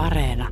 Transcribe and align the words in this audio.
Areena. 0.00 0.48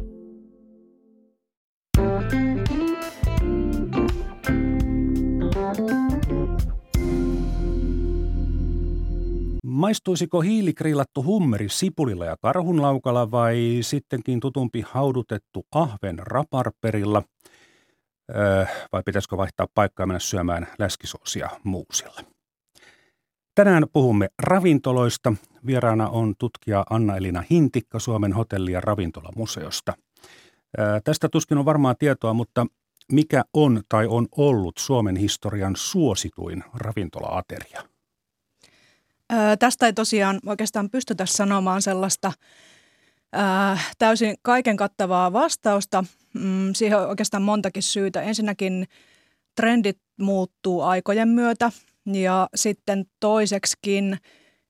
Maistuisiko 9.64 10.40
hiilikrillattu 10.40 11.24
hummeri 11.24 11.69
sipulilla 11.69 12.24
ja 12.24 12.37
karhunlaukalla 12.40 13.30
vai 13.30 13.79
sittenkin 13.80 14.40
tutumpi 14.40 14.84
haudutettu 14.87 15.67
ahven 15.74 16.19
raparperilla? 16.19 17.23
Öö, 18.37 18.65
vai 18.93 19.03
pitäisikö 19.05 19.37
vaihtaa 19.37 19.67
paikkaa 19.75 20.03
ja 20.03 20.07
mennä 20.07 20.19
syömään 20.19 20.67
läskisoosia 20.79 21.49
muusilla? 21.65 22.38
Tänään 23.59 23.87
puhumme 23.93 24.29
ravintoloista. 24.39 25.35
Vieraana 25.67 26.09
on 26.09 26.35
tutkija 26.39 26.85
Anna-Elina 26.91 27.45
Hintikka 27.51 27.99
Suomen 27.99 28.33
hotelli- 28.33 28.73
ja 28.73 28.81
ravintolamuseosta. 28.81 29.93
Tästä 31.05 31.29
tuskin 31.29 31.59
on 31.59 31.65
varmaan 31.65 31.97
tietoa, 31.99 32.35
mutta 32.35 32.66
mikä 33.13 33.45
on 33.55 33.83
tai 33.89 34.07
on 34.07 34.27
ollut 34.37 34.79
Suomen 34.79 35.16
historian 35.16 35.77
suosituin 35.77 36.65
ravintolaateria? 36.75 37.83
Öö, 39.33 39.57
tästä 39.57 39.87
ei 39.87 39.93
tosiaan 39.93 40.41
oikeastaan 40.47 40.91
pystytä 40.91 41.27
sanomaan 41.27 41.83
sellaista 41.83 42.33
öö, 43.37 43.43
täysin 43.99 44.37
kaiken 44.43 44.77
kattavaa 44.77 45.33
vastausta. 45.33 46.05
Mm, 46.35 46.75
siihen 46.75 46.99
on 46.99 47.09
oikeastaan 47.09 47.43
montakin 47.43 47.83
syytä. 47.83 48.23
Ensinnäkin 48.23 48.87
trendit 49.57 49.99
muuttuu 50.19 50.83
aikojen 50.83 51.29
myötä 51.29 51.73
ja 52.07 52.48
sitten 52.55 53.05
toiseksikin 53.20 54.19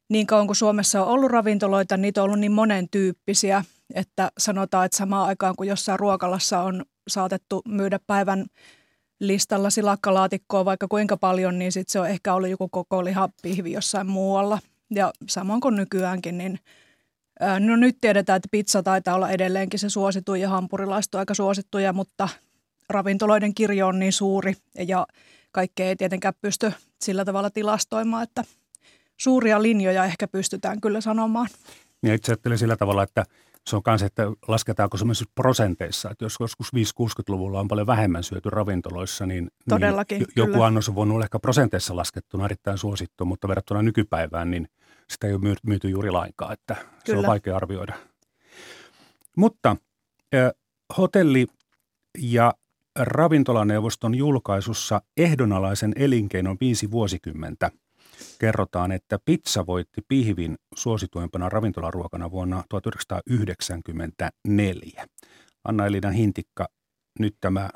niin 0.09 0.27
kauan 0.27 0.47
kuin 0.47 0.57
Suomessa 0.57 1.03
on 1.05 1.09
ollut 1.09 1.31
ravintoloita, 1.31 1.97
niitä 1.97 2.23
on 2.23 2.25
ollut 2.25 2.41
niin 2.41 2.53
monen 2.53 2.89
tyyppisiä, 2.91 3.65
että 3.95 4.31
sanotaan, 4.39 4.87
että 4.87 4.97
samaan 4.97 5.29
aikaan 5.29 5.57
kuin 5.57 5.69
jossain 5.69 5.99
ruokalassa 5.99 6.61
on 6.61 6.85
saatettu 7.09 7.63
myydä 7.69 7.99
päivän 8.07 8.47
listalla 9.21 9.71
silakkalaatikkoa 9.71 10.65
vaikka 10.65 10.89
kuinka 10.89 11.17
paljon, 11.17 11.59
niin 11.59 11.73
sitten 11.73 11.93
se 11.93 12.01
on 12.01 12.09
ehkä 12.09 12.35
ollut 12.35 12.51
joku 12.51 12.69
koko 12.69 13.05
lihapihvi 13.05 13.73
jossain 13.73 14.07
muualla. 14.07 14.59
Ja 14.95 15.13
samoin 15.29 15.61
kuin 15.61 15.77
nykyäänkin, 15.77 16.39
niin 16.39 16.59
no 17.61 17.77
nyt 17.77 17.97
tiedetään, 18.01 18.37
että 18.37 18.49
pizza 18.51 18.83
taitaa 18.83 19.15
olla 19.15 19.31
edelleenkin 19.31 19.81
se 19.81 19.91
suosittu 19.91 20.35
ja 20.35 20.49
hampurilaiset 20.49 21.15
on 21.15 21.19
aika 21.19 21.35
suosittuja, 21.35 21.93
mutta 21.93 22.29
ravintoloiden 22.89 23.55
kirjo 23.55 23.87
on 23.87 23.99
niin 23.99 24.13
suuri 24.13 24.55
ja 24.87 25.07
kaikkea 25.53 25.87
ei 25.87 25.97
tietenkään 25.97 26.35
pysty 26.41 26.73
sillä 27.01 27.25
tavalla 27.25 27.51
tilastoimaan, 27.51 28.23
että 28.23 28.45
suuria 29.17 29.63
linjoja 29.63 30.05
ehkä 30.05 30.29
pystytään 30.29 30.81
kyllä 30.81 31.01
sanomaan. 31.01 31.49
Niin 32.03 32.15
itse 32.15 32.33
ajattelen 32.33 32.59
sillä 32.59 32.77
tavalla, 32.77 33.03
että 33.03 33.25
se 33.67 33.77
on 33.77 33.83
myös, 33.87 34.03
että 34.03 34.23
lasketaanko 34.49 34.97
semmoisissa 34.97 35.31
prosenteissa, 35.35 36.11
että 36.11 36.25
jos 36.25 36.37
joskus 36.41 36.69
5-60-luvulla 36.75 37.61
on 37.61 37.69
paljon 37.69 37.87
vähemmän 37.87 38.23
syöty 38.23 38.51
ravintoloissa, 38.51 39.27
niin, 39.27 39.51
Todellakin, 39.69 40.19
niin 40.19 40.29
joku 40.37 40.53
kyllä. 40.53 40.67
annos 40.67 40.89
on 40.89 40.95
voinut 40.95 41.15
olla 41.15 41.25
ehkä 41.25 41.39
prosenteissa 41.39 41.97
laskettuna 41.97 42.45
erittäin 42.45 42.79
suosittu, 42.79 43.25
mutta 43.25 43.49
verrattuna 43.49 43.83
nykypäivään, 43.83 44.51
niin 44.51 44.69
sitä 45.11 45.27
ei 45.27 45.35
ole 45.35 45.57
myyty 45.63 45.89
juuri 45.89 46.11
lainkaan, 46.11 46.53
että 46.53 46.75
kyllä. 46.75 46.91
se 47.05 47.17
on 47.17 47.27
vaikea 47.27 47.57
arvioida. 47.57 47.95
Mutta 49.37 49.77
äh, 50.35 50.51
hotelli- 50.99 51.47
ja 52.19 52.55
ravintolaneuvoston 52.99 54.15
julkaisussa 54.15 55.01
ehdonalaisen 55.17 55.93
elinkeinon 55.97 56.57
viisi 56.61 56.91
vuosikymmentä– 56.91 57.71
kerrotaan, 58.39 58.93
että 58.93 59.19
pizza 59.25 59.67
voitti 59.67 60.03
pihvin 60.09 60.59
suosituimpana 60.75 61.49
ravintolaruokana 61.49 62.31
vuonna 62.31 62.65
1994. 62.69 65.07
Anna-Elina 65.65 66.11
Hintikka, 66.11 66.69
nyt 67.19 67.37
tämä 67.41 67.71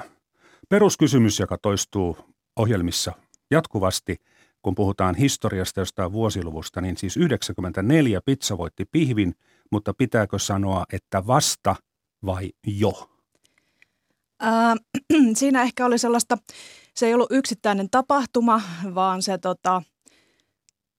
peruskysymys, 0.68 1.40
joka 1.40 1.58
toistuu 1.58 2.16
ohjelmissa 2.56 3.12
jatkuvasti, 3.50 4.16
kun 4.62 4.74
puhutaan 4.74 5.14
historiasta 5.14 5.80
jostain 5.80 6.12
vuosiluvusta, 6.12 6.80
niin 6.80 6.96
siis 6.96 7.16
94 7.16 8.20
pizza 8.24 8.58
voitti 8.58 8.84
pihvin, 8.84 9.34
mutta 9.70 9.94
pitääkö 9.94 10.38
sanoa, 10.38 10.84
että 10.92 11.26
vasta 11.26 11.76
vai 12.26 12.52
jo? 12.66 13.11
Äh, 14.44 14.76
siinä 15.36 15.62
ehkä 15.62 15.86
oli 15.86 15.98
sellaista, 15.98 16.38
se 16.94 17.06
ei 17.06 17.14
ollut 17.14 17.32
yksittäinen 17.32 17.90
tapahtuma, 17.90 18.62
vaan 18.94 19.22
se 19.22 19.38
tota, 19.38 19.82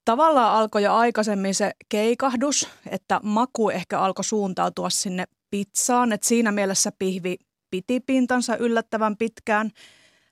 tavallaan 0.06 0.54
alkoi 0.54 0.84
jo 0.84 0.94
aikaisemmin 0.94 1.56
se 1.56 1.72
keikahdus, 1.90 2.70
että 2.90 3.20
maku 3.24 3.70
ehkä 3.70 4.00
alkoi 4.00 4.24
suuntautua 4.24 4.90
sinne 4.90 5.26
pizzaan. 5.50 6.14
Että 6.14 6.28
siinä 6.28 6.52
mielessä 6.52 6.92
pihvi 7.00 7.36
piti 7.72 8.00
pintansa 8.00 8.58
yllättävän 8.58 9.18
pitkään. 9.18 9.72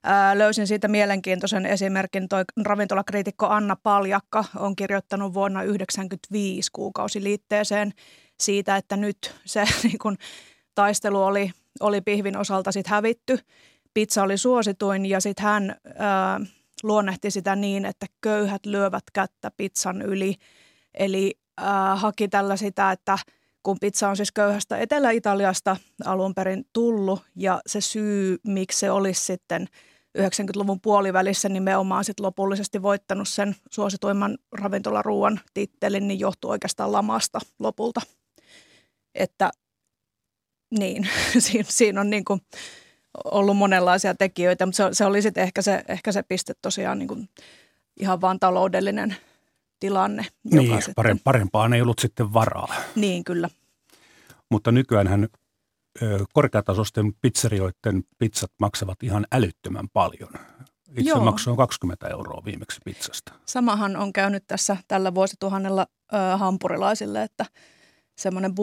Ää, 0.04 0.38
löysin 0.38 0.68
siitä 0.68 0.88
mielenkiintoisen 0.88 1.66
esimerkin. 1.66 2.30
Toi 2.30 2.44
ravintolakriitikko 2.64 3.48
Anna 3.48 3.76
Paljakka 3.84 4.46
on 4.56 4.76
kirjoittanut 4.76 5.34
vuonna 5.34 5.60
1995 5.60 6.72
kuukausiliitteeseen 6.72 7.94
siitä, 8.40 8.78
että 8.78 8.98
nyt 8.98 9.36
se 9.46 9.64
niin 9.84 10.00
kun, 10.00 10.18
taistelu 10.76 11.24
oli, 11.24 11.52
oli 11.80 12.02
pihvin 12.02 12.38
osalta 12.38 12.72
sit 12.72 12.88
hävitty. 12.88 13.40
Pizza 13.94 14.24
oli 14.24 14.38
suosituin 14.38 15.06
ja 15.06 15.20
sitten 15.20 15.46
hän 15.46 15.76
ää, 15.98 16.40
luonnehti 16.84 17.32
sitä 17.32 17.56
niin, 17.56 17.86
että 17.86 18.06
köyhät 18.22 18.66
lyövät 18.66 19.04
kättä 19.14 19.52
pizzan 19.58 20.02
yli. 20.02 20.36
Eli 20.94 21.40
äh, 21.62 22.02
haki 22.02 22.28
tällä 22.28 22.56
sitä, 22.56 22.92
että 22.92 23.18
kun 23.64 23.78
pizza 23.82 24.10
on 24.10 24.18
siis 24.18 24.32
köyhästä 24.32 24.78
Etelä-Italiasta 24.78 25.78
alun 26.06 26.36
perin 26.36 26.66
tullut 26.74 27.24
ja 27.36 27.62
se 27.68 27.82
syy, 27.82 28.38
miksi 28.48 28.80
se 28.80 28.92
olisi 28.92 29.26
sitten 29.26 29.68
90-luvun 30.18 30.82
puolivälissä 30.82 31.50
nimenomaan 31.50 32.04
sit 32.04 32.20
lopullisesti 32.20 32.82
voittanut 32.82 33.28
sen 33.28 33.56
suosituimman 33.70 34.38
ravintolaruuan 34.52 35.40
tittelin, 35.54 36.08
niin 36.08 36.20
johtuu 36.20 36.52
oikeastaan 36.52 36.92
lamasta 36.92 37.40
lopulta. 37.60 38.02
Että 39.16 39.52
niin, 40.80 41.10
siinä, 41.40 41.66
siinä 41.70 42.02
on 42.02 42.10
niin 42.10 42.26
kuin 42.26 42.42
ollut 43.24 43.58
monenlaisia 43.58 44.16
tekijöitä, 44.16 44.66
mutta 44.66 44.78
se, 44.78 44.94
se 44.94 45.06
oli 45.06 45.22
sitten 45.22 45.44
ehkä 45.44 45.62
se, 45.62 45.84
ehkä 45.88 46.12
se 46.12 46.24
piste 46.24 46.54
tosiaan 46.62 47.00
niin 47.00 47.08
kuin 47.08 47.30
ihan 48.00 48.22
vaan 48.22 48.40
taloudellinen 48.40 49.16
tilanne. 49.80 50.26
Niin, 50.44 50.66
joka 50.66 50.82
sitten, 50.82 51.20
parempaan 51.24 51.74
ei 51.74 51.82
ollut 51.82 52.00
sitten 52.00 52.34
varaa. 52.34 52.76
Niin, 52.96 53.24
kyllä. 53.24 53.50
Mutta 54.50 54.72
nykyäänhän 54.72 55.28
korkeatasoisten 56.34 57.14
pizzerioiden 57.22 58.04
pizzat 58.18 58.52
maksavat 58.60 59.04
ihan 59.04 59.26
älyttömän 59.32 59.90
paljon. 59.94 60.30
Itse 60.98 61.10
Joo. 61.10 61.24
maksoi 61.24 61.58
20 61.58 62.08
euroa 62.08 62.42
viimeksi 62.46 62.82
pizzasta. 62.86 63.34
Samahan 63.46 63.96
on 63.96 64.14
käynyt 64.14 64.44
tässä 64.48 64.78
tällä 64.88 65.16
vuosituhannella 65.16 65.88
ö, 66.14 66.38
hampurilaisille, 66.38 67.24
että 67.24 67.46
semmoinen 68.16 68.56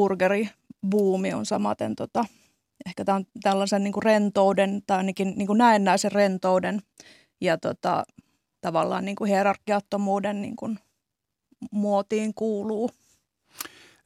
burgeribuumi 0.87 1.35
on 1.35 1.47
samaten 1.47 1.97
tota, 1.97 2.25
ehkä 2.87 3.05
tämän, 3.05 3.25
tällaisen 3.43 3.85
niin 3.85 3.93
kuin 3.93 4.03
rentouden 4.03 4.83
tai 4.87 4.97
ainakin 4.97 5.33
niin 5.37 5.47
kuin 5.47 5.59
näennäisen 5.59 6.13
rentouden 6.13 6.83
ja 7.41 7.59
tota, 7.59 8.05
tavallaan 8.61 9.05
niin 9.05 9.17
kuin 9.17 9.29
hierarkiattomuuden 9.29 10.43
niin 10.43 10.57
kuin 10.57 10.79
muotiin 11.71 12.35
kuuluu. 12.35 12.91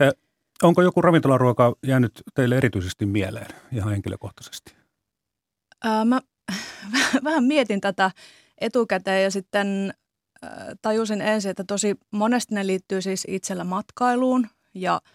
Eh, 0.01 0.13
onko 0.63 0.83
joku 0.83 1.03
ravintolaruoka 1.03 1.75
jäänyt 1.87 2.23
teille 2.35 2.57
erityisesti 2.57 3.07
mieleen 3.07 3.49
ihan 3.73 3.91
henkilökohtaisesti? 3.91 4.75
Ää, 5.85 6.05
mä 6.05 6.21
vähän 7.25 7.45
mietin 7.45 7.81
tätä 7.81 8.11
etukäteen 8.61 9.23
ja 9.23 9.31
sitten 9.31 9.95
tajusin 10.83 11.21
ensin, 11.21 11.51
että 11.51 11.65
tosi 11.65 11.95
monesti 12.11 12.55
ne 12.55 12.67
liittyy 12.67 13.03
siis 13.03 13.25
itsellä 13.29 13.65
matkailuun 13.65 14.49
ja– 14.75 15.01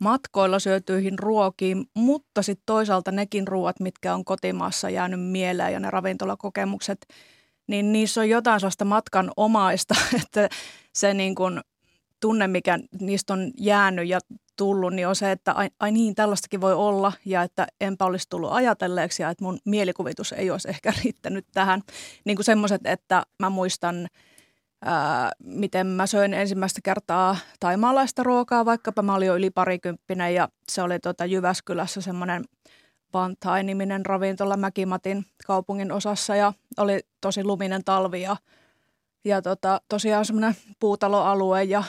matkoilla 0.00 0.58
syötyihin 0.58 1.18
ruokiin, 1.18 1.84
mutta 1.94 2.42
sitten 2.42 2.62
toisaalta 2.66 3.12
nekin 3.12 3.48
ruoat, 3.48 3.80
mitkä 3.80 4.14
on 4.14 4.24
kotimaassa 4.24 4.90
jäänyt 4.90 5.20
mieleen 5.20 5.72
ja 5.72 5.80
ne 5.80 5.90
ravintolakokemukset, 5.90 7.06
niin 7.66 7.92
niissä 7.92 8.20
on 8.20 8.28
jotain 8.28 8.60
sellaista 8.60 8.84
matkan 8.84 9.30
omaista, 9.36 9.94
että 10.22 10.48
se 10.94 11.14
niin 11.14 11.34
kuin 11.34 11.60
tunne, 12.20 12.48
mikä 12.48 12.78
niistä 13.00 13.32
on 13.32 13.50
jäänyt 13.58 14.08
ja 14.08 14.18
tullut, 14.56 14.92
niin 14.92 15.08
on 15.08 15.16
se, 15.16 15.32
että 15.32 15.52
ai, 15.52 15.70
ai 15.80 15.92
niin, 15.92 16.14
tällaistakin 16.14 16.60
voi 16.60 16.74
olla 16.74 17.12
ja 17.24 17.42
että 17.42 17.66
enpä 17.80 18.04
olisi 18.04 18.26
tullut 18.28 18.52
ajatelleeksi 18.52 19.22
ja 19.22 19.30
että 19.30 19.44
mun 19.44 19.58
mielikuvitus 19.64 20.32
ei 20.32 20.50
olisi 20.50 20.68
ehkä 20.68 20.92
riittänyt 21.04 21.46
tähän. 21.52 21.82
Niin 22.24 22.36
kuin 22.36 22.44
semmoiset, 22.44 22.80
että 22.84 23.22
mä 23.38 23.50
muistan– 23.50 24.08
ää, 24.84 25.32
miten 25.44 25.86
mä 25.86 26.06
söin 26.06 26.34
ensimmäistä 26.34 26.80
kertaa 26.84 27.36
taimaalaista 27.60 28.22
ruokaa, 28.22 28.64
vaikkapa 28.64 29.02
mä 29.02 29.14
olin 29.14 29.26
jo 29.26 29.36
yli 29.36 29.50
parikymppinen 29.50 30.34
ja 30.34 30.48
se 30.68 30.82
oli 30.82 30.98
tota 30.98 31.24
Jyväskylässä 31.24 32.00
semmoinen 32.00 32.44
Vantai-niminen 33.14 34.06
ravintola 34.06 34.56
Mäkimatin 34.56 35.24
kaupungin 35.46 35.92
osassa 35.92 36.36
ja 36.36 36.52
oli 36.76 37.00
tosi 37.20 37.44
luminen 37.44 37.84
talvi 37.84 38.22
ja, 38.22 38.36
ja 39.24 39.42
tota, 39.42 39.80
tosiaan 39.88 40.24
semmoinen 40.24 40.56
puutaloalue 40.80 41.64
ja 41.64 41.84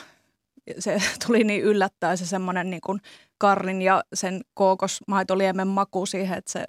se 0.80 0.98
tuli 1.28 1.44
niin 1.44 1.64
yllättäen 1.64 2.18
se 2.18 2.26
semmoinen 2.26 2.70
niin 2.70 2.82
kuin 2.82 3.02
karrin 3.38 3.82
ja 3.82 4.04
sen 4.14 4.42
kookosmaitoliemen 4.54 5.68
maku 5.68 6.06
siihen, 6.06 6.38
että 6.38 6.52
se, 6.52 6.66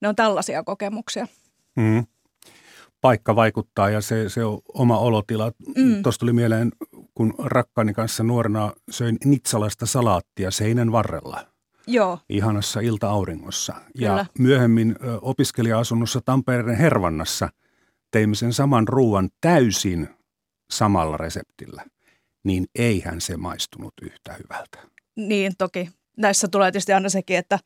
ne 0.00 0.08
on 0.08 0.16
tällaisia 0.16 0.64
kokemuksia. 0.64 1.26
Mm. 1.76 2.06
Paikka 3.02 3.36
vaikuttaa 3.36 3.90
ja 3.90 4.00
se, 4.00 4.28
se 4.28 4.44
on 4.44 4.60
oma 4.74 4.98
olotila. 4.98 5.52
Mm. 5.76 6.02
Tuosta 6.02 6.20
tuli 6.20 6.32
mieleen, 6.32 6.72
kun 7.14 7.34
rakkaani 7.38 7.94
kanssa 7.94 8.22
nuorena 8.22 8.72
söin 8.90 9.16
nitsalaista 9.24 9.86
salaattia 9.86 10.50
seinän 10.50 10.92
varrella. 10.92 11.46
Joo. 11.86 12.18
Ihanassa 12.28 12.80
ilta-auringossa. 12.80 13.74
Ja 13.94 14.26
myöhemmin 14.38 14.96
opiskelija-asunnossa 15.22 16.20
Tampereen 16.24 16.78
Hervannassa 16.78 17.48
teimme 18.10 18.34
sen 18.34 18.52
saman 18.52 18.88
ruuan 18.88 19.28
täysin 19.40 20.08
samalla 20.70 21.16
reseptillä. 21.16 21.84
Niin 22.44 22.66
eihän 22.74 23.20
se 23.20 23.36
maistunut 23.36 23.94
yhtä 24.02 24.32
hyvältä. 24.32 24.78
Niin, 25.16 25.52
toki. 25.58 25.90
Näissä 26.16 26.48
tulee 26.48 26.72
tietysti 26.72 26.92
aina 26.92 27.08
sekin, 27.08 27.36
että 27.36 27.58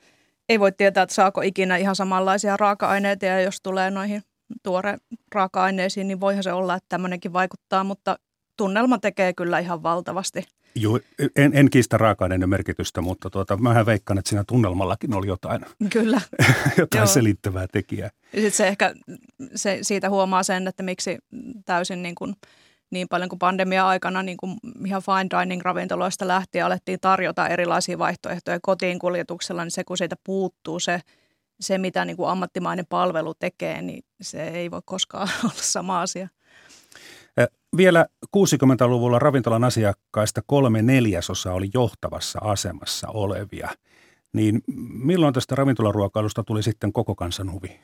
ei 0.48 0.60
voi 0.60 0.72
tietää, 0.72 1.02
että 1.02 1.14
saako 1.14 1.40
ikinä 1.40 1.76
ihan 1.76 1.96
samanlaisia 1.96 2.56
raaka-aineita 2.56 3.26
ja 3.26 3.40
jos 3.40 3.60
tulee 3.62 3.90
noihin 3.90 4.22
tuore 4.62 4.98
raaka-aineisiin, 5.34 6.08
niin 6.08 6.20
voihan 6.20 6.42
se 6.42 6.52
olla, 6.52 6.74
että 6.74 6.88
tämmöinenkin 6.88 7.32
vaikuttaa, 7.32 7.84
mutta 7.84 8.18
tunnelma 8.56 8.98
tekee 8.98 9.32
kyllä 9.32 9.58
ihan 9.58 9.82
valtavasti. 9.82 10.44
Joo, 10.74 11.00
en, 11.36 11.56
en 11.56 11.70
kiistä 11.70 11.98
raaka-aineiden 11.98 12.48
merkitystä, 12.48 13.00
mutta 13.00 13.30
tuota, 13.30 13.56
mä 13.56 13.86
veikkaan, 13.86 14.18
että 14.18 14.28
siinä 14.28 14.44
tunnelmallakin 14.48 15.14
oli 15.14 15.26
jotain, 15.26 15.66
Kyllä. 15.92 16.20
jotain 16.78 17.00
Joo. 17.00 17.06
selittävää 17.06 17.66
tekijää. 17.72 18.10
Ja 18.32 18.40
sitten 18.40 18.56
se 18.56 18.68
ehkä 18.68 18.94
se, 19.54 19.78
siitä 19.82 20.10
huomaa 20.10 20.42
sen, 20.42 20.68
että 20.68 20.82
miksi 20.82 21.18
täysin 21.64 22.02
niin 22.02 22.14
kuin– 22.14 22.34
niin 22.90 23.08
paljon 23.08 23.28
kuin 23.28 23.38
pandemia-aikana 23.38 24.22
niin 24.22 24.36
kuin 24.36 24.56
ihan 24.86 25.02
fine 25.02 25.40
dining 25.40 25.62
ravintoloista 25.62 26.28
lähtien 26.28 26.66
alettiin 26.66 27.00
tarjota 27.00 27.48
erilaisia 27.48 27.98
vaihtoehtoja 27.98 28.58
kotiin 28.62 28.98
kuljetuksella, 28.98 29.64
niin 29.64 29.70
se 29.70 29.84
kun 29.84 29.98
siitä 29.98 30.16
puuttuu 30.24 30.80
se, 30.80 31.00
se 31.60 31.78
mitä 31.78 32.04
niin 32.04 32.16
kuin 32.16 32.28
ammattimainen 32.28 32.86
palvelu 32.88 33.34
tekee, 33.34 33.82
niin 33.82 34.04
se 34.20 34.48
ei 34.48 34.70
voi 34.70 34.82
koskaan 34.84 35.28
olla 35.44 35.52
sama 35.56 36.00
asia. 36.00 36.28
Vielä 37.76 38.06
60-luvulla 38.36 39.18
ravintolan 39.18 39.64
asiakkaista 39.64 40.40
kolme 40.46 40.82
neljäsosa 40.82 41.52
oli 41.52 41.70
johtavassa 41.74 42.38
asemassa 42.42 43.08
olevia. 43.08 43.68
Niin 44.32 44.62
milloin 44.92 45.34
tästä 45.34 45.54
ravintolaruokailusta 45.54 46.44
tuli 46.44 46.62
sitten 46.62 46.92
koko 46.92 47.14
kansan 47.14 47.52
huvi? 47.52 47.80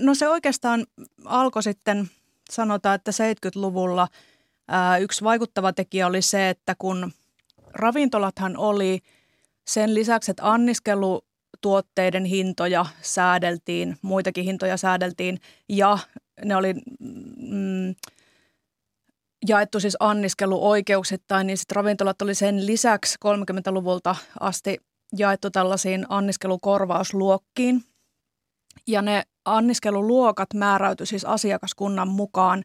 no 0.00 0.14
se 0.14 0.28
oikeastaan 0.28 0.86
alkoi 1.24 1.62
sitten 1.62 2.10
sanotaan, 2.50 2.94
että 2.94 3.10
70-luvulla 3.10 4.08
ää, 4.68 4.98
yksi 4.98 5.24
vaikuttava 5.24 5.72
tekijä 5.72 6.06
oli 6.06 6.22
se, 6.22 6.48
että 6.48 6.74
kun 6.78 7.12
ravintolathan 7.74 8.56
oli 8.56 8.98
sen 9.66 9.94
lisäksi, 9.94 10.30
että 10.30 10.42
anniskelutuotteiden 11.58 12.24
hintoja 12.24 12.86
säädeltiin, 13.02 13.96
muitakin 14.02 14.44
hintoja 14.44 14.76
säädeltiin 14.76 15.38
ja 15.68 15.98
ne 16.44 16.56
oli 16.56 16.74
mm, 17.38 17.94
jaettu 19.48 19.80
siis 19.80 19.96
anniskeluoikeuksittain, 20.00 21.46
niin 21.46 21.58
sitten 21.58 21.76
ravintolat 21.76 22.22
oli 22.22 22.34
sen 22.34 22.66
lisäksi 22.66 23.18
30-luvulta 23.24 24.16
asti 24.40 24.78
jaettu 25.16 25.50
tällaisiin 25.50 26.06
anniskelukorvausluokkiin. 26.08 27.82
Ja 28.86 29.02
ne 29.02 29.22
anniskeluluokat 29.44 30.54
määräytyi 30.54 31.06
siis 31.06 31.24
asiakaskunnan 31.24 32.08
mukaan 32.08 32.64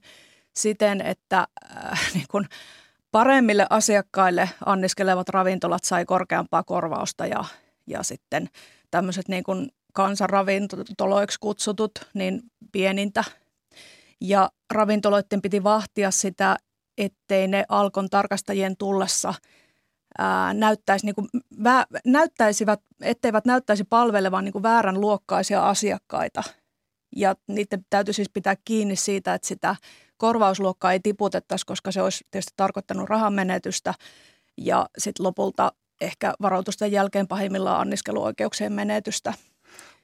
siten, 0.56 1.02
että 1.02 1.48
äh, 1.76 2.00
niin 2.14 2.26
kun 2.32 2.46
paremmille 3.12 3.68
asiakkaille 3.70 4.50
anniskelevat 4.66 5.30
ravintolat 5.30 5.84
sai 5.84 6.06
korkeampaa 6.06 6.64
korvausta 6.64 7.26
ja, 7.26 7.44
ja 7.88 8.04
sitten 8.04 8.50
tämmöiset 8.94 9.28
niin 9.28 9.44
kun 9.44 9.70
kansanravintoloiksi 9.94 11.38
kutsutut, 11.40 11.92
niin 12.14 12.42
pienintä. 12.72 13.24
Ja 14.22 14.50
ravintoloiden 14.74 15.42
piti 15.42 15.64
vahtia 15.64 16.12
sitä, 16.12 16.58
ettei 16.98 17.48
ne 17.48 17.66
alkon 17.70 18.10
tarkastajien 18.10 18.78
tullessa 18.78 19.34
ää, 20.18 20.54
näyttäisi, 20.54 21.06
niin 21.06 21.16
kuin, 21.16 21.28
vä, 21.64 21.86
näyttäisivät, 22.06 22.80
etteivät 23.02 23.46
näyttäisi 23.46 23.84
palvelevan 23.84 24.44
niin 24.46 24.54
kuin 24.54 24.64
väärän 24.64 25.02
luokkaisia 25.02 25.70
asiakkaita– 25.70 26.44
ja 27.16 27.36
niiden 27.48 27.86
täytyy 27.90 28.14
siis 28.14 28.30
pitää 28.34 28.56
kiinni 28.66 28.96
siitä, 28.96 29.34
että 29.34 29.48
sitä 29.48 29.76
korvausluokkaa 30.18 30.92
ei 30.92 31.00
tiputettaisi, 31.00 31.66
koska 31.66 31.92
se 31.92 32.02
olisi 32.02 32.26
tietysti 32.32 32.54
tarkoittanut 32.56 33.10
rahan 33.10 33.34
menetystä 33.34 33.94
ja 34.58 34.90
sitten 34.98 35.24
lopulta 35.24 35.72
ehkä 36.02 36.34
varoitusten 36.42 36.92
jälkeen 36.92 37.28
pahimmillaan 37.28 37.82
anniskeluoikeuksien 37.82 38.74
menetystä. 38.74 39.34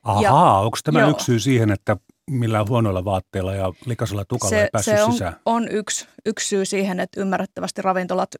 Ahaa, 0.03 0.59
onko 0.59 0.77
tämä 0.83 1.00
joo. 1.00 1.09
yksi 1.09 1.25
syy 1.25 1.39
siihen, 1.39 1.71
että 1.71 1.97
millään 2.30 2.68
huonoilla 2.68 3.06
vaatteilla 3.06 3.56
ja 3.56 3.74
likaisella 3.86 4.25
tukalla 4.25 4.50
se, 4.50 4.62
ei 4.62 4.69
päässyt 4.71 4.95
se 4.95 5.03
on, 5.03 5.12
sisään? 5.12 5.36
on 5.45 5.68
yksi, 5.71 6.07
yksi 6.25 6.47
syy 6.47 6.65
siihen, 6.65 7.00
että 7.00 7.21
ymmärrettävästi 7.21 7.81
ravintolat 7.81 8.36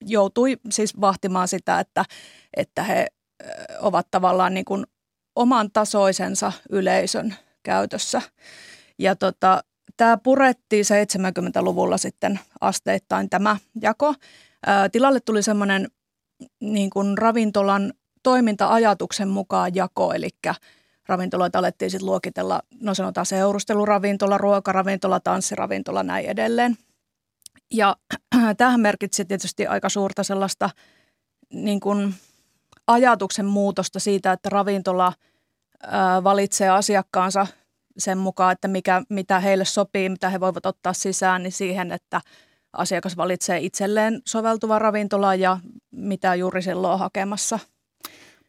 joutui 0.00 0.56
siis 0.70 1.00
vahtimaan 1.00 1.48
sitä, 1.48 1.80
että, 1.80 2.04
että 2.56 2.82
he 2.82 3.06
ovat 3.80 4.06
tavallaan 4.10 4.54
niin 4.54 4.64
kuin 4.64 4.86
oman 5.36 5.70
tasoisensa 5.72 6.52
yleisön 6.70 7.34
käytössä. 7.62 8.22
Ja 8.98 9.16
tota, 9.16 9.62
tämä 9.96 10.16
purettiin 10.16 10.84
70-luvulla 10.84 11.98
sitten 11.98 12.40
asteittain 12.60 13.30
tämä 13.30 13.56
jako. 13.82 14.14
Tilalle 14.92 15.20
tuli 15.20 15.42
semmoinen 15.42 15.88
niin 16.60 16.90
kuin 16.90 17.18
ravintolan 17.18 17.92
toiminta-ajatuksen 18.22 19.28
mukaan 19.28 19.74
jako, 19.74 20.12
eli 20.12 20.28
ravintoloita 21.06 21.58
alettiin 21.58 21.90
sitten 21.90 22.06
luokitella, 22.06 22.62
no 22.80 22.94
sanotaan 22.94 23.26
seurusteluravintola, 23.26 24.38
ruokaravintola, 24.38 25.20
tanssiravintola, 25.20 26.02
näin 26.02 26.26
edelleen. 26.26 26.76
Ja 27.74 27.96
tähän 28.56 28.80
merkitsi 28.80 29.24
tietysti 29.24 29.66
aika 29.66 29.88
suurta 29.88 30.22
sellaista 30.22 30.70
niin 31.52 31.80
kuin 31.80 32.14
ajatuksen 32.86 33.46
muutosta 33.46 34.00
siitä, 34.00 34.32
että 34.32 34.48
ravintola– 34.48 35.12
valitsee 36.24 36.68
asiakkaansa 36.68 37.46
sen 37.98 38.18
mukaan, 38.18 38.52
että 38.52 38.68
mikä, 38.68 39.02
mitä 39.08 39.40
heille 39.40 39.64
sopii, 39.64 40.08
mitä 40.08 40.30
he 40.30 40.40
voivat 40.40 40.66
ottaa 40.66 40.92
sisään, 40.92 41.42
niin 41.42 41.52
siihen, 41.52 41.92
että 41.92 42.20
asiakas 42.72 43.16
valitsee 43.16 43.58
itselleen 43.60 44.22
soveltuva 44.24 44.78
ravintola 44.78 45.34
ja 45.34 45.58
mitä 45.98 46.34
juuri 46.34 46.62
silloin 46.62 46.92
on 46.92 46.98
hakemassa. 46.98 47.58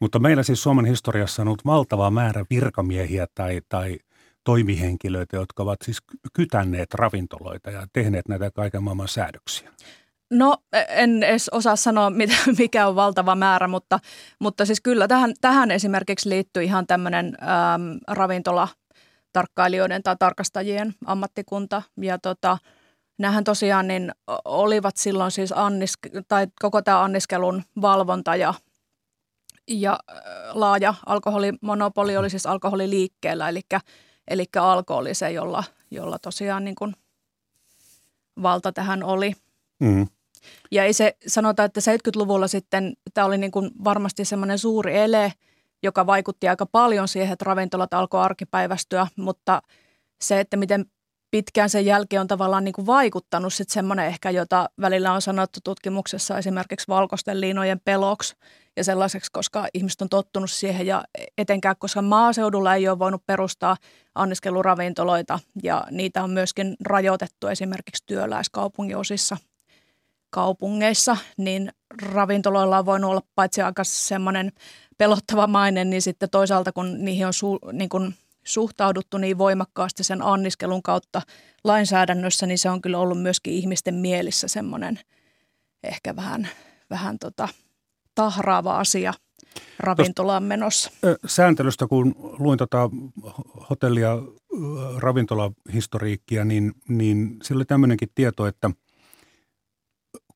Mutta 0.00 0.18
meillä 0.18 0.42
siis 0.42 0.62
Suomen 0.62 0.84
historiassa 0.84 1.42
on 1.42 1.48
ollut 1.48 1.64
valtava 1.66 2.10
määrä 2.10 2.44
virkamiehiä 2.50 3.26
tai, 3.34 3.60
tai 3.68 3.98
toimihenkilöitä, 4.44 5.36
jotka 5.36 5.62
ovat 5.62 5.78
siis 5.84 5.98
kytänneet 6.32 6.94
ravintoloita 6.94 7.70
ja 7.70 7.86
tehneet 7.92 8.28
näitä 8.28 8.50
kaiken 8.50 8.82
maailman 8.82 9.08
säädöksiä. 9.08 9.70
No 10.30 10.56
en 10.88 11.22
edes 11.22 11.48
osaa 11.48 11.76
sanoa, 11.76 12.10
mikä 12.58 12.86
on 12.86 12.96
valtava 12.96 13.34
määrä, 13.34 13.68
mutta, 13.68 13.98
mutta 14.38 14.66
siis 14.66 14.80
kyllä 14.80 15.08
tähän, 15.08 15.34
tähän 15.40 15.70
esimerkiksi 15.70 16.28
liittyy 16.28 16.62
ihan 16.62 16.86
tämmöinen 16.86 17.26
äm, 17.26 17.98
ravintolatarkkailijoiden 18.08 20.02
tai 20.02 20.16
tarkastajien 20.18 20.94
ammattikunta. 21.06 21.82
Ja 22.00 22.18
tota, 22.18 22.58
nämähän 23.20 23.44
tosiaan 23.44 23.88
niin 23.88 24.12
olivat 24.44 24.96
silloin 24.96 25.30
siis 25.30 25.52
annisk- 25.52 26.22
tai 26.28 26.46
koko 26.60 26.82
tämä 26.82 27.02
anniskelun 27.02 27.62
valvonta 27.80 28.36
ja, 28.36 28.54
ja 29.68 29.98
laaja 30.52 30.94
alkoholimonopoli 31.06 32.16
oli 32.16 32.30
siis 32.30 32.46
alkoholiliikkeellä, 32.46 33.48
eli, 33.48 33.60
eli 34.28 34.44
alko 34.60 34.96
oli 34.96 35.14
se, 35.14 35.30
jolla, 35.30 35.64
jolla 35.90 36.18
tosiaan 36.18 36.64
niin 36.64 36.74
kuin 36.74 36.96
valta 38.42 38.72
tähän 38.72 39.02
oli. 39.02 39.32
Mm. 39.80 40.06
Ja 40.70 40.84
ei 40.84 40.92
se 40.92 41.16
sanota, 41.26 41.64
että 41.64 41.80
70-luvulla 41.80 42.48
sitten 42.48 42.92
tämä 43.14 43.26
oli 43.26 43.38
niin 43.38 43.50
kuin 43.50 43.70
varmasti 43.84 44.24
semmoinen 44.24 44.58
suuri 44.58 44.96
ele, 44.96 45.32
joka 45.82 46.06
vaikutti 46.06 46.48
aika 46.48 46.66
paljon 46.66 47.08
siihen, 47.08 47.32
että 47.32 47.44
ravintolat 47.44 47.94
alkoi 47.94 48.22
arkipäivästyä, 48.22 49.06
mutta 49.16 49.62
se, 50.20 50.40
että 50.40 50.56
miten 50.56 50.84
pitkään 51.30 51.70
sen 51.70 51.86
jälkeen 51.86 52.20
on 52.20 52.26
tavallaan 52.26 52.64
niin 52.64 52.72
kuin 52.72 52.86
vaikuttanut 52.86 53.54
sitten 53.54 53.74
semmoinen 53.74 54.06
ehkä, 54.06 54.30
jota 54.30 54.70
välillä 54.80 55.12
on 55.12 55.22
sanottu 55.22 55.60
tutkimuksessa 55.64 56.38
esimerkiksi 56.38 56.88
valkoisten 56.88 57.40
liinojen 57.40 57.80
peloksi 57.84 58.36
ja 58.76 58.84
sellaiseksi, 58.84 59.32
koska 59.32 59.68
ihmiset 59.74 60.02
on 60.02 60.08
tottunut 60.08 60.50
siihen 60.50 60.86
ja 60.86 61.04
etenkään, 61.38 61.76
koska 61.78 62.02
maaseudulla 62.02 62.74
ei 62.74 62.88
ole 62.88 62.98
voinut 62.98 63.26
perustaa 63.26 63.76
anniskeluravintoloita 64.14 65.38
ja 65.62 65.84
niitä 65.90 66.22
on 66.24 66.30
myöskin 66.30 66.76
rajoitettu 66.86 67.46
esimerkiksi 67.46 68.04
työläiskaupungin 68.06 68.96
osissa– 68.96 69.36
kaupungeissa, 70.30 71.16
niin 71.36 71.72
ravintoloilla 72.02 72.78
on 72.78 72.86
voinut 72.86 73.10
olla 73.10 73.22
paitsi 73.34 73.62
aika 73.62 73.84
semmoinen 73.84 74.52
pelottava 74.98 75.46
maine, 75.46 75.84
niin 75.84 76.02
sitten 76.02 76.30
toisaalta 76.30 76.72
kun 76.72 77.04
niihin 77.04 77.26
on 77.26 77.32
su, 77.32 77.58
niin 77.72 77.88
kuin 77.88 78.14
suhtauduttu 78.52 79.18
niin 79.18 79.38
voimakkaasti 79.38 80.04
sen 80.04 80.22
anniskelun 80.22 80.82
kautta 80.82 81.22
lainsäädännössä, 81.64 82.46
niin 82.46 82.58
se 82.58 82.70
on 82.70 82.80
kyllä 82.80 82.98
ollut 82.98 83.22
myöskin 83.22 83.54
ihmisten 83.54 83.94
mielissä 83.94 84.48
semmoinen 84.48 85.00
ehkä 85.82 86.16
vähän, 86.16 86.48
vähän 86.90 87.18
tota, 87.18 87.48
tahraava 88.14 88.78
asia 88.78 89.14
ravintolaan 89.78 90.42
menossa. 90.42 90.90
Sääntelystä, 91.26 91.86
kun 91.86 92.14
luin 92.38 92.58
tota 92.58 92.90
hotelli- 93.70 94.00
ja 94.00 94.18
ravintolahistoriikkia, 94.96 96.44
niin, 96.44 96.72
niin 96.88 97.36
sillä 97.42 97.58
oli 97.58 97.64
tämmöinenkin 97.64 98.08
tieto, 98.14 98.46
että 98.46 98.70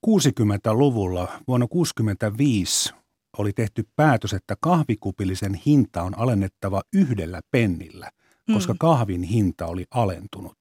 60-luvulla 0.06 1.28
vuonna 1.48 1.66
65 1.66 2.94
oli 3.38 3.52
tehty 3.52 3.88
päätös, 3.96 4.32
että 4.32 4.56
kahvikupillisen 4.60 5.54
hinta 5.54 6.02
on 6.02 6.18
alennettava 6.18 6.82
yhdellä 6.92 7.40
pennillä, 7.50 8.10
koska 8.52 8.72
mm. 8.72 8.78
kahvin 8.78 9.22
hinta 9.22 9.66
oli 9.66 9.84
alentunut. 9.90 10.56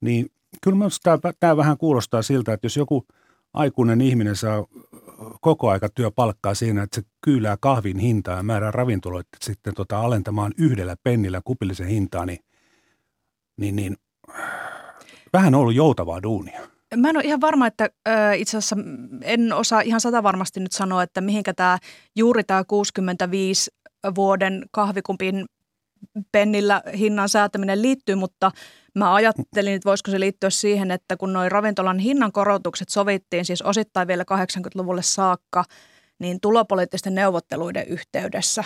Niin 0.00 0.30
kyllä 0.62 0.78
minusta 0.78 1.18
tämä, 1.40 1.56
vähän 1.56 1.78
kuulostaa 1.78 2.22
siltä, 2.22 2.52
että 2.52 2.64
jos 2.64 2.76
joku 2.76 3.06
aikuinen 3.54 4.00
ihminen 4.00 4.36
saa 4.36 4.64
koko 5.40 5.70
aika 5.70 5.88
työpalkkaa 5.88 6.54
siinä, 6.54 6.82
että 6.82 7.00
se 7.00 7.06
kyylää 7.20 7.56
kahvin 7.60 7.98
hintaa 7.98 8.36
ja 8.36 8.42
määrää 8.42 8.70
ravintoloita 8.70 9.28
sitten 9.44 9.74
tota 9.74 10.00
alentamaan 10.00 10.52
yhdellä 10.58 10.96
pennillä 11.02 11.40
kupillisen 11.44 11.86
hintaa, 11.86 12.26
niin, 12.26 12.38
niin, 13.56 13.76
niin 13.76 13.96
vähän 15.32 15.54
on 15.54 15.60
ollut 15.60 15.74
joutavaa 15.74 16.22
duunia. 16.22 16.73
Mä 16.96 17.10
en 17.10 17.16
ole 17.16 17.24
ihan 17.24 17.40
varma, 17.40 17.66
että 17.66 17.88
äh, 18.08 18.40
itse 18.40 18.56
asiassa 18.56 18.76
en 19.22 19.52
osaa 19.52 19.80
ihan 19.80 20.00
sata 20.00 20.22
varmasti 20.22 20.60
nyt 20.60 20.72
sanoa, 20.72 21.02
että 21.02 21.20
mihinkä 21.20 21.54
tämä 21.54 21.78
juuri 22.16 22.44
tämä 22.44 22.64
65 22.64 23.70
vuoden 24.14 24.64
kahvikumpin 24.70 25.44
pennillä 26.32 26.82
hinnan 26.98 27.28
säätäminen 27.28 27.82
liittyy, 27.82 28.14
mutta 28.14 28.50
mä 28.94 29.14
ajattelin, 29.14 29.74
että 29.74 29.88
voisiko 29.88 30.10
se 30.10 30.20
liittyä 30.20 30.50
siihen, 30.50 30.90
että 30.90 31.16
kun 31.16 31.32
noin 31.32 31.52
ravintolan 31.52 31.98
hinnan 31.98 32.32
korotukset 32.32 32.88
sovittiin 32.88 33.44
siis 33.44 33.62
osittain 33.62 34.08
vielä 34.08 34.24
80-luvulle 34.34 35.02
saakka, 35.02 35.64
niin 36.18 36.40
tulopoliittisten 36.40 37.14
neuvotteluiden 37.14 37.86
yhteydessä. 37.88 38.64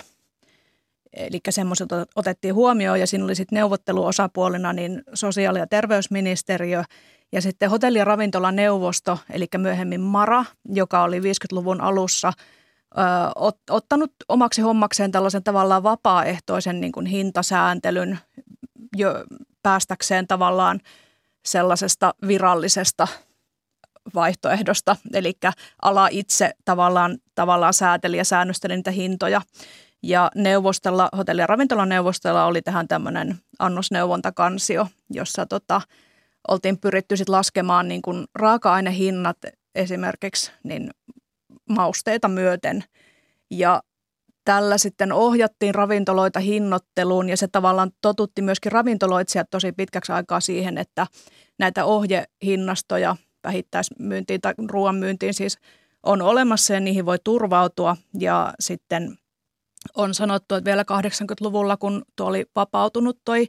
Eli 1.13 1.41
semmoiset 1.51 1.89
otettiin 2.17 2.55
huomioon 2.55 3.01
ja 3.01 3.07
siinä 3.07 3.25
oli 3.25 3.35
sitten 3.35 3.57
neuvotteluosapuolina 3.57 4.73
niin 4.73 5.03
sosiaali- 5.15 5.59
ja 5.59 5.67
terveysministeriö 5.67 6.83
ja 7.33 7.43
sitten 7.43 7.71
hotelli- 7.71 7.99
ja 7.99 8.05
ravintolaneuvosto, 8.05 9.19
eli 9.31 9.47
myöhemmin 9.57 10.01
MARA, 10.01 10.45
joka 10.69 11.03
oli 11.03 11.21
50-luvun 11.21 11.81
alussa– 11.81 12.33
ottanut 13.71 14.13
omaksi 14.29 14.63
hommakseen 14.63 15.13
tällaisen 15.13 15.43
tavallaan 15.43 15.83
vapaaehtoisen 15.83 16.81
niin 16.81 16.93
kuin 16.93 17.07
hintasääntelyn 17.07 18.19
jo 18.97 19.25
päästäkseen 19.63 20.27
tavallaan 20.27 20.81
sellaisesta 21.45 22.15
virallisesta 22.27 23.09
vaihtoehdosta, 24.15 24.97
eli 25.15 25.33
ala 25.83 26.09
itse 26.11 26.51
tavallaan, 26.65 27.19
tavallaan 27.35 27.75
sääteli 27.75 28.17
ja 28.17 28.25
säännösteli 28.25 28.77
niitä 28.77 28.91
hintoja. 28.91 29.43
Ja 30.03 30.31
neuvostolla, 30.35 31.09
hotelli- 31.17 31.41
ja 31.41 31.47
ravintolaneuvostolla 31.47 32.45
oli 32.45 32.63
tähän 32.63 32.89
tämmöinen 32.89 33.39
annosneuvontakansio, 33.59 34.87
jossa 35.11 35.47
tota, 35.47 35.81
oltiin 36.49 36.79
pyritty 36.79 37.17
sit 37.17 37.29
laskemaan 37.29 37.89
niin 37.89 38.03
kuin 38.03 38.25
raaka-ainehinnat 38.35 39.37
esimerkiksi 39.75 40.53
niin 40.65 40.91
mausteita 41.69 42.29
myöten. 42.29 42.85
Ja 43.51 43.83
tällä 44.45 44.79
sitten 44.79 45.13
ohjattiin 45.13 45.75
ravintoloita 45.75 46.41
hinnoitteluun 46.41 47.29
ja 47.29 47.37
se 47.37 47.49
tavallaan 47.49 47.91
totutti 48.01 48.43
myöskin 48.43 48.73
ravintoloitsijat 48.73 49.51
tosi 49.51 49.73
pitkäksi 49.73 50.13
aikaa 50.13 50.41
siihen, 50.41 50.79
että 50.79 51.07
näitä 51.59 51.85
ohjehinnastoja 51.85 53.17
vähittäismyyntiin 53.45 54.41
tai 54.41 54.55
ruoan 54.71 54.95
myyntiin 54.97 55.35
siis 55.35 55.59
on 56.03 56.23
olemassa 56.23 56.75
ja 56.75 56.81
niihin 56.81 57.07
voi 57.07 57.19
turvautua 57.25 57.97
ja 58.19 58.55
sitten 58.61 59.19
on 59.95 60.15
sanottu, 60.15 60.55
että 60.55 60.71
vielä 60.71 60.83
80-luvulla, 60.83 61.77
kun 61.77 62.03
tuo 62.17 62.27
oli 62.27 62.47
vapautunut 62.57 63.19
toi 63.25 63.47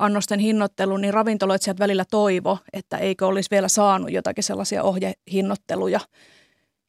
annosten 0.00 0.40
hinnoittelu, 0.40 0.96
niin 0.96 1.14
ravintoloitsijat 1.14 1.78
välillä 1.78 2.04
toivo, 2.10 2.58
että 2.72 2.98
eikö 2.98 3.26
olisi 3.26 3.50
vielä 3.50 3.68
saanut 3.68 4.12
jotakin 4.12 4.44
sellaisia 4.44 4.82
ohjehinnoitteluja 4.82 6.00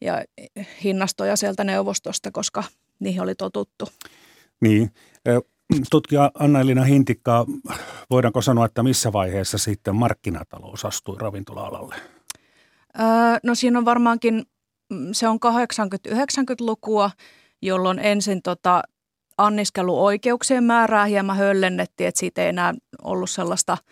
ja 0.02 0.24
hinnastoja 0.84 1.36
sieltä 1.36 1.64
neuvostosta, 1.64 2.32
koska 2.32 2.64
niihin 3.00 3.22
oli 3.22 3.36
totuttu. 3.36 3.88
Niin. 4.62 4.92
Tutkija 5.92 6.32
Anna-Elina 6.40 6.84
Hintikka, 6.84 7.46
voidaanko 8.10 8.42
sanoa, 8.42 8.66
että 8.66 8.84
missä 8.84 9.14
vaiheessa 9.14 9.58
sitten 9.58 9.96
markkinatalous 9.96 10.86
astui 10.86 11.18
ravintola-alalle? 11.20 11.96
Öö, 13.00 13.06
no 13.44 13.56
siinä 13.56 13.80
on 13.80 13.86
varmaankin, 13.86 14.44
mm, 14.90 15.08
se 15.12 15.28
on 15.28 15.40
80-90-lukua, 15.40 17.12
jolloin 17.62 18.00
ensin 18.00 18.42
tota, 18.42 18.82
anniskeluoikeuksien 19.46 20.64
määrää 20.64 21.06
hieman 21.06 21.38
höllennettiin, 21.38 22.08
että 22.08 22.20
siitä 22.20 22.42
ei 22.42 22.50
enää 22.50 22.74
ollut 23.04 23.30
sellaista– 23.30 23.78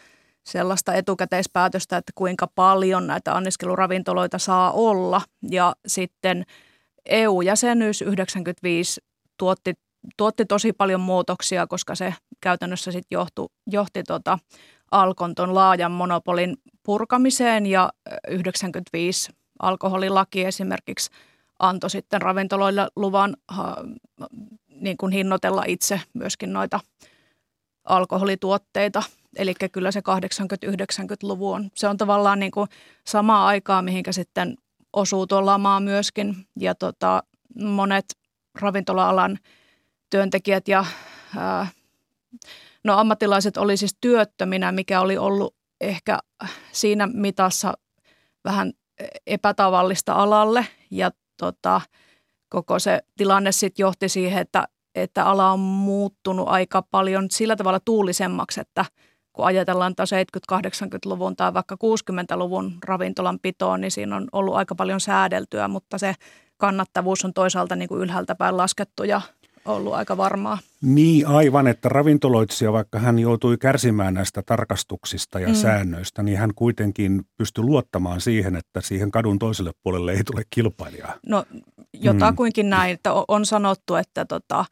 sellaista 0.49 0.93
etukäteispäätöstä, 0.93 1.97
että 1.97 2.11
kuinka 2.15 2.47
paljon 2.55 3.07
näitä 3.07 3.35
anniskeluravintoloita 3.35 4.37
saa 4.37 4.71
olla. 4.71 5.21
Ja 5.51 5.75
sitten 5.87 6.43
EU-jäsenyys 7.05 8.01
95 8.01 9.01
tuotti, 9.37 9.73
tuotti 10.17 10.45
tosi 10.45 10.73
paljon 10.73 11.01
muutoksia, 11.01 11.67
koska 11.67 11.95
se 11.95 12.13
käytännössä 12.41 12.91
sitten 12.91 13.15
johti, 13.15 13.41
johti 13.67 14.03
tota 14.03 14.39
Alkon 14.91 15.35
ton 15.35 15.55
laajan 15.55 15.91
monopolin 15.91 16.57
purkamiseen 16.83 17.65
ja 17.65 17.89
95 18.27 19.31
alkoholilaki 19.59 20.45
esimerkiksi 20.45 21.11
antoi 21.59 21.89
sitten 21.89 22.21
ravintoloille 22.21 22.87
luvan 22.95 23.37
niin 24.79 24.97
kuin 24.97 25.11
hinnoitella 25.11 25.63
itse 25.67 26.01
myöskin 26.13 26.53
noita 26.53 26.79
alkoholituotteita– 27.83 29.03
Eli 29.35 29.53
kyllä 29.71 29.91
se 29.91 29.99
80-90-luvu 29.99 31.51
on, 31.51 31.69
se 31.75 31.87
on 31.87 31.97
tavallaan 31.97 32.39
niin 32.39 32.51
kuin 32.51 32.69
samaa 33.07 33.47
aikaa, 33.47 33.81
mihinkä 33.81 34.11
sitten 34.11 34.57
osuu 34.93 35.27
tuo 35.27 35.45
lamaa 35.45 35.79
myöskin. 35.79 36.35
Ja 36.59 36.75
tota, 36.75 37.23
monet 37.63 38.05
ravintola-alan 38.61 39.39
työntekijät 40.09 40.67
ja 40.67 40.85
ää, 41.37 41.67
no 42.83 42.97
ammattilaiset 42.97 43.57
oli 43.57 43.77
siis 43.77 43.97
työttöminä, 44.01 44.71
mikä 44.71 45.01
oli 45.01 45.17
ollut 45.17 45.55
ehkä 45.81 46.19
siinä 46.71 47.07
mitassa 47.07 47.73
vähän 48.43 48.73
epätavallista 49.27 50.13
alalle. 50.13 50.67
Ja 50.91 51.11
tota, 51.37 51.81
koko 52.49 52.79
se 52.79 52.99
tilanne 53.17 53.51
sitten 53.51 53.83
johti 53.83 54.09
siihen, 54.09 54.41
että, 54.41 54.67
että 54.95 55.25
ala 55.25 55.51
on 55.51 55.59
muuttunut 55.59 56.47
aika 56.47 56.81
paljon 56.81 57.27
sillä 57.31 57.55
tavalla 57.55 57.79
tuulisemmaksi, 57.79 58.61
että– 58.61 58.85
kun 59.39 59.45
ajatellaan 59.45 59.95
taas 59.95 60.11
70-80-luvun 60.51 61.35
tai 61.35 61.53
vaikka 61.53 61.75
60-luvun 61.75 62.77
ravintolan 62.85 63.39
pitoon, 63.41 63.81
niin 63.81 63.91
siinä 63.91 64.15
on 64.15 64.27
ollut 64.31 64.55
aika 64.55 64.75
paljon 64.75 64.99
säädeltyä, 64.99 65.67
mutta 65.67 65.97
se 65.97 66.13
kannattavuus 66.57 67.25
on 67.25 67.33
toisaalta 67.33 67.75
niin 67.75 67.89
kuin 67.89 68.01
ylhäältä 68.01 68.35
päin 68.35 68.57
laskettu 68.57 69.03
ja 69.03 69.21
ollut 69.65 69.93
aika 69.93 70.17
varmaa. 70.17 70.57
Niin 70.81 71.27
aivan, 71.27 71.67
että 71.67 71.89
ravintoloitsija, 71.89 72.73
vaikka 72.73 72.99
hän 72.99 73.19
joutui 73.19 73.57
kärsimään 73.57 74.13
näistä 74.13 74.41
tarkastuksista 74.45 75.39
ja 75.39 75.47
mm. 75.47 75.53
säännöistä, 75.53 76.23
niin 76.23 76.37
hän 76.37 76.53
kuitenkin 76.55 77.21
pystyi 77.37 77.63
luottamaan 77.63 78.21
siihen, 78.21 78.55
että 78.55 78.81
siihen 78.81 79.11
kadun 79.11 79.39
toiselle 79.39 79.71
puolelle 79.83 80.11
ei 80.11 80.23
tule 80.23 80.43
kilpailijaa. 80.49 81.13
No 81.25 81.45
jotakuinkin 81.93 82.65
mm. 82.65 82.69
näin, 82.69 82.93
että 82.93 83.13
on 83.27 83.45
sanottu, 83.45 83.95
että 83.95 84.25
tota, 84.25 84.65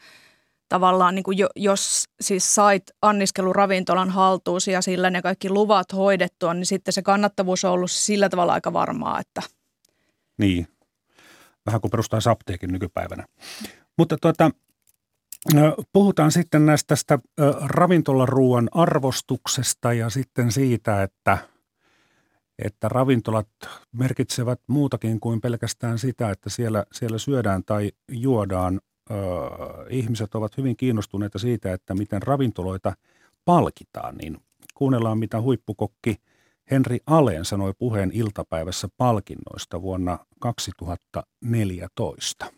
tavallaan 0.70 1.16
niin 1.16 1.24
kuin 1.24 1.38
jo, 1.38 1.48
jos 1.56 2.06
siis 2.22 2.56
sait 2.56 2.84
anniskeluravintolan 3.02 4.10
haltuusi 4.10 4.72
ja 4.72 4.82
sillä 4.82 5.10
ne 5.10 5.22
kaikki 5.22 5.50
luvat 5.50 5.94
hoidettua, 5.94 6.54
niin 6.54 6.66
sitten 6.66 6.94
se 6.94 7.02
kannattavuus 7.02 7.66
on 7.66 7.72
ollut 7.72 7.92
sillä 7.92 8.30
tavalla 8.30 8.54
aika 8.54 8.74
varmaa, 8.74 9.20
että... 9.20 9.42
Niin, 10.38 10.68
vähän 11.66 11.82
kuin 11.82 11.92
perustaa 11.92 12.20
apteekin 12.30 12.72
nykypäivänä. 12.72 13.26
Mutta 13.98 14.18
tuota, 14.22 14.52
puhutaan 15.94 16.32
sitten 16.32 16.66
näistä 16.66 16.88
tästä 16.88 17.20
ravintolaruuan 17.62 18.70
arvostuksesta 18.72 19.94
ja 19.94 20.10
sitten 20.10 20.52
siitä, 20.52 21.04
että, 21.04 21.38
että 22.60 22.90
ravintolat 22.90 23.48
merkitsevät 23.92 24.60
muutakin 24.68 25.20
kuin 25.20 25.42
pelkästään 25.42 26.00
sitä, 26.00 26.30
että 26.30 26.50
siellä, 26.50 26.84
siellä 26.92 27.18
syödään 27.18 27.64
tai 27.64 27.92
juodaan 28.12 28.82
ihmiset 29.90 30.36
ovat 30.36 30.58
hyvin 30.58 30.78
kiinnostuneita 30.78 31.40
siitä, 31.40 31.74
että 31.74 31.94
miten 31.94 32.22
ravintoloita 32.22 32.94
palkitaan, 33.46 34.18
niin 34.18 34.38
kuunnellaan 34.74 35.18
mitä 35.18 35.42
huippukokki 35.42 36.16
Henri 36.72 37.00
Aleen 37.06 37.46
sanoi 37.46 37.74
puheen 37.80 38.12
iltapäivässä 38.14 38.88
palkinnoista 38.98 39.82
vuonna 39.82 40.20
2014. 40.40 42.57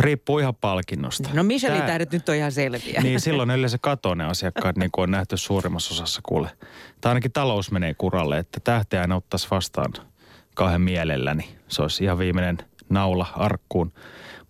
Riippuu 0.00 0.38
ihan 0.38 0.54
palkinnosta. 0.54 1.28
No 1.32 1.42
Michelin 1.42 1.82
tähdet 1.82 2.12
nyt 2.12 2.28
on 2.28 2.34
ihan 2.34 2.52
selviä. 2.52 3.00
Niin, 3.02 3.20
silloin 3.20 3.50
yleensä 3.50 3.78
katoo 3.80 4.14
ne 4.14 4.24
asiakkaat, 4.24 4.76
niin 4.76 4.90
kuin 4.90 5.02
on 5.02 5.10
nähty 5.10 5.36
suurimmassa 5.36 5.94
osassa 5.94 6.20
kuule. 6.22 6.50
Tai 7.00 7.10
ainakin 7.10 7.32
talous 7.32 7.70
menee 7.70 7.94
kuralle, 7.94 8.38
että 8.38 8.60
tähteä 8.60 9.04
en 9.04 9.12
ottaisi 9.12 9.48
vastaan 9.50 9.92
kauhean 10.54 10.80
mielelläni. 10.80 11.48
Se 11.68 11.82
olisi 11.82 12.04
ihan 12.04 12.18
viimeinen 12.18 12.58
naula 12.88 13.26
arkkuun. 13.36 13.92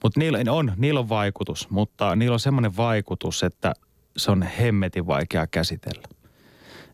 Mutta 0.02 0.20
niillä 0.20 0.38
on, 0.52 0.72
niillä 0.76 1.00
on 1.00 1.08
vaikutus, 1.08 1.70
mutta 1.70 2.16
niillä 2.16 2.34
on 2.34 2.40
semmoinen 2.40 2.76
vaikutus, 2.76 3.42
että 3.42 3.72
se 4.16 4.30
on 4.30 4.42
hemmetin 4.42 5.06
vaikea 5.06 5.46
käsitellä. 5.46 6.08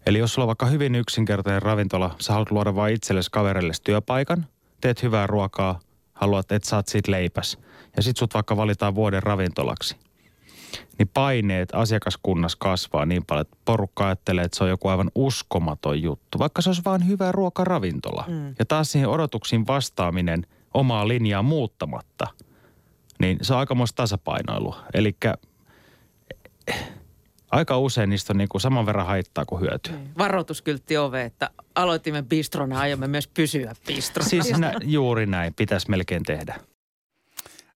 Eli 0.06 0.18
jos 0.18 0.34
sulla 0.34 0.44
on 0.44 0.48
vaikka 0.48 0.66
hyvin 0.66 0.94
yksinkertainen 0.94 1.62
ravintola, 1.62 2.16
sä 2.18 2.32
haluat 2.32 2.50
luoda 2.50 2.74
vain 2.74 2.94
itsellesi 2.94 3.30
kaverille 3.30 3.72
työpaikan, 3.84 4.46
teet 4.80 5.02
hyvää 5.02 5.26
ruokaa, 5.26 5.80
haluat, 6.22 6.52
että 6.52 6.68
saat 6.68 6.88
siitä 6.88 7.10
leipäs. 7.10 7.58
Ja 7.96 8.02
sit 8.02 8.16
sut 8.16 8.34
vaikka 8.34 8.56
valitaan 8.56 8.94
vuoden 8.94 9.22
ravintolaksi. 9.22 9.96
Niin 10.98 11.08
paineet 11.14 11.68
asiakaskunnassa 11.74 12.58
kasvaa 12.60 13.06
niin 13.06 13.24
paljon, 13.26 13.40
että 13.42 13.56
porukka 13.64 14.06
ajattelee, 14.06 14.44
että 14.44 14.58
se 14.58 14.64
on 14.64 14.70
joku 14.70 14.88
aivan 14.88 15.10
uskomaton 15.14 16.02
juttu. 16.02 16.38
Vaikka 16.38 16.62
se 16.62 16.68
olisi 16.68 16.82
vain 16.84 17.08
hyvä 17.08 17.32
ruokaravintola. 17.32 18.24
Mm. 18.28 18.54
Ja 18.58 18.64
taas 18.68 18.92
siihen 18.92 19.08
odotuksiin 19.08 19.66
vastaaminen 19.66 20.46
omaa 20.74 21.08
linjaa 21.08 21.42
muuttamatta, 21.42 22.26
niin 23.18 23.38
se 23.42 23.52
on 23.52 23.58
aikamoista 23.58 23.96
tasapainoilua. 23.96 24.76
Eli 24.94 25.16
aika 27.52 27.78
usein 27.78 28.10
niistä 28.10 28.32
on 28.32 28.36
niin 28.36 28.48
kuin 28.48 28.60
saman 28.60 28.86
verran 28.86 29.06
haittaa 29.06 29.44
kuin 29.44 29.60
hyötyä. 29.60 29.96
Niin. 29.96 30.10
Varoituskyltti 30.18 30.96
ove, 30.96 31.24
että 31.24 31.50
aloitimme 31.74 32.22
bistrona, 32.22 32.80
aiomme 32.80 33.08
myös 33.08 33.28
pysyä 33.28 33.74
bistrona. 33.86 34.28
Siis 34.28 34.58
nä, 34.58 34.72
juuri 34.82 35.26
näin, 35.26 35.54
pitäisi 35.54 35.90
melkein 35.90 36.22
tehdä. 36.22 36.60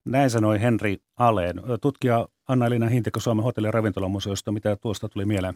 Näin 0.04 0.30
sanoi 0.30 0.60
Henri 0.60 0.98
Aleen. 1.16 1.62
Tutkija 1.80 2.28
Anna-Elina 2.48 2.88
Hintikko 2.88 3.20
Suomen 3.20 3.44
hotelli- 3.44 3.68
ja 3.68 3.72
ravintolamuseosta. 3.72 4.52
Mitä 4.52 4.76
tuosta 4.76 5.08
tuli 5.08 5.24
mieleen? 5.24 5.54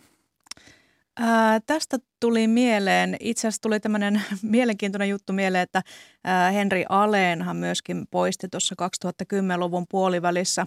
Ää, 1.17 1.61
tästä 1.67 1.99
tuli 2.21 2.47
mieleen, 2.47 3.17
itse 3.21 3.49
asiassa 3.49 3.63
tuli 3.63 3.81
tämmöinen 3.81 4.23
mielenkiintoinen 4.43 5.09
juttu 5.09 5.33
mieleen, 5.33 5.63
että 5.63 5.83
ää, 6.25 6.51
Henri 6.51 6.85
Aleenhan 6.89 7.57
myöskin 7.57 8.07
poisti 8.11 8.49
tuossa 8.49 8.75
2010-luvun 8.83 9.87
puolivälissä 9.91 10.67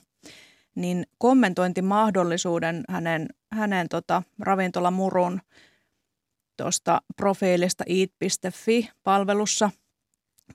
niin 0.76 1.06
kommentointimahdollisuuden 1.18 2.84
hänen, 2.90 3.28
hänen 3.54 3.90
tota, 3.90 4.24
ravintolamurun 4.40 5.42
tuosta 6.58 7.02
profiilista 7.16 7.84
eat.fi-palvelussa. 7.88 9.70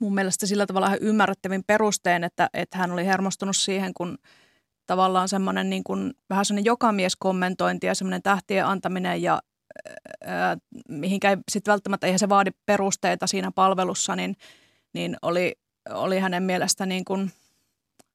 Mun 0.00 0.14
mielestä 0.14 0.46
sillä 0.46 0.66
tavalla 0.66 0.86
ihan 0.86 0.98
ymmärrettävin 1.02 1.64
perustein, 1.66 2.24
että, 2.24 2.50
että 2.54 2.78
hän 2.78 2.92
oli 2.92 3.06
hermostunut 3.06 3.56
siihen, 3.56 3.94
kun 3.94 4.18
tavallaan 4.86 5.28
semmoinen 5.28 5.70
niin 5.70 5.84
kuin, 5.84 6.14
vähän 6.30 6.44
semmoinen 6.44 6.64
jokamieskommentointi 6.64 7.86
ja 7.86 7.94
semmoinen 7.94 8.22
tähtien 8.22 8.66
antaminen 8.66 9.22
ja 9.22 9.42
ää, 10.24 10.56
mihinkä 10.88 11.38
sitten 11.50 11.72
välttämättä 11.72 12.06
eihän 12.06 12.18
se 12.18 12.28
vaadi 12.28 12.50
perusteita 12.66 13.26
siinä 13.26 13.50
palvelussa, 13.54 14.16
niin, 14.16 14.36
niin 14.92 15.16
oli, 15.22 15.54
oli 15.90 16.18
hänen 16.18 16.42
mielestä 16.42 16.86
niin 16.86 17.04
kuin– 17.04 17.30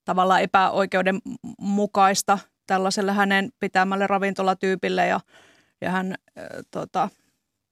tavallaan 0.06 0.42
epäoikeudenmukaista 0.42 2.40
tällaiselle 2.68 3.14
hänen 3.14 3.50
pitämälle 3.60 4.08
ravintolatyypille 4.08 5.08
ja, 5.08 5.20
ja 5.82 5.92
hän 5.92 6.16
äh, 6.38 6.46
tota, 6.72 7.10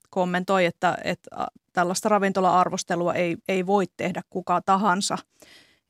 kommentoi, 0.10 0.66
että, 0.66 0.98
että 1.04 1.48
tällaista 1.74 2.10
ravintola-arvostelua 2.10 3.14
ei, 3.14 3.38
ei 3.48 3.66
voi 3.66 3.86
tehdä 3.98 4.22
kuka 4.30 4.62
tahansa. 4.66 5.18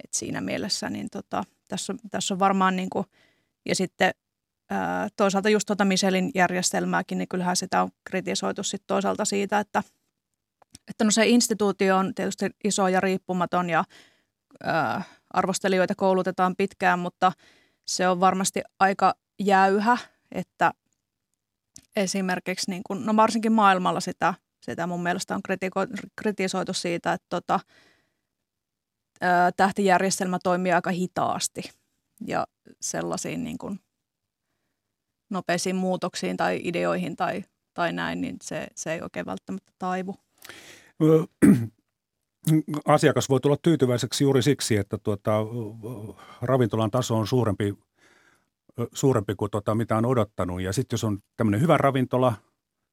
Et 0.03 0.13
siinä 0.13 0.41
mielessä 0.41 0.89
niin 0.89 1.07
tota, 1.11 1.43
tässä, 1.67 1.93
on, 1.93 1.99
tässä 2.11 2.33
on 2.33 2.39
varmaan 2.39 2.75
niin 2.75 2.89
kuin, 2.89 3.05
ja 3.65 3.75
sitten 3.75 4.11
ää, 4.69 5.07
toisaalta 5.15 5.49
just 5.49 5.65
tuota 5.65 5.85
Michelin 5.85 6.31
järjestelmääkin, 6.35 7.17
niin 7.17 7.27
kyllähän 7.27 7.55
sitä 7.55 7.81
on 7.81 7.89
kritisoitu 8.03 8.63
sit 8.63 8.83
toisaalta 8.87 9.25
siitä, 9.25 9.59
että, 9.59 9.83
että 10.87 11.03
no 11.03 11.11
se 11.11 11.27
instituutio 11.27 11.97
on 11.97 12.15
tietysti 12.15 12.45
iso 12.63 12.87
ja 12.87 12.99
riippumaton 12.99 13.69
ja 13.69 13.83
ää, 14.63 15.03
arvostelijoita 15.33 15.95
koulutetaan 15.95 16.55
pitkään, 16.55 16.99
mutta 16.99 17.31
se 17.91 18.07
on 18.07 18.19
varmasti 18.19 18.61
aika 18.79 19.13
jäyhä, 19.39 19.97
että 20.31 20.71
esimerkiksi 21.95 22.71
niin 22.71 22.81
kuin, 22.87 23.05
no 23.05 23.15
varsinkin 23.15 23.51
maailmalla 23.51 23.99
sitä, 23.99 24.33
sitä 24.61 24.87
mun 24.87 25.03
mielestä 25.03 25.35
on 25.35 25.41
kritiko- 25.47 26.09
kritisoitu 26.15 26.73
siitä, 26.73 27.13
että 27.13 27.25
tota, 27.29 27.59
ää, 29.21 29.51
tähtijärjestelmä 29.51 30.39
toimii 30.43 30.71
aika 30.71 30.89
hitaasti 30.89 31.61
ja 32.27 32.47
sellaisiin 32.81 33.43
niin 33.43 33.57
kuin 33.57 33.79
nopeisiin 35.29 35.75
muutoksiin 35.75 36.37
tai 36.37 36.61
ideoihin 36.63 37.15
tai, 37.15 37.43
tai 37.73 37.93
näin, 37.93 38.21
niin 38.21 38.35
se, 38.43 38.67
se 38.75 38.93
ei 38.93 39.01
oikein 39.01 39.25
välttämättä 39.25 39.71
taivu 39.79 40.15
asiakas 42.85 43.29
voi 43.29 43.39
tulla 43.39 43.57
tyytyväiseksi 43.61 44.23
juuri 44.23 44.41
siksi, 44.41 44.77
että 44.77 44.97
tuota, 44.97 45.31
ravintolan 46.41 46.91
taso 46.91 47.17
on 47.17 47.27
suurempi, 47.27 47.73
suurempi 48.93 49.35
kuin 49.35 49.51
tuota, 49.51 49.75
mitä 49.75 49.97
on 49.97 50.05
odottanut. 50.05 50.61
Ja 50.61 50.73
sitten 50.73 50.93
jos 50.93 51.03
on 51.03 51.19
tämmöinen 51.37 51.61
hyvä 51.61 51.77
ravintola 51.77 52.33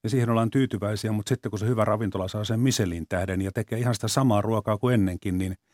ja 0.02 0.10
siihen 0.10 0.30
ollaan 0.30 0.50
tyytyväisiä, 0.50 1.12
mutta 1.12 1.28
sitten 1.28 1.50
kun 1.50 1.58
se 1.58 1.66
hyvä 1.66 1.84
ravintola 1.84 2.28
saa 2.28 2.44
sen 2.44 2.60
Michelin 2.60 3.06
tähden 3.08 3.42
ja 3.42 3.52
tekee 3.52 3.78
ihan 3.78 3.94
sitä 3.94 4.08
samaa 4.08 4.40
ruokaa 4.40 4.78
kuin 4.78 4.94
ennenkin, 4.94 5.38
niin– 5.38 5.56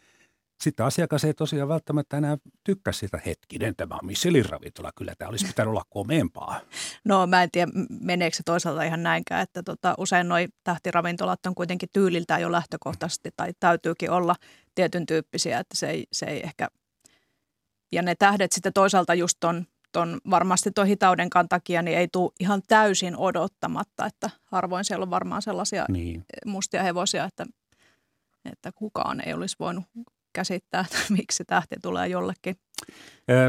sitten 0.61 0.87
asiakas 0.87 1.25
ei 1.25 1.35
tosiaan 1.35 1.69
välttämättä 1.69 2.17
enää 2.17 2.37
tykkää 2.65 2.93
sitä 2.93 3.21
hetkinen, 3.27 3.77
tämä 3.77 3.95
on 3.95 4.07
Michelin 4.07 4.51
ravintola, 4.51 4.93
kyllä 4.97 5.15
tämä 5.19 5.29
olisi 5.29 5.47
pitänyt 5.47 5.71
olla 5.71 5.85
komeampaa. 5.91 6.61
No 7.05 7.27
mä 7.27 7.43
en 7.43 7.51
tiedä, 7.51 7.73
meneekö 8.01 8.37
se 8.37 8.43
toisaalta 8.43 8.83
ihan 8.83 9.03
näinkään, 9.03 9.43
että 9.43 9.63
tota, 9.63 9.95
usein 9.99 10.29
noi 10.29 10.49
tähtiravintolat 10.65 11.47
on 11.47 11.55
kuitenkin 11.55 11.89
tyyliltään 11.93 12.43
jo 12.43 12.53
lähtökohtaisesti 12.53 13.31
tai 13.37 13.53
täytyykin 13.61 14.11
olla 14.11 14.35
tietyn 14.75 15.07
tyyppisiä, 15.07 15.59
että 15.59 15.77
se 15.77 15.91
ei, 15.91 16.07
se 16.13 16.27
ei 16.27 16.41
ehkä, 16.41 16.69
ja 17.93 18.03
ne 18.03 18.15
tähdet 18.15 18.53
sitten 18.53 18.73
toisaalta 18.73 19.15
just 19.15 19.37
ton, 19.41 19.67
ton 19.93 20.21
varmasti 20.31 20.71
tuon 20.75 20.87
hitaudenkaan 20.87 21.49
takia, 21.49 21.83
niin 21.83 21.99
ei 21.99 22.09
tule 22.13 22.33
ihan 22.41 22.63
täysin 22.69 23.17
odottamatta, 23.17 24.07
että 24.07 24.31
harvoin 24.45 24.85
siellä 24.85 25.03
on 25.03 25.11
varmaan 25.11 25.43
sellaisia 25.43 25.85
niin. 25.89 26.25
mustia 26.47 26.83
hevosia, 26.83 27.25
että 27.25 27.47
että 28.53 28.73
kukaan 28.75 29.21
ei 29.27 29.35
olisi 29.35 29.57
voinut 29.61 29.85
käsittää, 30.35 30.81
että 30.81 30.99
miksi 31.19 31.45
tähti 31.45 31.77
tulee 31.83 32.09
jollekin. 32.09 32.57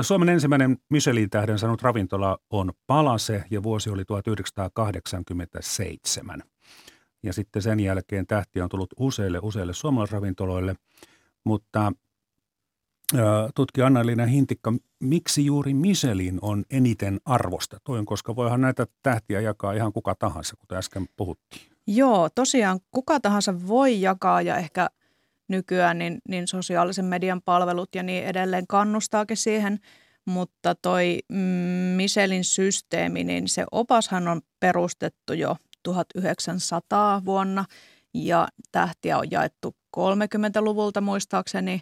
Suomen 0.02 0.30
ensimmäinen 0.30 0.78
Michelin-tähden 0.90 1.60
saanut 1.60 1.82
ravintola 1.82 2.38
on 2.50 2.74
Palase 2.88 3.44
ja 3.52 3.64
vuosi 3.64 3.90
oli 3.90 4.06
1987. 4.06 6.44
Ja 7.24 7.34
sitten 7.34 7.62
sen 7.62 7.80
jälkeen 7.80 8.28
tähti 8.28 8.62
on 8.62 8.70
tullut 8.70 8.94
useille, 9.00 9.40
useille 9.42 9.74
suomalaisravintoloille, 9.74 10.76
mutta 11.44 11.92
tutkija 13.56 13.88
Anna-Liina 13.88 14.26
Hintikka, 14.26 14.74
miksi 15.00 15.46
juuri 15.46 15.74
Michelin 15.74 16.40
on 16.42 16.66
eniten 16.70 17.20
arvostettuin, 17.26 18.06
koska 18.06 18.36
voihan 18.36 18.62
näitä 18.62 18.88
tähtiä 19.04 19.42
jakaa 19.42 19.74
ihan 19.74 19.94
kuka 19.94 20.16
tahansa, 20.20 20.56
kuten 20.60 20.78
äsken 20.78 21.06
puhuttiin. 21.16 21.62
Joo, 21.88 22.30
tosiaan 22.36 22.80
kuka 22.92 23.20
tahansa 23.20 23.68
voi 23.68 24.02
jakaa 24.02 24.42
ja 24.42 24.58
ehkä– 24.58 24.90
nykyään, 25.48 25.98
niin, 25.98 26.18
niin 26.30 26.48
sosiaalisen 26.48 27.06
median 27.06 27.42
palvelut 27.42 27.96
ja 27.96 28.04
niin 28.04 28.26
edelleen 28.26 28.68
kannustaakin 28.68 29.38
siihen. 29.38 29.80
Mutta 30.26 30.76
toi 30.76 31.20
mm, 31.30 31.38
Michelin 31.96 32.44
systeemi, 32.44 33.24
niin 33.24 33.48
se 33.48 33.66
opashan 33.72 34.28
on 34.28 34.42
perustettu 34.60 35.34
jo 35.34 35.56
1900 35.84 37.22
vuonna 37.26 37.66
ja 38.14 38.48
tähtiä 38.72 39.18
on 39.18 39.32
jaettu 39.32 39.76
30-luvulta 39.98 41.02
muistaakseni. 41.02 41.82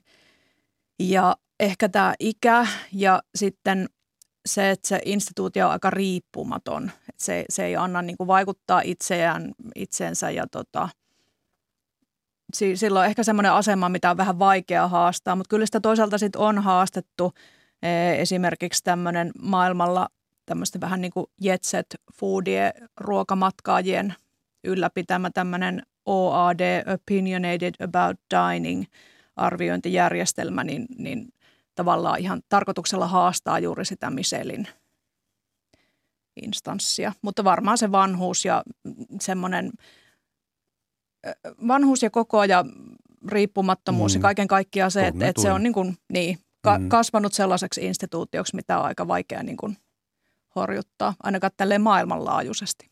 Ja 0.99 1.36
ehkä 1.60 1.89
tämä 1.89 2.13
ikä 2.19 2.67
ja 2.93 3.21
sitten 3.36 3.89
se, 4.45 4.69
että 4.69 4.88
se 4.88 5.02
instituutio 5.06 5.65
on 5.65 5.71
aika 5.71 5.89
riippumaton. 5.89 6.91
Se, 7.17 7.45
se 7.49 7.65
ei 7.65 7.76
anna 7.76 8.02
niin 8.02 8.17
kuin 8.17 8.28
vaikuttaa 8.28 8.82
itseään, 8.86 9.52
itsensä 9.76 10.30
ja 10.30 10.47
tota, 10.52 10.89
silloin 12.54 13.06
ehkä 13.06 13.24
semmoinen 13.24 13.54
asema, 13.54 13.89
mitä 13.89 14.12
on 14.12 14.18
vähän 14.18 14.39
vaikea 14.39 14.88
haastaa, 14.88 15.36
mutta 15.36 15.50
kyllä 15.50 15.66
sitä 15.66 15.80
toisaalta 15.80 16.18
sitten 16.18 16.42
on 16.42 16.60
haastettu 16.60 17.34
e, 17.82 18.22
esimerkiksi 18.22 18.84
tämmöinen 18.84 19.32
maailmalla 19.42 20.08
tämmöistä 20.46 20.82
vähän 20.82 21.02
niin 21.02 21.12
kuin 21.12 21.26
jet 21.42 21.63
set 21.63 21.86
foodie 22.13 22.72
ruokamatkaajien 23.00 24.16
ylläpitämä 24.63 25.30
tämmöinen 25.34 25.84
OAD, 26.06 26.84
Opinionated 26.94 27.74
About 27.84 28.20
Dining, 28.36 28.84
arviointijärjestelmä, 29.36 30.63
niin, 30.63 30.86
niin 30.98 31.34
tavallaan 31.76 32.20
ihan 32.20 32.42
tarkoituksella 32.50 33.08
haastaa 33.08 33.60
juuri 33.60 33.86
sitä 33.86 34.10
Michelin 34.10 34.68
instanssia. 36.42 37.13
Mutta 37.22 37.44
varmaan 37.44 37.78
se 37.78 37.92
vanhuus 37.92 38.46
ja 38.46 38.63
semmoinen– 39.20 39.72
vanhuus 41.68 42.04
ja 42.04 42.10
koko 42.10 42.44
ja 42.44 42.66
riippumattomuus 43.28 44.14
mm. 44.14 44.20
ja 44.20 44.22
kaiken 44.22 44.48
kaikkiaan 44.48 44.92
se, 44.92 45.08
että, 45.08 45.28
että 45.28 45.42
se 45.42 45.52
on 45.52 45.64
niin 45.64 45.74
kuin, 45.74 45.98
niin, 46.14 46.38
ka- 46.62 46.80
mm. 46.80 46.90
kasvanut 46.90 47.34
sellaiseksi 47.34 47.86
instituutioksi, 47.86 48.56
mitä 48.56 48.80
on 48.80 48.86
aika 48.86 49.08
vaikea 49.08 49.44
niin 49.44 49.58
kuin 49.58 49.78
horjuttaa, 50.56 51.14
ainakaan 51.24 51.52
tälleen 51.58 51.82
maailmanlaajuisesti. 51.82 52.90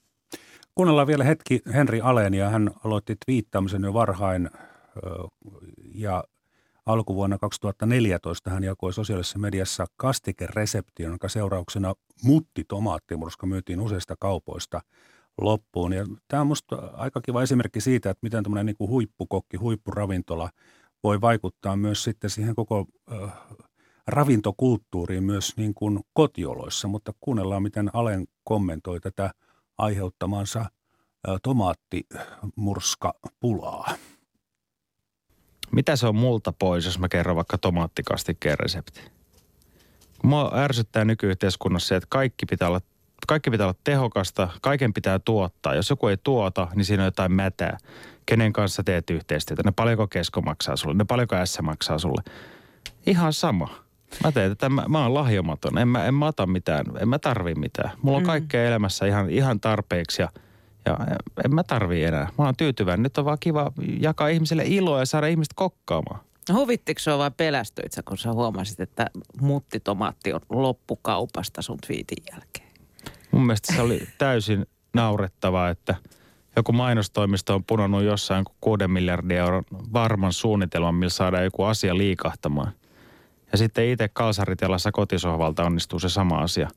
Kuunnellaan 0.75 1.07
vielä 1.07 1.23
hetki 1.23 1.61
Henri 1.73 2.01
Aleen 2.01 2.33
ja 2.33 2.49
hän 2.49 2.71
aloitti 2.85 3.15
twiittaamisen 3.25 3.83
jo 3.83 3.93
varhain 3.93 4.49
ja 5.93 6.23
alkuvuonna 6.85 7.37
2014 7.37 8.49
hän 8.49 8.63
jakoi 8.63 8.93
sosiaalisessa 8.93 9.39
mediassa 9.39 9.85
kastikereseption, 9.97 11.11
jonka 11.11 11.29
seurauksena 11.29 11.93
mutti 12.23 12.63
tomaattimurska 12.63 13.47
myytiin 13.47 13.79
useista 13.79 14.15
kaupoista 14.19 14.81
loppuun. 15.41 15.93
Ja 15.93 16.05
tämä 16.27 16.41
on 16.41 16.47
minusta 16.47 16.75
aika 16.75 17.21
kiva 17.21 17.43
esimerkki 17.43 17.81
siitä, 17.81 18.09
että 18.09 18.19
miten 18.23 18.43
tämmöinen 18.43 18.65
niin 18.65 18.89
huippukokki, 18.89 19.57
huippuravintola 19.57 20.49
voi 21.03 21.21
vaikuttaa 21.21 21.75
myös 21.75 22.03
sitten 22.03 22.29
siihen 22.29 22.55
koko 22.55 22.85
äh, 23.11 23.31
ravintokulttuuriin 24.07 25.23
myös 25.23 25.57
niin 25.57 25.73
kuin 25.73 25.99
kotioloissa. 26.13 26.87
Mutta 26.87 27.13
kuunnellaan, 27.19 27.63
miten 27.63 27.89
Alen 27.93 28.27
kommentoi 28.43 28.99
tätä 28.99 29.31
aiheuttamansa 29.77 30.59
äh, 30.59 31.35
tomaattimurska 31.43 33.13
pulaa. 33.39 33.95
Mitä 35.71 35.95
se 35.95 36.07
on 36.07 36.15
multa 36.15 36.53
pois, 36.59 36.85
jos 36.85 36.99
mä 36.99 37.09
kerron 37.09 37.35
vaikka 37.35 37.57
tomaattikastikkeen 37.57 38.59
resepti? 38.59 39.01
Mua 40.23 40.51
ärsyttää 40.55 41.05
nykyyhteiskunnassa 41.05 41.87
se, 41.87 41.95
että 41.95 42.07
kaikki 42.09 42.45
pitää 42.45 42.67
olla 42.67 42.81
kaikki 43.27 43.51
pitää 43.51 43.67
olla 43.67 43.79
tehokasta, 43.83 44.49
kaiken 44.61 44.93
pitää 44.93 45.19
tuottaa. 45.19 45.75
Jos 45.75 45.89
joku 45.89 46.07
ei 46.07 46.17
tuota, 46.23 46.67
niin 46.75 46.85
siinä 46.85 47.03
on 47.03 47.07
jotain 47.07 47.31
mätää. 47.31 47.77
Kenen 48.25 48.53
kanssa 48.53 48.83
teet 48.83 49.09
yhteistyötä? 49.09 49.61
Ne 49.65 49.71
paljonko 49.75 50.07
kesko 50.07 50.41
maksaa 50.41 50.75
sulle? 50.75 50.95
Ne 50.95 51.05
paljonko 51.05 51.35
S 51.45 51.61
maksaa 51.61 51.97
sulle? 51.97 52.21
Ihan 53.05 53.33
sama. 53.33 53.69
Mä 54.23 54.31
teen 54.31 54.51
tätä, 54.51 54.69
mä, 54.69 54.85
mä 54.87 55.03
oon 55.03 55.13
lahjomaton. 55.13 55.77
En 55.77 55.87
mä, 55.87 56.05
en 56.05 56.13
mä 56.13 56.25
ota 56.25 56.45
mitään, 56.45 56.85
en 56.99 57.09
mä 57.09 57.19
tarvi 57.19 57.55
mitään. 57.55 57.91
Mulla 58.01 58.17
on 58.17 58.23
mm. 58.23 58.27
kaikkea 58.27 58.67
elämässä 58.67 59.05
ihan, 59.05 59.29
ihan 59.29 59.59
tarpeeksi 59.59 60.21
ja, 60.21 60.29
ja 60.85 60.97
en 61.45 61.55
mä 61.55 61.63
tarvi 61.63 62.03
enää. 62.03 62.29
Mä 62.37 62.45
oon 62.45 62.55
tyytyväinen. 62.57 63.03
Nyt 63.03 63.17
on 63.17 63.25
vaan 63.25 63.37
kiva 63.39 63.71
jakaa 63.99 64.27
ihmisille 64.27 64.63
iloa 64.65 64.99
ja 64.99 65.05
saada 65.05 65.27
ihmiset 65.27 65.53
kokkaamaan. 65.55 66.19
No 66.49 66.55
huvittiko 66.55 66.99
sä 66.99 67.17
vai 67.17 67.31
pelästyit 67.37 67.91
sä, 67.91 68.03
kun 68.03 68.17
sä 68.17 68.31
huomasit, 68.31 68.79
että 68.79 69.07
muttitomaatti 69.41 70.33
on 70.33 70.41
loppukaupasta 70.49 71.61
sun 71.61 71.77
twiitin 71.87 72.23
jälkeen? 72.31 72.60
Mun 73.31 73.45
mielestä 73.45 73.75
se 73.75 73.81
oli 73.81 74.07
täysin 74.17 74.65
naurettavaa, 74.93 75.69
että 75.69 75.95
joku 76.55 76.71
mainostoimisto 76.71 77.55
on 77.55 77.63
punonnut 77.63 78.03
jossain 78.03 78.45
6 78.61 78.87
miljardin 78.87 79.37
euron 79.37 79.63
varman 79.93 80.33
suunnitelman, 80.33 80.95
millä 80.95 81.09
saadaan 81.09 81.43
joku 81.43 81.63
asia 81.63 81.97
liikahtamaan. 81.97 82.71
Ja 83.51 83.57
sitten 83.57 83.89
itse 83.89 84.07
kalsaritelassa 84.07 84.91
kotisohvalta 84.91 85.63
onnistuu 85.63 85.99
se 85.99 86.09
sama 86.09 86.37
asia. 86.37 86.69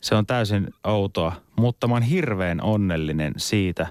Se 0.00 0.14
on 0.14 0.26
täysin 0.26 0.68
outoa, 0.84 1.32
mutta 1.56 1.88
mä 1.88 1.94
oon 1.94 2.02
hirveän 2.02 2.62
onnellinen 2.62 3.34
siitä, 3.36 3.86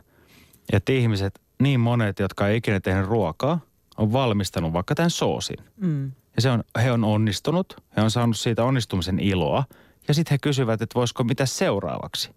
että 0.73 0.91
ihmiset, 0.91 1.41
niin 1.59 1.79
monet, 1.79 2.19
jotka 2.19 2.47
ei 2.47 2.57
ikinä 2.57 2.79
tehnyt 2.79 3.05
ruokaa, 3.05 3.59
on 3.97 4.13
valmistanut 4.13 4.73
vaikka 4.73 4.95
tämän 4.95 5.09
soosin. 5.09 5.57
Mm. 5.77 6.11
Ja 6.35 6.41
se 6.41 6.51
on, 6.51 6.63
he 6.83 6.91
on 6.91 7.03
onnistunut, 7.03 7.83
he 7.97 8.01
on 8.01 8.11
saanut 8.11 8.37
siitä 8.37 8.63
onnistumisen 8.63 9.19
iloa– 9.19 9.63
ja 10.11 10.15
sitten 10.15 10.33
he 10.33 10.37
kysyvät, 10.37 10.81
että 10.81 10.95
voisiko 10.95 11.23
mitä 11.23 11.45
seuraavaksi. 11.45 12.31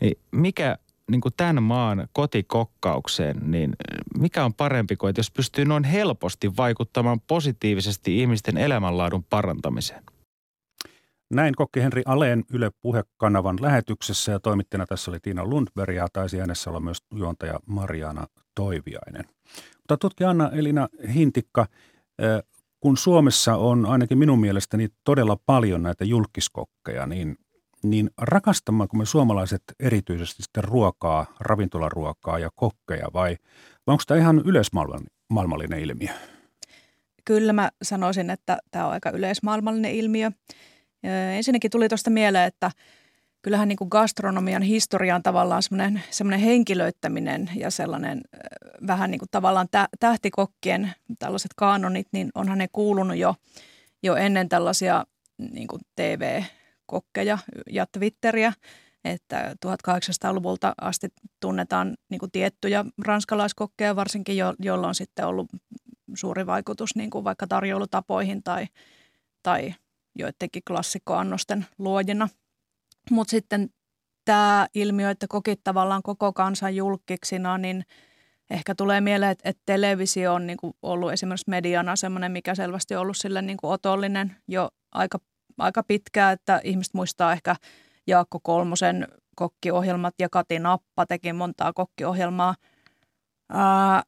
Niin 0.00 0.18
mikä 0.30 0.78
niin 1.10 1.20
kuin 1.20 1.34
tämän 1.36 1.62
maan 1.62 2.08
kotikokkaukseen, 2.12 3.50
niin 3.50 3.76
mikä 4.18 4.44
on 4.44 4.54
parempi 4.54 4.96
kuin, 4.96 5.10
että 5.10 5.18
jos 5.18 5.30
pystyy 5.30 5.64
noin 5.64 5.84
helposti 5.84 6.56
vaikuttamaan 6.56 7.20
positiivisesti 7.20 8.20
ihmisten 8.20 8.56
elämänlaadun 8.56 9.24
parantamiseen? 9.30 10.04
Näin 11.30 11.54
kokki 11.54 11.82
Henri 11.82 12.02
Aleen 12.06 12.44
Yle 12.52 12.70
Puhekanavan 12.82 13.58
lähetyksessä 13.60 14.32
ja 14.32 14.40
toimittajana 14.40 14.86
tässä 14.86 15.10
oli 15.10 15.18
Tiina 15.20 15.44
Lundberg 15.44 15.96
ja 15.96 16.08
taisi 16.12 16.40
äänessä 16.40 16.70
olla 16.70 16.80
myös 16.80 16.98
juontaja 17.14 17.60
Mariana 17.66 18.26
Toiviainen. 18.54 19.24
Mutta 19.76 19.96
tutki 19.96 20.24
Anna 20.24 20.50
Elina 20.50 20.88
Hintikka, 21.14 21.66
kun 22.84 22.96
Suomessa 22.96 23.56
on 23.56 23.86
ainakin 23.86 24.18
minun 24.18 24.40
mielestäni 24.40 24.88
todella 25.04 25.36
paljon 25.46 25.82
näitä 25.82 26.04
julkiskokkeja, 26.04 27.06
niin, 27.06 27.36
niin 27.82 28.10
rakastammeko 28.18 28.96
me 28.96 29.06
suomalaiset 29.06 29.62
erityisesti 29.80 30.42
sitten 30.42 30.64
ruokaa, 30.64 31.26
ravintolaruokaa 31.40 32.38
ja 32.38 32.50
kokkeja 32.54 33.06
vai, 33.12 33.36
vai 33.86 33.92
onko 33.92 34.02
tämä 34.06 34.20
ihan 34.20 34.42
yleismaailmallinen 34.44 35.80
ilmiö? 35.80 36.12
Kyllä 37.24 37.52
mä 37.52 37.70
sanoisin, 37.82 38.30
että 38.30 38.58
tämä 38.70 38.86
on 38.86 38.92
aika 38.92 39.10
yleismaailmallinen 39.10 39.94
ilmiö. 39.94 40.30
Ensinnäkin 41.36 41.70
tuli 41.70 41.88
tuosta 41.88 42.10
mieleen, 42.10 42.46
että– 42.46 42.70
kyllähän 43.44 43.68
niin 43.68 43.76
kuin 43.76 43.88
gastronomian 43.88 44.62
historia 44.62 45.14
on 45.14 45.22
tavallaan 45.22 45.62
semmoinen, 45.62 46.02
semmoinen 46.10 46.40
henkilöittäminen 46.40 47.50
ja 47.56 47.70
sellainen 47.70 48.20
vähän 48.86 49.10
niin 49.10 49.18
kuin 49.18 49.28
tavallaan 49.30 49.68
tähtikokkien 50.00 50.92
tällaiset 51.18 51.50
kaanonit, 51.56 52.06
niin 52.12 52.30
onhan 52.34 52.58
ne 52.58 52.68
kuulunut 52.72 53.16
jo, 53.16 53.34
jo 54.02 54.16
ennen 54.16 54.48
tällaisia 54.48 55.04
niin 55.38 55.68
kuin 55.68 55.82
TV-kokkeja 55.96 57.38
ja 57.70 57.86
Twitteriä, 57.92 58.52
että 59.04 59.54
1800-luvulta 59.66 60.74
asti 60.80 61.08
tunnetaan 61.40 61.96
niin 62.10 62.18
kuin 62.18 62.32
tiettyjä 62.32 62.84
ranskalaiskokkeja 63.04 63.96
varsinkin, 63.96 64.36
jo, 64.36 64.54
joilla 64.58 64.88
on 64.88 64.94
sitten 64.94 65.26
ollut 65.26 65.48
suuri 66.14 66.46
vaikutus 66.46 66.96
niin 66.96 67.10
kuin 67.10 67.24
vaikka 67.24 67.46
tarjoulutapoihin 67.46 68.42
tai, 68.42 68.66
tai 69.42 69.74
joidenkin 70.14 70.62
klassikkoannosten 70.66 71.66
luojina– 71.78 72.28
mutta 73.10 73.30
sitten 73.30 73.70
tämä 74.24 74.66
ilmiö, 74.74 75.10
että 75.10 75.26
kokit 75.28 75.60
tavallaan 75.64 76.02
koko 76.02 76.32
kansan 76.32 76.76
julkiksina, 76.76 77.58
niin 77.58 77.84
ehkä 78.50 78.74
tulee 78.74 79.00
mieleen, 79.00 79.32
että, 79.32 79.48
että 79.48 79.62
televisio 79.66 80.34
on 80.34 80.46
niin 80.46 80.56
kuin 80.56 80.72
ollut 80.82 81.12
esimerkiksi 81.12 81.50
mediana 81.50 81.96
semmoinen, 81.96 82.32
mikä 82.32 82.54
selvästi 82.54 82.94
on 82.94 83.02
ollut 83.02 83.16
sille 83.16 83.42
niin 83.42 83.56
kuin 83.56 83.70
otollinen 83.70 84.36
jo 84.48 84.68
aika, 84.92 85.18
aika 85.58 85.82
pitkään, 85.82 86.32
että 86.32 86.60
ihmiset 86.64 86.94
muistaa 86.94 87.32
ehkä 87.32 87.56
Jaakko 88.06 88.40
Kolmosen 88.42 89.08
kokkiohjelmat 89.36 90.14
ja 90.18 90.28
Kati 90.28 90.58
Nappa 90.58 91.06
teki 91.06 91.32
montaa 91.32 91.72
kokkiohjelmaa. 91.72 92.54
Ää, 93.52 94.02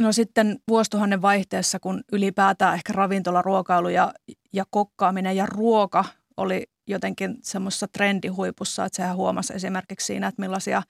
no 0.00 0.12
sitten 0.12 0.58
vuosituhannen 0.68 1.22
vaihteessa, 1.22 1.80
kun 1.80 2.04
ylipäätään 2.12 2.74
ehkä 2.74 2.92
ravintolaruokailu 2.92 3.88
ja, 3.88 4.14
ja 4.52 4.64
kokkaaminen 4.70 5.36
ja 5.36 5.46
ruoka 5.46 6.04
oli 6.36 6.66
jotenkin 6.90 7.38
semmoisessa 7.42 7.88
trendihuipussa, 7.88 8.84
että 8.84 8.96
sehän 8.96 9.16
huomasi 9.16 9.54
esimerkiksi 9.54 10.06
siinä, 10.06 10.26
että 10.26 10.42
millaisia 10.42 10.82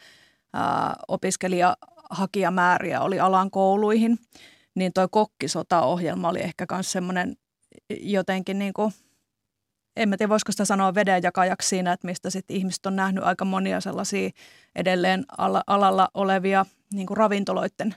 ää, 0.54 0.96
opiskelijahakijamääriä 1.08 3.00
oli 3.00 3.20
alan 3.20 3.50
kouluihin, 3.50 4.18
niin 4.74 4.92
toi 4.92 5.08
kokkisota-ohjelma 5.10 6.28
oli 6.28 6.40
ehkä 6.40 6.66
myös 6.72 6.92
semmoinen 6.92 7.36
jotenkin 7.90 8.58
niin 8.58 8.72
kuin, 8.72 8.92
en 9.96 10.08
mä 10.08 10.16
tiedä 10.16 10.30
voisiko 10.30 10.52
sitä 10.52 10.64
sanoa 10.64 10.94
vedenjakajaksi 10.94 11.68
siinä, 11.68 11.92
että 11.92 12.06
mistä 12.06 12.30
sitten 12.30 12.56
ihmiset 12.56 12.86
on 12.86 12.96
nähnyt 12.96 13.24
aika 13.24 13.44
monia 13.44 13.80
sellaisia 13.80 14.30
edelleen 14.76 15.24
alalla 15.66 16.08
olevia 16.14 16.66
niin 16.92 17.06
kuin 17.06 17.16
ravintoloiden 17.16 17.94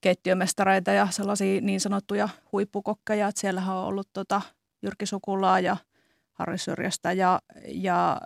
keittiömestareita 0.00 0.90
ja 0.90 1.08
sellaisia 1.10 1.60
niin 1.60 1.80
sanottuja 1.80 2.28
huippukokkeja, 2.52 3.28
että 3.28 3.40
siellähän 3.40 3.76
on 3.76 3.84
ollut 3.84 4.08
tota 4.12 4.42
Jyrki 4.82 5.06
Sukulaa 5.06 5.60
ja– 5.60 5.76
Harri 6.42 6.58
Syrjästä 6.58 7.12
ja, 7.12 7.40
ja 7.66 8.20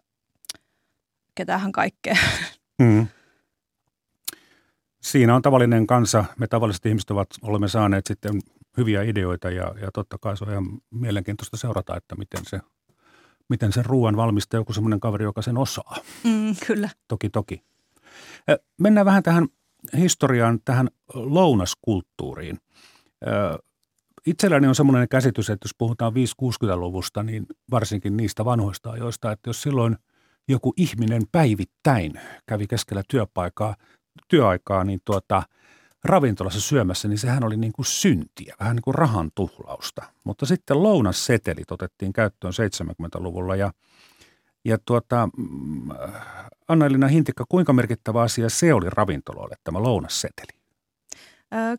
ketähän 1.34 1.72
kaikkea. 1.72 2.16
Mm. 2.82 3.06
Siinä 5.02 5.34
on 5.34 5.42
tavallinen 5.42 5.86
kansa. 5.86 6.24
Me 6.38 6.46
tavalliset 6.46 6.86
ihmiset 6.86 7.10
ovat, 7.10 7.28
olemme 7.42 7.68
saaneet 7.68 8.06
sitten 8.06 8.40
hyviä 8.76 9.02
ideoita 9.02 9.50
ja, 9.50 9.74
ja 9.80 9.90
totta 9.94 10.18
kai 10.18 10.36
se 10.36 10.44
on 10.44 10.50
ihan 10.50 10.64
mielenkiintoista 10.90 11.56
seurata, 11.56 11.96
että 11.96 12.14
miten 12.14 12.44
se, 12.44 12.60
miten 13.48 13.72
se 13.72 13.82
ruoan 13.82 14.16
valmistaa 14.16 14.60
joku 14.60 14.72
semmoinen 14.72 15.00
kaveri, 15.00 15.24
joka 15.24 15.42
sen 15.42 15.58
osaa. 15.58 15.96
Mm, 16.24 16.56
kyllä. 16.66 16.88
Toki, 17.08 17.30
toki. 17.30 17.62
Mennään 18.80 19.06
vähän 19.06 19.22
tähän 19.22 19.48
historiaan, 19.98 20.60
tähän 20.64 20.88
lounaskulttuuriin 21.14 22.58
itselläni 24.26 24.66
on 24.66 24.74
semmoinen 24.74 25.08
käsitys, 25.08 25.50
että 25.50 25.66
jos 25.66 25.74
puhutaan 25.78 26.12
5-60-luvusta, 26.12 27.22
niin 27.22 27.46
varsinkin 27.70 28.16
niistä 28.16 28.44
vanhoista 28.44 28.90
ajoista, 28.90 29.32
että 29.32 29.48
jos 29.50 29.62
silloin 29.62 29.96
joku 30.48 30.72
ihminen 30.76 31.22
päivittäin 31.32 32.20
kävi 32.46 32.66
keskellä 32.66 33.02
työpaikaa, 33.08 33.76
työaikaa, 34.28 34.84
niin 34.84 35.00
tuota, 35.04 35.42
ravintolassa 36.04 36.60
syömässä, 36.60 37.08
niin 37.08 37.18
sehän 37.18 37.44
oli 37.44 37.56
niin 37.56 37.72
kuin 37.72 37.86
syntiä, 37.86 38.54
vähän 38.60 38.76
niin 38.76 38.82
kuin 38.82 38.94
rahan 38.94 39.30
tuhlausta. 39.34 40.02
Mutta 40.24 40.46
sitten 40.46 40.82
lounassetelit 40.82 41.70
otettiin 41.70 42.12
käyttöön 42.12 42.52
70-luvulla 42.52 43.56
ja, 43.56 43.72
ja 44.64 44.78
tuota, 44.84 45.28
mm, 45.36 45.88
Anna-Elina 46.68 47.08
Hintikka, 47.08 47.44
kuinka 47.48 47.72
merkittävä 47.72 48.22
asia 48.22 48.48
se 48.48 48.74
oli 48.74 48.90
ravintoloille, 48.90 49.56
tämä 49.64 49.82
lounasseteli? 49.82 50.58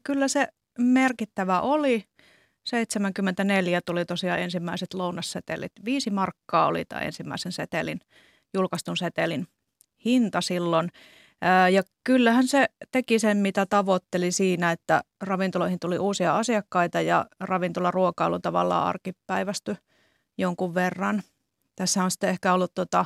Kyllä 0.04 0.28
se 0.28 0.48
merkittävä 0.80 1.62
oli. 1.62 2.04
74 2.68 3.82
tuli 3.82 4.06
tosiaan 4.06 4.40
ensimmäiset 4.40 4.94
lounassetelit. 4.94 5.72
Viisi 5.86 6.10
markkaa 6.10 6.68
oli 6.68 6.86
tämä 6.86 7.02
ensimmäisen 7.02 7.52
setelin, 7.52 8.00
julkaistun 8.54 8.98
setelin 8.98 9.48
hinta 10.06 10.42
silloin. 10.42 10.92
Ja 11.72 11.84
kyllähän 12.04 12.48
se 12.48 12.66
teki 12.92 13.20
sen, 13.20 13.38
mitä 13.38 13.66
tavoitteli 13.66 14.32
siinä, 14.32 14.72
että 14.72 15.04
ravintoloihin 15.22 15.80
tuli 15.80 16.00
uusia 16.00 16.38
asiakkaita 16.38 17.02
ja 17.02 17.26
ravintolaruokailu 17.40 18.40
tavallaan 18.40 18.88
arkipäivästy 18.88 19.76
jonkun 20.38 20.76
verran. 20.76 21.24
Tässä 21.76 22.04
on 22.04 22.12
sitten 22.12 22.30
ehkä 22.30 22.54
ollut 22.54 22.72
tota, 22.76 23.06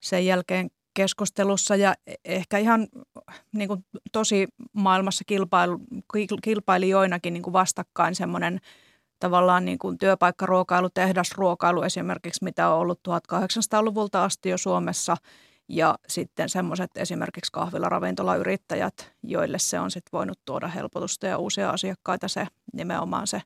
sen 0.00 0.26
jälkeen 0.26 0.70
keskustelussa 0.94 1.76
ja 1.76 1.94
e-, 2.06 2.14
ehkä 2.24 2.58
ihan 2.58 2.88
niin 3.52 3.68
kuin 3.68 3.84
tosi 4.12 4.48
maailmassa 4.72 5.24
kilpailu, 5.26 5.80
kilpailijoinakin 6.42 7.32
niin 7.32 7.42
kuin 7.42 7.52
vastakkain 7.52 8.14
semmoinen 8.14 8.60
tavallaan 9.22 9.64
niin 9.64 9.78
kuin 9.78 9.98
työpaikkaruokailu, 9.98 10.90
tehdasruokailu 10.90 11.82
esimerkiksi, 11.82 12.44
mitä 12.44 12.68
on 12.68 12.78
ollut 12.78 13.00
1800-luvulta 13.08 14.24
asti 14.24 14.48
jo 14.48 14.58
Suomessa 14.58 15.16
ja 15.68 15.98
sitten 16.08 16.48
semmoiset 16.48 16.90
esimerkiksi 16.96 17.52
kahvilaravintolayrittäjät, 17.52 19.12
joille 19.22 19.58
se 19.58 19.80
on 19.80 19.90
sitten 19.90 20.10
voinut 20.12 20.38
tuoda 20.44 20.68
helpotusta 20.68 21.26
ja 21.26 21.38
uusia 21.38 21.70
asiakkaita 21.70 22.28
se 22.28 22.46
nimenomaan 22.72 23.26
se 23.26 23.42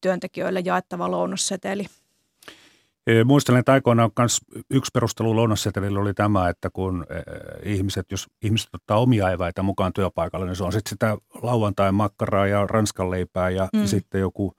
työntekijöille 0.00 0.60
jaettava 0.64 1.10
lounasseteli. 1.10 1.86
Muistelen, 3.24 3.60
että 3.60 3.72
aikoinaan 3.72 4.10
myös 4.18 4.40
yksi 4.70 4.90
perustelu 4.94 5.36
lounassetelillä 5.36 6.00
oli 6.00 6.14
tämä, 6.14 6.48
että 6.48 6.70
kun 6.70 7.06
ihmiset, 7.62 8.10
jos 8.10 8.26
ihmiset 8.42 8.68
ottaa 8.74 8.98
omia 8.98 9.30
eväitä 9.30 9.62
mukaan 9.62 9.92
työpaikalle, 9.92 10.46
niin 10.46 10.56
se 10.56 10.64
on 10.64 10.72
sitten 10.72 10.90
sitä 10.90 11.18
lauantai 11.42 11.92
makkaraa 11.92 12.46
ja 12.46 12.66
ranskanleipää 12.66 13.50
ja 13.50 13.68
mm. 13.72 13.86
sitten 13.86 14.20
joku 14.20 14.54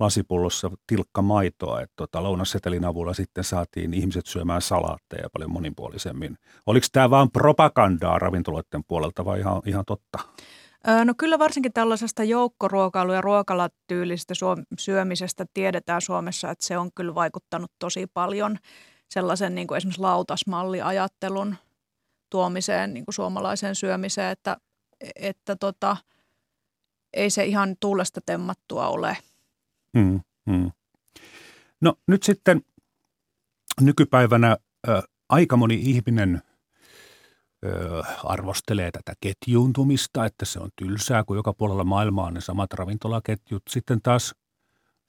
lasipullossa 0.00 0.70
tilkka 0.86 1.22
maitoa. 1.22 1.80
Että 1.80 1.94
tota, 1.96 2.22
lounassetelin 2.22 2.84
avulla 2.84 3.14
sitten 3.14 3.44
saatiin 3.44 3.94
ihmiset 3.94 4.26
syömään 4.26 4.62
salaatteja 4.62 5.30
paljon 5.32 5.50
monipuolisemmin. 5.50 6.36
Oliko 6.66 6.86
tämä 6.92 7.10
vain 7.10 7.30
propagandaa 7.30 8.18
ravintoloiden 8.18 8.84
puolelta 8.88 9.24
vai 9.24 9.40
ihan, 9.40 9.62
ihan 9.66 9.84
totta? 9.84 10.18
No 11.04 11.14
kyllä 11.18 11.38
varsinkin 11.38 11.72
tällaisesta 11.72 12.22
joukkoruokailu- 12.24 13.12
ja 13.12 13.20
ruokalatyylisestä 13.20 14.34
syömisestä 14.78 15.46
tiedetään 15.54 16.00
Suomessa, 16.00 16.50
että 16.50 16.66
se 16.66 16.78
on 16.78 16.90
kyllä 16.94 17.14
vaikuttanut 17.14 17.72
tosi 17.78 18.06
paljon 18.14 18.58
sellaisen 19.10 19.54
niin 19.54 19.66
kuin 19.66 19.76
esimerkiksi 19.76 20.00
lautasmalliajattelun 20.00 21.56
tuomiseen 22.30 22.94
niin 22.94 23.04
kuin 23.04 23.14
suomalaiseen 23.14 23.74
syömiseen, 23.74 24.30
että, 24.30 24.56
että 25.16 25.56
tota, 25.56 25.96
ei 27.12 27.30
se 27.30 27.44
ihan 27.44 27.76
tuulesta 27.80 28.20
temmattua 28.26 28.88
ole. 28.88 29.16
Hmm, 29.98 30.20
hmm. 30.50 30.70
No 31.80 31.94
nyt 32.06 32.22
sitten 32.22 32.62
nykypäivänä 33.80 34.56
aika 35.28 35.56
moni 35.56 35.74
ihminen 35.74 36.42
ö, 37.64 38.02
arvostelee 38.24 38.90
tätä 38.90 39.12
ketjuuntumista, 39.20 40.26
että 40.26 40.44
se 40.44 40.60
on 40.60 40.70
tylsää, 40.76 41.24
kun 41.24 41.36
joka 41.36 41.52
puolella 41.52 41.84
maailmaa 41.84 42.26
on 42.26 42.34
ne 42.34 42.40
samat 42.40 42.72
ravintolaketjut. 42.72 43.62
Sitten 43.68 44.02
taas 44.02 44.34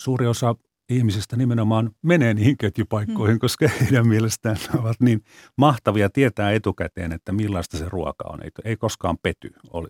suuri 0.02 0.28
osa 0.28 0.56
ihmisistä 0.89 1.36
nimenomaan 1.36 1.91
menee 2.02 2.34
niihin 2.34 2.58
ketjupaikkoihin, 2.58 3.34
hmm. 3.34 3.39
koska 3.39 3.67
heidän 3.82 4.08
mielestään 4.08 4.58
ne 4.74 4.80
ovat 4.80 5.00
niin 5.00 5.24
mahtavia 5.58 6.10
tietää 6.10 6.52
etukäteen, 6.52 7.12
että 7.12 7.32
millaista 7.32 7.78
se 7.78 7.89
ruoka 7.89 8.24
on. 8.28 8.44
Ei, 8.44 8.50
ei 8.65 8.78
koskaan 8.78 9.17
pety. 9.24 9.52
Oli. 9.70 9.88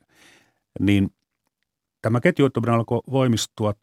Niin 0.79 1.13
tämä 2.01 2.21
ketjuuntuminen 2.21 2.75
alkoi 2.75 3.01
voimistua 3.11 3.73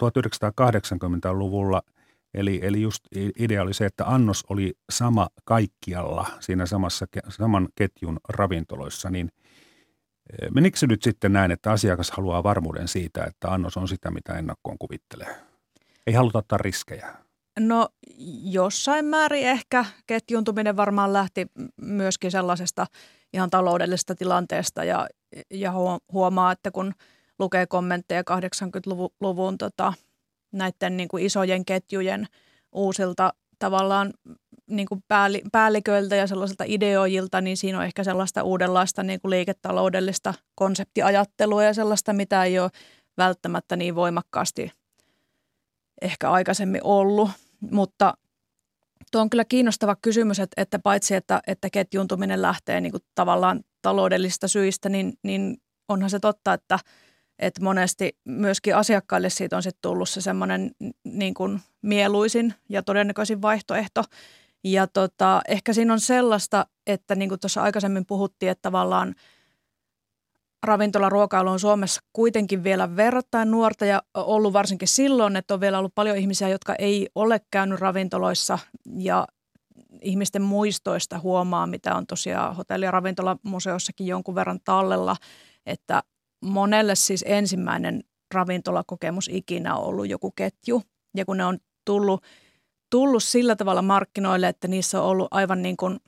1980-luvulla– 0.00 1.82
Eli, 2.34 2.60
eli 2.62 2.82
just 2.82 3.04
idea 3.38 3.62
oli 3.62 3.74
se, 3.74 3.86
että 3.86 4.06
annos 4.06 4.44
oli 4.48 4.74
sama 4.90 5.28
kaikkialla 5.44 6.26
siinä 6.40 6.66
samassa, 6.66 7.06
saman 7.28 7.68
ketjun 7.74 8.20
ravintoloissa, 8.28 9.10
niin 9.10 9.30
e, 10.42 10.50
menikö 10.50 10.78
se 10.78 10.86
nyt 10.86 11.02
sitten 11.02 11.32
näin, 11.32 11.50
että 11.50 11.72
asiakas 11.72 12.10
haluaa 12.10 12.42
varmuuden 12.42 12.88
siitä, 12.88 13.24
että 13.24 13.48
annos 13.48 13.76
on 13.76 13.88
sitä, 13.88 14.10
mitä 14.10 14.34
ennakkoon 14.34 14.78
kuvittelee? 14.78 15.36
Ei 16.06 16.14
haluta 16.14 16.38
ottaa 16.38 16.58
riskejä. 16.58 17.14
No 17.58 17.88
jossain 18.42 19.04
määrin 19.04 19.46
ehkä 19.46 19.84
ketjuntuminen 20.06 20.76
varmaan 20.76 21.12
lähti 21.12 21.46
myöskin 21.82 22.30
sellaisesta 22.30 22.86
ihan 23.32 23.50
taloudellisesta 23.50 24.14
tilanteesta 24.14 24.84
ja, 24.84 25.08
ja 25.50 25.72
huomaa, 26.12 26.52
että 26.52 26.70
kun 26.70 26.94
lukee 27.40 27.66
kommentteja 27.66 28.22
80-luvun 28.22 29.58
tota, 29.58 29.92
näiden 30.52 30.96
niin 30.96 31.08
kuin 31.08 31.24
isojen 31.24 31.64
ketjujen 31.64 32.26
uusilta 32.72 33.32
tavallaan 33.58 34.12
niin 34.66 34.88
kuin 34.88 35.04
päälliköiltä 35.52 36.16
ja 36.16 36.26
sellaisilta 36.26 36.64
ideoijilta, 36.66 37.40
niin 37.40 37.56
siinä 37.56 37.78
on 37.78 37.84
ehkä 37.84 38.04
sellaista 38.04 38.42
uudenlaista 38.42 39.02
niin 39.02 39.20
kuin 39.20 39.30
liiketaloudellista 39.30 40.34
konseptiajattelua 40.54 41.64
ja 41.64 41.74
sellaista, 41.74 42.12
mitä 42.12 42.44
ei 42.44 42.58
ole 42.58 42.70
välttämättä 43.18 43.76
niin 43.76 43.94
voimakkaasti 43.94 44.72
ehkä 46.02 46.30
aikaisemmin 46.30 46.80
ollut. 46.84 47.30
Mutta 47.70 48.14
tuo 49.12 49.20
on 49.20 49.30
kyllä 49.30 49.44
kiinnostava 49.44 49.96
kysymys, 50.02 50.40
että, 50.40 50.62
että 50.62 50.78
paitsi 50.78 51.14
että, 51.14 51.40
että 51.46 51.70
ketjuntuminen 51.70 52.42
lähtee 52.42 52.80
niin 52.80 52.92
kuin 52.92 53.02
tavallaan 53.14 53.60
taloudellisista 53.82 54.48
syistä, 54.48 54.88
niin, 54.88 55.12
niin 55.22 55.56
onhan 55.88 56.10
se 56.10 56.18
totta, 56.18 56.52
että– 56.52 56.78
että 57.40 57.62
monesti 57.64 58.18
myöskin 58.24 58.76
asiakkaille 58.76 59.30
siitä 59.30 59.56
on 59.56 59.62
sitten 59.62 59.82
tullut 59.82 60.08
se 60.08 60.20
semmoinen 60.20 60.70
niin 61.04 61.34
kuin 61.34 61.60
mieluisin 61.82 62.54
ja 62.68 62.82
todennäköisin 62.82 63.42
vaihtoehto. 63.42 64.04
Ja 64.64 64.86
tota, 64.86 65.40
ehkä 65.48 65.72
siinä 65.72 65.92
on 65.92 66.00
sellaista, 66.00 66.66
että 66.86 67.14
niin 67.14 67.28
kuin 67.28 67.40
tuossa 67.40 67.62
aikaisemmin 67.62 68.06
puhuttiin, 68.06 68.50
että 68.50 68.62
tavallaan 68.62 69.14
ravintolaruokailu 70.62 71.50
on 71.50 71.60
Suomessa 71.60 72.00
kuitenkin 72.12 72.64
vielä 72.64 72.96
verrattain 72.96 73.50
nuorta 73.50 73.84
ja 73.84 74.02
ollut 74.14 74.52
varsinkin 74.52 74.88
silloin, 74.88 75.36
että 75.36 75.54
on 75.54 75.60
vielä 75.60 75.78
ollut 75.78 75.94
paljon 75.94 76.16
ihmisiä, 76.16 76.48
jotka 76.48 76.74
ei 76.74 77.08
ole 77.14 77.40
käynyt 77.50 77.80
ravintoloissa 77.80 78.58
ja 78.96 79.26
ihmisten 80.02 80.42
muistoista 80.42 81.18
huomaa, 81.18 81.66
mitä 81.66 81.94
on 81.94 82.06
tosiaan 82.06 82.56
hotelli- 82.56 82.84
ja 82.84 82.90
ravintolamuseossakin 82.90 84.06
jonkun 84.06 84.34
verran 84.34 84.60
tallella, 84.64 85.16
että 85.66 86.02
monelle 86.40 86.94
siis 86.94 87.24
ensimmäinen 87.26 88.04
ravintolakokemus 88.34 89.28
ikinä 89.32 89.76
on 89.76 89.84
ollut 89.84 90.08
joku 90.08 90.30
ketju. 90.30 90.82
Ja 91.16 91.24
kun 91.24 91.36
ne 91.36 91.44
on 91.44 91.58
tullut, 91.84 92.22
tullut 92.90 93.22
sillä 93.22 93.56
tavalla 93.56 93.82
markkinoille, 93.82 94.48
että 94.48 94.68
niissä 94.68 95.02
on 95.02 95.06
ollut 95.06 95.28
aivan 95.30 95.62
niin 95.62 95.76
kuin 95.76 96.00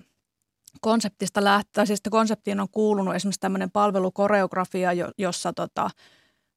konseptista 0.80 1.44
lähtee, 1.44 1.86
siis 1.86 2.00
konseptiin 2.10 2.60
on 2.60 2.68
kuulunut 2.72 3.14
esimerkiksi 3.14 3.40
tämmöinen 3.40 3.70
palvelukoreografia, 3.70 4.90
jossa 5.18 5.52
tota, 5.52 5.90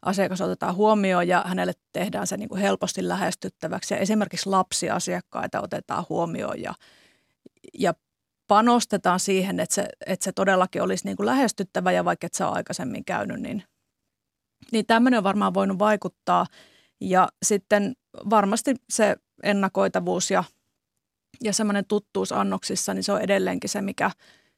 asiakas 0.02 0.42
otetaan 0.42 0.76
huomioon 0.76 1.28
ja 1.28 1.44
hänelle 1.48 1.74
tehdään 1.94 2.28
se 2.28 2.38
niin 2.38 2.50
kuin 2.50 2.62
helposti 2.62 3.08
lähestyttäväksi. 3.08 3.94
Ja 3.94 4.00
esimerkiksi 4.00 4.50
lapsiasiakkaita 4.50 5.62
otetaan 5.62 6.06
huomioon 6.10 6.62
ja, 6.62 6.74
ja 7.80 7.94
panostetaan 8.48 9.20
siihen, 9.20 9.60
että 9.60 9.76
se, 9.76 9.88
että 10.06 10.24
se 10.24 10.32
todellakin 10.32 10.82
olisi 10.82 11.06
niin 11.06 11.18
kuin 11.18 11.26
lähestyttävä 11.26 11.92
ja 11.92 12.06
vaikka 12.06 12.28
et 12.28 12.34
on 12.42 12.56
aikaisemmin 12.56 13.06
käynyt, 13.06 13.42
niin, 13.42 13.64
niin 14.72 14.86
tämmöinen 14.86 15.18
on 15.18 15.24
varmaan 15.24 15.54
voinut 15.54 15.80
vaikuttaa. 15.80 16.46
Ja 17.02 17.28
sitten 17.46 17.96
varmasti 18.30 18.76
se 18.90 19.16
ennakoitavuus 19.44 20.32
ja, 20.32 20.44
ja 21.44 21.54
semmoinen 21.54 21.86
tuttuus 21.86 22.32
annoksissa, 22.32 22.94
niin 22.94 23.04
se 23.04 23.12
on 23.12 23.22
edelleenkin 23.22 23.70
se, 23.70 23.82
mikä, 23.82 24.12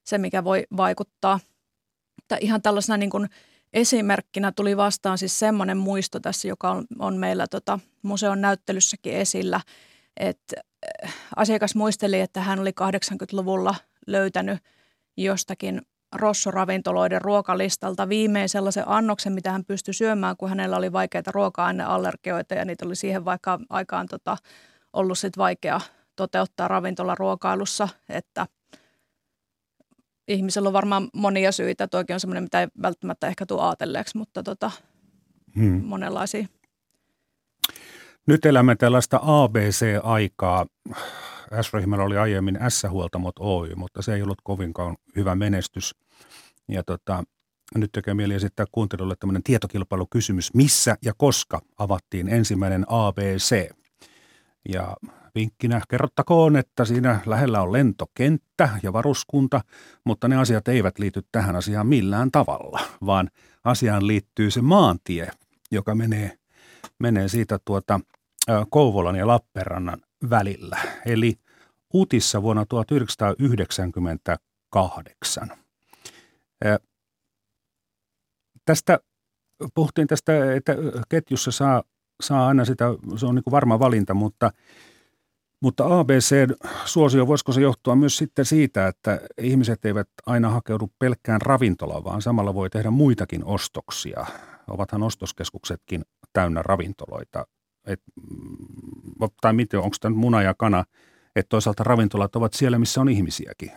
se, 0.04 0.18
mikä 0.18 0.44
voi 0.44 0.64
vaikuttaa. 0.78 1.40
Että 2.24 2.38
ihan 2.42 2.62
tällaisena 2.62 2.98
niin 2.98 3.10
kuin 3.10 3.30
esimerkkinä 3.74 4.52
tuli 4.52 4.78
vastaan 4.78 5.18
siis 5.18 5.40
semmoinen 5.40 5.78
muisto 5.78 6.20
tässä, 6.20 6.48
joka 6.48 6.72
on, 6.72 6.86
on 7.00 7.18
meillä 7.18 7.48
tota, 7.48 7.80
museon 8.02 8.42
näyttelyssäkin 8.42 9.14
esillä– 9.14 9.62
että 10.20 10.56
asiakas 11.36 11.76
muisteli, 11.76 12.20
että 12.20 12.42
hän 12.42 12.60
oli 12.60 12.70
80-luvulla 12.70 13.76
löytänyt 14.08 14.60
jostakin 15.18 15.82
rossoravintoloiden 16.16 17.22
ruokalistalta 17.22 18.10
viimein 18.10 18.50
sellaisen 18.50 18.84
annoksen, 18.88 19.34
mitä 19.34 19.52
hän 19.52 19.66
pystyi 19.66 19.94
syömään, 19.94 20.38
kun 20.38 20.50
hänellä 20.50 20.78
oli 20.78 20.92
vaikeita 20.92 21.32
ruoka-aineallergioita 21.32 22.54
ja 22.54 22.66
niitä 22.66 22.86
oli 22.86 22.96
siihen 22.96 23.26
vaikka 23.26 23.60
aikaan 23.70 24.08
tota, 24.08 24.38
ollut 24.94 25.20
sit 25.20 25.38
vaikea 25.38 25.82
toteuttaa 26.16 26.68
ravintolaruokailussa, 26.68 27.90
että 28.10 28.48
ihmisellä 30.28 30.68
on 30.68 30.74
varmaan 30.74 31.10
monia 31.14 31.52
syitä. 31.52 31.88
Toikin 31.88 32.14
on 32.14 32.20
semmoinen, 32.20 32.44
mitä 32.44 32.62
ei 32.62 32.68
välttämättä 32.82 33.28
ehkä 33.28 33.46
tule 33.46 33.62
ajatelleeksi, 33.62 34.18
mutta 34.18 34.44
tota, 34.44 34.72
hmm. 35.56 35.84
monenlaisia 35.84 36.48
nyt 38.28 38.46
elämme 38.46 38.76
tällaista 38.76 39.20
ABC-aikaa. 39.24 40.66
S-ryhmällä 41.62 42.06
oli 42.06 42.18
aiemmin 42.18 42.60
S-huoltamot 42.70 43.36
Oy, 43.40 43.76
mutta 43.76 44.02
se 44.02 44.14
ei 44.14 44.22
ollut 44.22 44.42
kovinkaan 44.44 44.96
hyvä 45.16 45.36
menestys. 45.36 45.96
Ja 46.68 46.84
tota, 46.84 47.24
nyt 47.76 47.92
tekee 47.92 48.14
mieli 48.14 48.34
esittää 48.34 48.66
kuuntelijoille 48.72 49.16
tämmöinen 49.20 49.44
tietokilpailukysymys, 49.44 50.54
missä 50.54 50.98
ja 51.06 51.14
koska 51.18 51.62
avattiin 51.78 52.30
ensimmäinen 52.30 52.86
ABC. 52.88 53.70
Ja 54.70 54.96
vinkkinä 55.36 55.82
kerrottakoon, 55.90 56.56
että 56.56 56.86
siinä 56.86 57.20
lähellä 57.26 57.62
on 57.62 57.74
lentokenttä 57.74 58.70
ja 58.84 58.94
varuskunta, 58.94 59.62
mutta 60.04 60.28
ne 60.28 60.38
asiat 60.38 60.68
eivät 60.68 61.00
liity 61.00 61.22
tähän 61.32 61.56
asiaan 61.56 61.88
millään 61.88 62.32
tavalla, 62.32 62.80
vaan 63.06 63.30
asiaan 63.64 64.08
liittyy 64.08 64.52
se 64.52 64.62
maantie, 64.62 65.32
joka 65.72 65.96
menee, 65.96 66.38
menee 67.00 67.28
siitä 67.28 67.60
tuota 67.66 68.00
Kouvolan 68.70 69.16
ja 69.16 69.28
Lappeenrannan 69.28 70.02
välillä. 70.30 70.78
Eli 71.06 71.40
Utissa 71.94 72.42
vuonna 72.42 72.66
1998. 72.66 75.50
Tästä 78.66 79.00
puhuttiin 79.74 80.08
tästä, 80.08 80.54
että 80.54 80.76
ketjussa 81.10 81.52
saa, 81.52 81.84
saa 82.22 82.48
aina 82.48 82.66
sitä, 82.66 82.86
se 83.18 83.26
on 83.26 83.36
niin 83.36 83.44
varma 83.52 83.80
valinta, 83.80 84.14
mutta, 84.14 84.52
mutta 85.62 86.00
ABC-suosio, 86.00 87.28
voisiko 87.28 87.52
se 87.52 87.62
johtua 87.62 87.96
myös 87.96 88.18
sitten 88.18 88.46
siitä, 88.46 88.88
että 88.88 89.20
ihmiset 89.42 89.86
eivät 89.86 90.10
aina 90.26 90.50
hakeudu 90.50 90.92
pelkkään 91.00 91.42
ravintolaan, 91.42 92.04
vaan 92.04 92.22
samalla 92.22 92.54
voi 92.54 92.70
tehdä 92.70 92.92
muitakin 92.92 93.46
ostoksia. 93.46 94.26
Ovathan 94.68 95.04
ostoskeskuksetkin 95.04 96.06
täynnä 96.34 96.62
ravintoloita. 96.62 97.46
Et, 97.88 98.02
mm, 98.16 99.28
tai 99.42 99.54
miten, 99.54 99.80
onko 99.80 99.96
tämä 100.02 100.16
muna 100.16 100.42
ja 100.42 100.54
kana, 100.54 100.86
että 101.36 101.50
toisaalta 101.50 101.84
ravintolat 101.84 102.36
ovat 102.36 102.54
siellä, 102.54 102.80
missä 102.80 103.02
on 103.02 103.10
ihmisiäkin. 103.10 103.72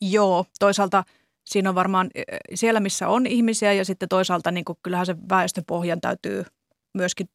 Joo, 0.00 0.46
toisaalta– 0.58 1.04
siinä 1.44 1.68
on 1.68 1.74
varmaan 1.74 2.10
e, 2.14 2.22
siellä, 2.54 2.80
missä 2.80 3.08
on 3.08 3.26
ihmisiä 3.26 3.72
ja 3.72 3.84
sitten 3.84 4.08
toisaalta 4.08 4.50
niin 4.50 4.64
kuin, 4.64 4.78
kyllähän 4.82 5.06
se 5.06 5.16
väestöpohjan 5.28 6.00
täytyy 6.00 6.44
myöskin 6.94 7.28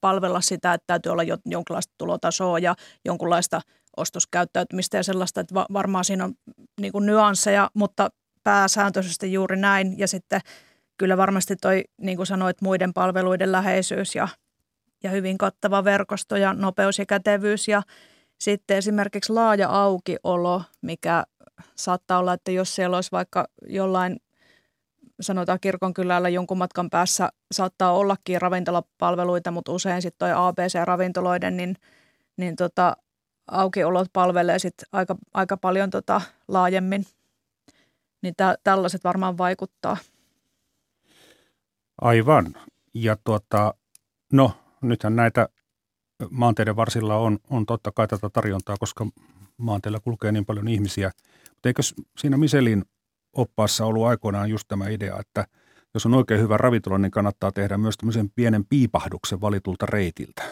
palvella 0.00 0.40
sitä, 0.40 0.74
että 0.74 0.84
täytyy 0.86 1.12
olla 1.12 1.22
jonkinlaista 1.46 1.94
tulotasoa 1.98 2.58
ja 2.58 2.74
jonkunlaista 3.04 3.60
ostoskäyttäytymistä 3.96 4.96
ja 4.96 5.02
sellaista, 5.02 5.40
että 5.40 5.54
varmaan 5.54 6.04
siinä 6.04 6.24
on 6.24 6.34
niin 6.80 6.92
kuin 6.92 7.06
nyansseja, 7.06 7.70
mutta 7.74 8.08
pääsääntöisesti 8.44 9.32
juuri 9.32 9.56
näin. 9.56 9.98
Ja 9.98 10.08
sitten 10.08 10.40
kyllä 10.98 11.16
varmasti 11.16 11.56
toi, 11.56 11.84
niin 12.00 12.16
kuin 12.16 12.26
sanoit, 12.26 12.62
muiden 12.62 12.92
palveluiden 12.92 13.52
läheisyys 13.52 14.14
ja, 14.14 14.28
ja 15.04 15.10
hyvin 15.10 15.38
kattava 15.38 15.84
verkosto 15.84 16.36
ja 16.36 16.52
nopeus 16.52 16.98
ja 16.98 17.06
kätevyys 17.06 17.68
ja 17.68 17.82
sitten 18.38 18.76
esimerkiksi 18.76 19.32
laaja 19.32 19.68
aukiolo, 19.68 20.62
mikä 20.82 21.24
saattaa 21.74 22.18
olla, 22.18 22.32
että 22.32 22.50
jos 22.50 22.74
siellä 22.74 22.96
olisi 22.96 23.12
vaikka 23.12 23.48
jollain 23.66 24.16
sanotaan 25.20 25.60
kirkonkylällä 25.60 26.28
jonkun 26.28 26.58
matkan 26.58 26.90
päässä 26.90 27.28
saattaa 27.52 27.92
ollakin 27.92 28.42
ravintolapalveluita, 28.42 29.50
mutta 29.50 29.72
usein 29.72 30.02
sitten 30.02 30.18
toi 30.18 30.32
ABC-ravintoloiden, 30.32 31.56
niin, 31.56 31.76
niin 32.36 32.56
tota, 32.56 32.96
aukiolot 33.50 34.08
palvelee 34.12 34.58
sitten 34.58 34.88
aika, 34.92 35.16
aika 35.34 35.56
paljon 35.56 35.90
tota 35.90 36.20
laajemmin. 36.48 37.04
Niin 38.22 38.34
tä, 38.36 38.58
tällaiset 38.64 39.04
varmaan 39.04 39.38
vaikuttaa. 39.38 39.96
Aivan. 42.00 42.54
Ja 42.94 43.16
tuota, 43.24 43.74
no 44.32 44.63
nythän 44.88 45.16
näitä 45.16 45.48
maanteiden 46.30 46.76
varsilla 46.76 47.16
on, 47.16 47.38
on 47.50 47.66
totta 47.66 47.92
kai 47.92 48.08
tätä 48.08 48.30
tarjontaa, 48.30 48.76
koska 48.80 49.06
maanteilla 49.56 50.00
kulkee 50.00 50.32
niin 50.32 50.46
paljon 50.46 50.68
ihmisiä– 50.68 51.10
mutta 51.64 51.68
eikö 51.68 51.82
siinä 52.18 52.36
Miselin 52.36 52.84
oppaassa 53.32 53.84
ollut 53.84 54.06
aikoinaan 54.06 54.50
just 54.50 54.68
tämä 54.68 54.88
idea, 54.88 55.20
että 55.20 55.46
jos 55.94 56.06
on 56.06 56.14
oikein 56.14 56.40
hyvä 56.40 56.56
ravintola, 56.56 56.98
niin 56.98 57.10
kannattaa 57.10 57.52
tehdä 57.52 57.78
myös 57.78 57.96
tämmöisen 57.96 58.30
pienen 58.30 58.64
piipahduksen 58.64 59.40
valitulta 59.40 59.86
reitiltä. 59.86 60.42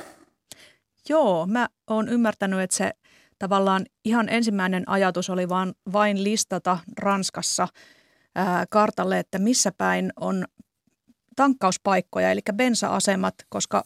Joo, 1.09 1.47
mä 1.47 1.69
oon 1.91 2.09
ymmärtänyt, 2.09 2.61
että 2.61 2.77
se 2.77 2.93
tavallaan 3.39 3.87
ihan 4.05 4.29
ensimmäinen 4.29 4.89
ajatus 4.89 5.31
oli 5.31 5.49
vaan 5.49 5.75
vain 5.93 6.25
listata 6.25 6.79
Ranskassa 6.99 7.69
ää, 8.35 8.65
kartalle, 8.71 9.19
että 9.19 9.39
missä 9.39 9.73
päin 9.79 10.13
on 10.21 10.45
tankkauspaikkoja, 11.37 12.31
eli 12.31 12.41
bensa-asemat, 12.57 13.35
koska 13.49 13.85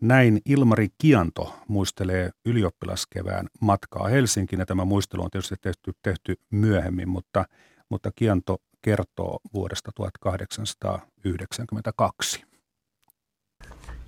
Näin 0.00 0.40
Ilmari 0.46 0.88
Kianto 0.98 1.56
muistelee 1.68 2.30
ylioppilaskevään 2.44 3.48
matkaa 3.60 4.08
Helsinkiin, 4.08 4.60
ja 4.60 4.66
tämä 4.66 4.84
muistelu 4.84 5.22
on 5.22 5.30
tietysti 5.30 5.54
tehty, 5.60 5.92
tehty 6.02 6.36
myöhemmin, 6.50 7.08
mutta, 7.08 7.44
mutta 7.88 8.10
Kianto 8.14 8.56
kertoo 8.82 9.40
vuodesta 9.54 9.90
1892. 9.94 12.53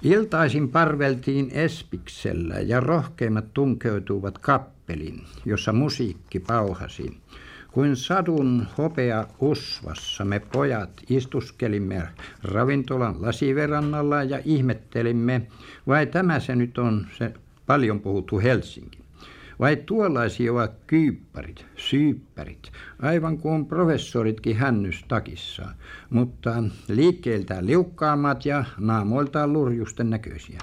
Iltaisin 0.02 0.68
parveltiin 0.68 1.50
Espiksellä 1.50 2.54
ja 2.54 2.80
rohkeimmat 2.80 3.54
tunkeutuivat 3.54 4.38
kappelin, 4.38 5.24
jossa 5.44 5.72
musiikki 5.72 6.40
pauhasi. 6.40 7.16
Kuin 7.72 7.96
sadun 7.96 8.66
hopea 8.78 9.26
usvassa 9.40 10.24
me 10.24 10.40
pojat 10.40 10.90
istuskelimme 11.08 12.02
ravintolan 12.42 13.22
lasiverannalla 13.22 14.22
ja 14.22 14.40
ihmettelimme, 14.44 15.46
vai 15.86 16.06
tämä 16.06 16.40
se 16.40 16.56
nyt 16.56 16.78
on 16.78 17.06
se 17.18 17.34
paljon 17.66 18.00
puhuttu 18.00 18.38
Helsinki. 18.38 19.05
Vai 19.60 19.76
tuollaisia 19.76 20.52
ovat 20.52 20.72
kyypparit, 20.86 21.66
syyppärit, 21.76 22.72
aivan 23.02 23.38
kuin 23.38 23.66
professoritkin 23.66 24.56
hännystakissa, 24.56 25.68
mutta 26.10 26.62
liikkeeltään 26.88 27.66
liukkaammat 27.66 28.46
ja 28.46 28.64
naamoiltaan 28.78 29.52
lurjusten 29.52 30.10
näköisiä. 30.10 30.58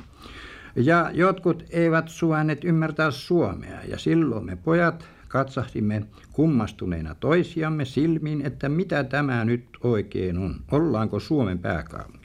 Ja 0.75 1.11
jotkut 1.13 1.63
eivät 1.69 2.09
suvainneet 2.09 2.63
ymmärtää 2.63 3.11
suomea, 3.11 3.79
ja 3.87 3.97
silloin 3.97 4.45
me 4.45 4.55
pojat 4.55 5.05
katsahdimme 5.27 6.03
kummastuneena 6.31 7.15
toisiamme 7.15 7.85
silmiin, 7.85 8.45
että 8.45 8.69
mitä 8.69 9.03
tämä 9.03 9.45
nyt 9.45 9.65
oikein 9.83 10.37
on. 10.37 10.55
Ollaanko 10.71 11.19
Suomen 11.19 11.59
pääkaupungissa? 11.59 12.22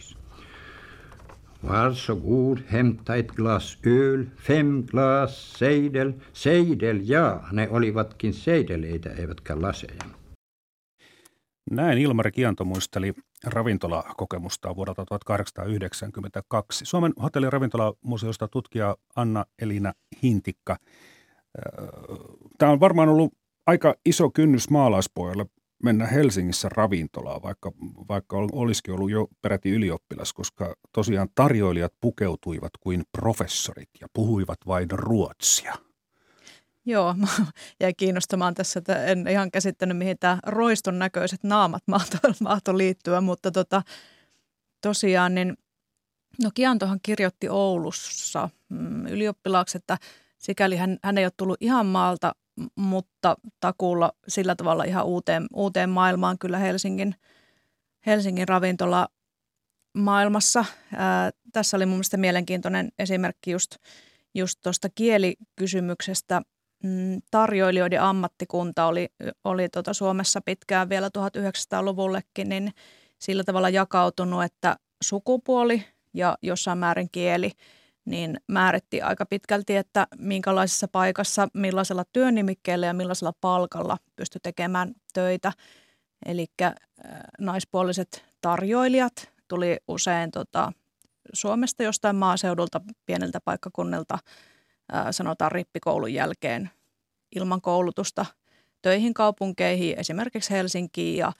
Var 1.62 1.94
så 1.94 2.16
god, 2.16 2.58
hämta 2.66 3.16
ett 3.16 3.32
glas 3.32 3.78
öl, 3.86 4.26
fem 4.36 4.86
glas 4.86 5.52
seidel. 5.58 6.12
Seidel, 6.32 7.00
ja, 7.02 7.40
ne 7.52 7.68
olivatkin 7.70 8.34
seideleitä 8.34 9.10
eivätkä 9.10 9.60
laseja. 9.62 10.04
Näin 11.70 11.98
Ilmari 11.98 12.32
Kianto 12.32 12.64
muisteli 12.64 13.14
ravintolakokemusta 13.44 14.76
vuodelta 14.76 15.04
1892. 15.04 16.84
Suomen 16.84 17.12
hotelliravintolamuseosta 17.22 18.48
tutkija 18.48 18.96
Anna-Elina 19.16 19.92
Hintikka– 20.22 20.76
Tämä 22.58 22.72
on 22.72 22.80
varmaan 22.80 23.08
ollut 23.08 23.34
aika 23.66 23.94
iso 24.06 24.30
kynnys 24.30 24.70
maalaispojalle 24.70 25.46
mennä 25.82 26.06
Helsingissä 26.06 26.68
ravintolaan, 26.68 27.42
vaikka, 27.42 27.72
vaikka 28.08 28.36
olisikin 28.36 28.94
ollut 28.94 29.10
jo 29.10 29.28
peräti 29.42 29.70
ylioppilas, 29.70 30.32
koska 30.32 30.74
tosiaan 30.92 31.28
tarjoilijat 31.34 31.92
pukeutuivat 32.00 32.70
kuin 32.80 33.02
professorit 33.12 33.88
ja 34.00 34.06
puhuivat 34.12 34.58
vain 34.66 34.90
ruotsia. 34.90 35.74
Joo, 36.84 37.14
jäi 37.80 37.94
kiinnostamaan 37.94 38.54
tässä, 38.54 38.78
että 38.78 39.04
en 39.04 39.28
ihan 39.28 39.50
käsittänyt, 39.50 39.96
mihin 39.96 40.16
tämä 40.20 40.38
roiston 40.46 40.98
näköiset 40.98 41.44
naamat 41.44 41.82
mahto, 42.40 42.78
liittyä, 42.78 43.20
mutta 43.20 43.50
tota, 43.50 43.82
tosiaan 44.80 45.34
niin, 45.34 45.56
no 46.42 46.50
Kiantohan 46.54 47.00
kirjoitti 47.02 47.48
Oulussa 47.48 48.48
mm, 48.68 49.06
ylioppilaaksi, 49.06 49.78
että– 49.78 49.98
sikäli 50.38 50.76
hän, 50.76 50.98
hän 51.02 51.18
ei 51.18 51.24
ole 51.24 51.32
tullut 51.36 51.56
ihan 51.60 51.86
maalta, 51.86 52.34
mutta 52.74 53.36
takuulla 53.60 54.12
sillä 54.28 54.54
tavalla 54.54 54.84
ihan 54.84 55.06
uuteen, 55.06 55.46
uuteen 55.54 55.90
maailmaan 55.90 56.38
kyllä 56.38 56.58
Helsingin, 56.58 57.14
Helsingin 58.06 58.48
ravintola 58.48 59.08
maailmassa. 59.94 60.64
Ää, 60.96 61.30
tässä 61.52 61.76
oli 61.76 61.86
mun 61.86 61.94
mielestä 61.94 62.16
mielenkiintoinen 62.16 62.88
esimerkki 62.98 63.50
just, 63.50 63.76
just 64.34 64.58
tuosta 64.62 64.88
kielikysymyksestä. 64.94 66.42
mm, 66.84 67.20
tarjoilijoiden 67.30 68.02
ammattikunta 68.02 68.86
oli, 68.86 69.08
oli 69.44 69.68
tota 69.68 69.92
Suomessa 69.92 70.40
pitkään 70.40 70.88
vielä 70.88 71.08
1900-luvullekin, 71.08 72.48
niin 72.48 72.72
sillä 73.18 73.44
tavalla 73.44 73.68
jakautunut, 73.68 74.44
että 74.44 74.76
sukupuoli 75.04 75.84
ja 76.14 76.38
jossain 76.42 76.78
määrin 76.78 77.08
kieli– 77.12 77.52
niin 78.10 78.40
määritti 78.46 79.02
aika 79.02 79.26
pitkälti, 79.26 79.76
että 79.76 80.06
minkälaisessa 80.18 80.88
paikassa, 80.88 81.48
millaisella 81.54 82.04
työnimikkeellä 82.12 82.86
ja 82.86 82.94
millaisella 82.94 83.32
palkalla 83.40 83.96
pystyi 84.16 84.40
tekemään 84.42 84.94
töitä. 85.14 85.52
Eli 86.26 86.46
äh, 86.62 86.72
naispuoliset 87.38 88.24
tarjoilijat 88.40 89.32
tuli 89.48 89.76
usein 89.88 90.30
tota, 90.30 90.72
Suomesta 91.32 91.82
jostain 91.82 92.16
maaseudulta 92.16 92.80
pieneltä 93.06 93.40
paikkakunnilta, 93.44 94.18
äh, 94.94 95.06
sanotaan 95.10 95.52
rippikoulun 95.52 96.14
jälkeen 96.14 96.70
ilman 97.36 97.60
koulutusta 97.60 98.26
töihin 98.82 99.14
kaupunkeihin, 99.14 99.98
esimerkiksi 99.98 100.50
Helsinkiin 100.50 101.16
ja 101.16 101.32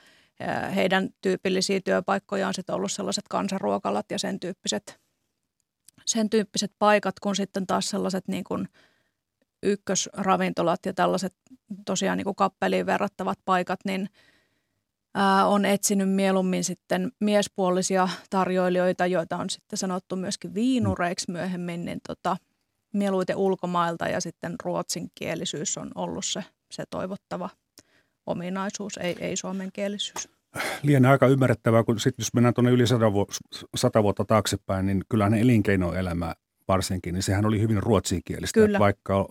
äh, 0.42 0.74
heidän 0.74 1.08
tyypillisiä 1.20 1.80
työpaikkoja 1.84 2.48
on 2.48 2.54
sitten 2.54 2.74
ollut 2.74 2.92
sellaiset 2.92 3.24
kansanruokalat 3.28 4.06
ja 4.10 4.18
sen 4.18 4.40
tyyppiset 4.40 5.07
sen 6.08 6.30
tyyppiset 6.30 6.72
paikat, 6.78 7.20
kun 7.20 7.36
sitten 7.36 7.66
taas 7.66 7.88
sellaiset 7.88 8.28
niin 8.28 8.44
kuin 8.44 8.68
ykkösravintolat 9.62 10.86
ja 10.86 10.94
tällaiset 10.94 11.34
tosiaan 11.86 12.18
niin 12.18 12.24
kuin 12.24 12.36
kappeliin 12.36 12.86
verrattavat 12.86 13.38
paikat, 13.44 13.80
niin 13.84 14.08
ää, 15.14 15.46
on 15.46 15.64
etsinyt 15.64 16.10
mieluummin 16.10 16.64
sitten 16.64 17.12
miespuolisia 17.20 18.08
tarjoilijoita, 18.30 19.06
joita 19.06 19.36
on 19.36 19.50
sitten 19.50 19.76
sanottu 19.76 20.16
myöskin 20.16 20.54
viinureiksi 20.54 21.30
myöhemmin, 21.30 21.84
niin 21.84 22.00
tota, 22.06 22.36
mieluiten 22.92 23.36
ulkomailta 23.36 24.08
ja 24.08 24.20
sitten 24.20 24.54
ruotsinkielisyys 24.64 25.78
on 25.78 25.90
ollut 25.94 26.24
se, 26.24 26.44
se 26.70 26.84
toivottava 26.90 27.50
ominaisuus, 28.26 28.96
ei, 28.96 29.16
ei 29.20 29.36
suomenkielisyys 29.36 30.37
lienee 30.82 31.10
aika 31.10 31.26
ymmärrettävää, 31.26 31.84
kun 31.84 32.00
sit 32.00 32.14
jos 32.18 32.34
mennään 32.34 32.54
tuonne 32.54 32.70
yli 32.70 32.86
sata, 32.86 33.12
vu- 33.12 33.26
sata 33.76 34.02
vuotta 34.02 34.24
taaksepäin, 34.24 34.86
niin 34.86 35.02
kyllähän 35.08 35.34
elinkeinoelämä 35.34 36.34
varsinkin, 36.68 37.14
niin 37.14 37.22
sehän 37.22 37.46
oli 37.46 37.60
hyvin 37.60 37.82
ruotsinkielistä. 37.82 38.60
Kyllä. 38.60 38.78
Vaikka 38.78 39.28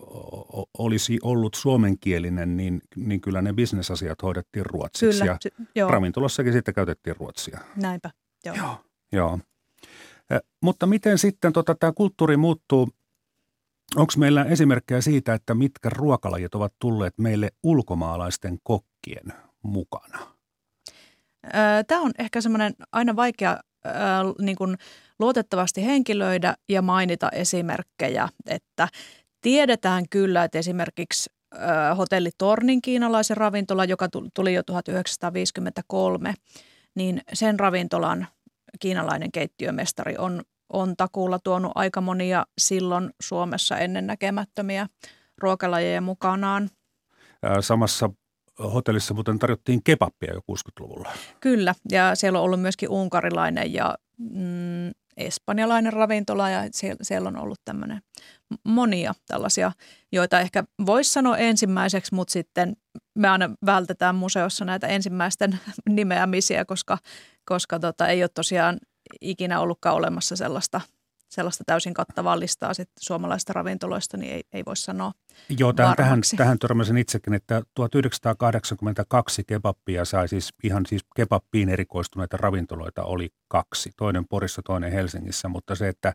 olisi 0.78 1.20
ollut 1.22 1.54
suomenkielinen, 1.54 2.58
niin, 2.58 2.82
niin 2.96 3.22
kyllä 3.22 3.42
ne 3.42 3.54
bisnesasiat 3.54 4.24
hoidettiin 4.24 4.66
ruotsiksi. 4.66 5.20
Kyllä, 5.20 5.38
ja 5.44 5.66
joo. 5.76 5.92
ravintolassakin 5.92 6.54
sitten 6.54 6.74
käytettiin 6.74 7.16
ruotsia. 7.20 7.60
Näinpä, 7.76 8.12
joo. 8.46 8.56
joo, 8.56 8.78
joo. 9.12 9.40
Eh, 10.30 10.40
mutta 10.62 10.86
miten 10.86 11.18
sitten 11.18 11.54
tota, 11.54 11.76
tämä 11.76 11.94
kulttuuri 11.96 12.38
muuttuu? 12.38 12.90
Onko 13.96 14.14
meillä 14.18 14.44
esimerkkejä 14.44 15.02
siitä, 15.02 15.34
että 15.34 15.54
mitkä 15.54 15.90
ruokalajit 15.90 16.56
ovat 16.56 16.74
tulleet 16.80 17.14
meille 17.18 17.52
ulkomaalaisten 17.64 18.58
kokkien 18.64 19.34
mukana? 19.64 20.37
Tämä 21.88 22.02
on 22.02 22.12
ehkä 22.20 22.42
semmoinen 22.42 22.74
aina 22.92 23.16
vaikea 23.16 23.60
niin 24.42 24.56
kuin 24.56 24.78
luotettavasti 25.20 25.86
henkilöidä 25.86 26.56
ja 26.70 26.82
mainita 26.82 27.30
esimerkkejä, 27.30 28.30
että 28.50 28.88
tiedetään 29.42 30.04
kyllä, 30.10 30.44
että 30.44 30.60
esimerkiksi 30.60 31.30
hotelli 31.98 32.30
Tornin 32.38 32.82
kiinalaisen 32.82 33.38
ravintola, 33.38 33.86
joka 33.86 34.08
tuli 34.34 34.54
jo 34.54 34.64
1953, 34.64 36.34
niin 36.96 37.22
sen 37.34 37.60
ravintolan 37.60 38.28
kiinalainen 38.80 39.32
keittiömestari 39.32 40.16
on, 40.18 40.42
on 40.74 40.96
takuulla 40.98 41.40
tuonut 41.44 41.72
aika 41.76 42.02
monia 42.02 42.46
silloin 42.58 43.10
Suomessa 43.22 43.78
ennennäkemättömiä 43.78 44.88
ruokalajeja 45.38 46.02
mukanaan. 46.02 46.70
Samassa 47.62 48.10
hotellissa 48.60 49.14
muuten 49.14 49.40
tarjottiin 49.40 49.84
kebappia 49.84 50.34
jo 50.34 50.40
60-luvulla. 50.40 51.10
Kyllä, 51.40 51.76
ja 51.92 52.16
siellä 52.16 52.40
on 52.40 52.46
ollut 52.46 52.62
myöskin 52.62 52.90
unkarilainen 52.90 53.74
ja 53.74 53.98
mm, 54.18 54.92
espanjalainen 55.18 55.94
ravintola 55.94 56.50
ja 56.50 56.64
siellä, 56.72 56.98
siellä 57.02 57.28
on 57.28 57.38
ollut 57.38 57.60
tämmöinen 57.66 58.02
monia 58.64 59.14
tällaisia, 59.28 59.72
joita 60.12 60.40
ehkä 60.40 60.64
voisi 60.86 61.12
sanoa 61.12 61.38
ensimmäiseksi, 61.38 62.16
mutta 62.16 62.32
sitten 62.32 62.76
me 63.16 63.28
aina 63.28 63.50
vältetään 63.66 64.16
museossa 64.16 64.66
näitä 64.66 64.88
ensimmäisten 64.88 65.60
nimeämisiä, 65.90 66.66
koska, 66.66 66.98
koska 67.46 67.80
tota, 67.80 68.08
ei 68.08 68.24
ole 68.24 68.30
tosiaan 68.34 68.80
ikinä 69.22 69.60
ollutkaan 69.60 69.96
olemassa 69.96 70.36
sellaista– 70.36 70.82
sellaista 71.30 71.64
täysin 71.68 71.94
kattavaa 71.94 72.40
listaa 72.40 72.74
sit 72.74 72.90
suomalaisista 73.00 73.54
ravintoloista, 73.54 74.18
niin 74.18 74.34
ei, 74.34 74.44
ei 74.54 74.66
voi 74.66 74.78
sanoa 74.78 75.12
Joo, 75.60 75.74
tähän, 75.74 75.96
tähän, 75.96 76.22
tähän 76.38 76.60
törmäsin 76.60 76.98
itsekin, 76.98 77.34
että 77.34 77.62
1982 77.76 79.44
kebappia 79.48 80.06
sai 80.06 80.28
siis 80.28 80.54
ihan 80.64 80.86
siis 80.86 81.02
kebappiin 81.16 81.70
erikoistuneita 81.70 82.38
ravintoloita 82.38 83.04
oli 83.04 83.30
kaksi. 83.48 83.92
Toinen 83.98 84.28
Porissa, 84.28 84.62
toinen 84.66 84.92
Helsingissä, 84.92 85.48
mutta 85.48 85.76
se, 85.76 85.88
että 85.88 86.14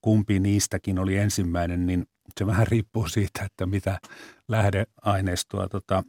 kumpi 0.00 0.38
niistäkin 0.38 0.98
oli 0.98 1.16
ensimmäinen, 1.16 1.86
niin 1.86 2.06
se 2.38 2.46
vähän 2.46 2.66
riippuu 2.66 3.08
siitä, 3.08 3.44
että 3.44 3.66
mitä 3.66 3.98
lähdeaineistoa 4.48 5.68
tota, 5.68 6.02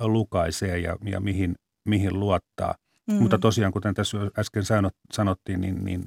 lukaisee 0.00 0.78
ja, 0.78 0.96
ja 1.04 1.20
mihin, 1.20 1.54
mihin 1.84 2.20
luottaa– 2.20 2.74
Mm. 3.10 3.16
Mutta 3.16 3.38
tosiaan, 3.38 3.72
kuten 3.72 3.94
tässä 3.94 4.18
äsken 4.38 4.62
sanottiin, 5.12 5.60
niin, 5.60 5.84
niin 5.84 6.04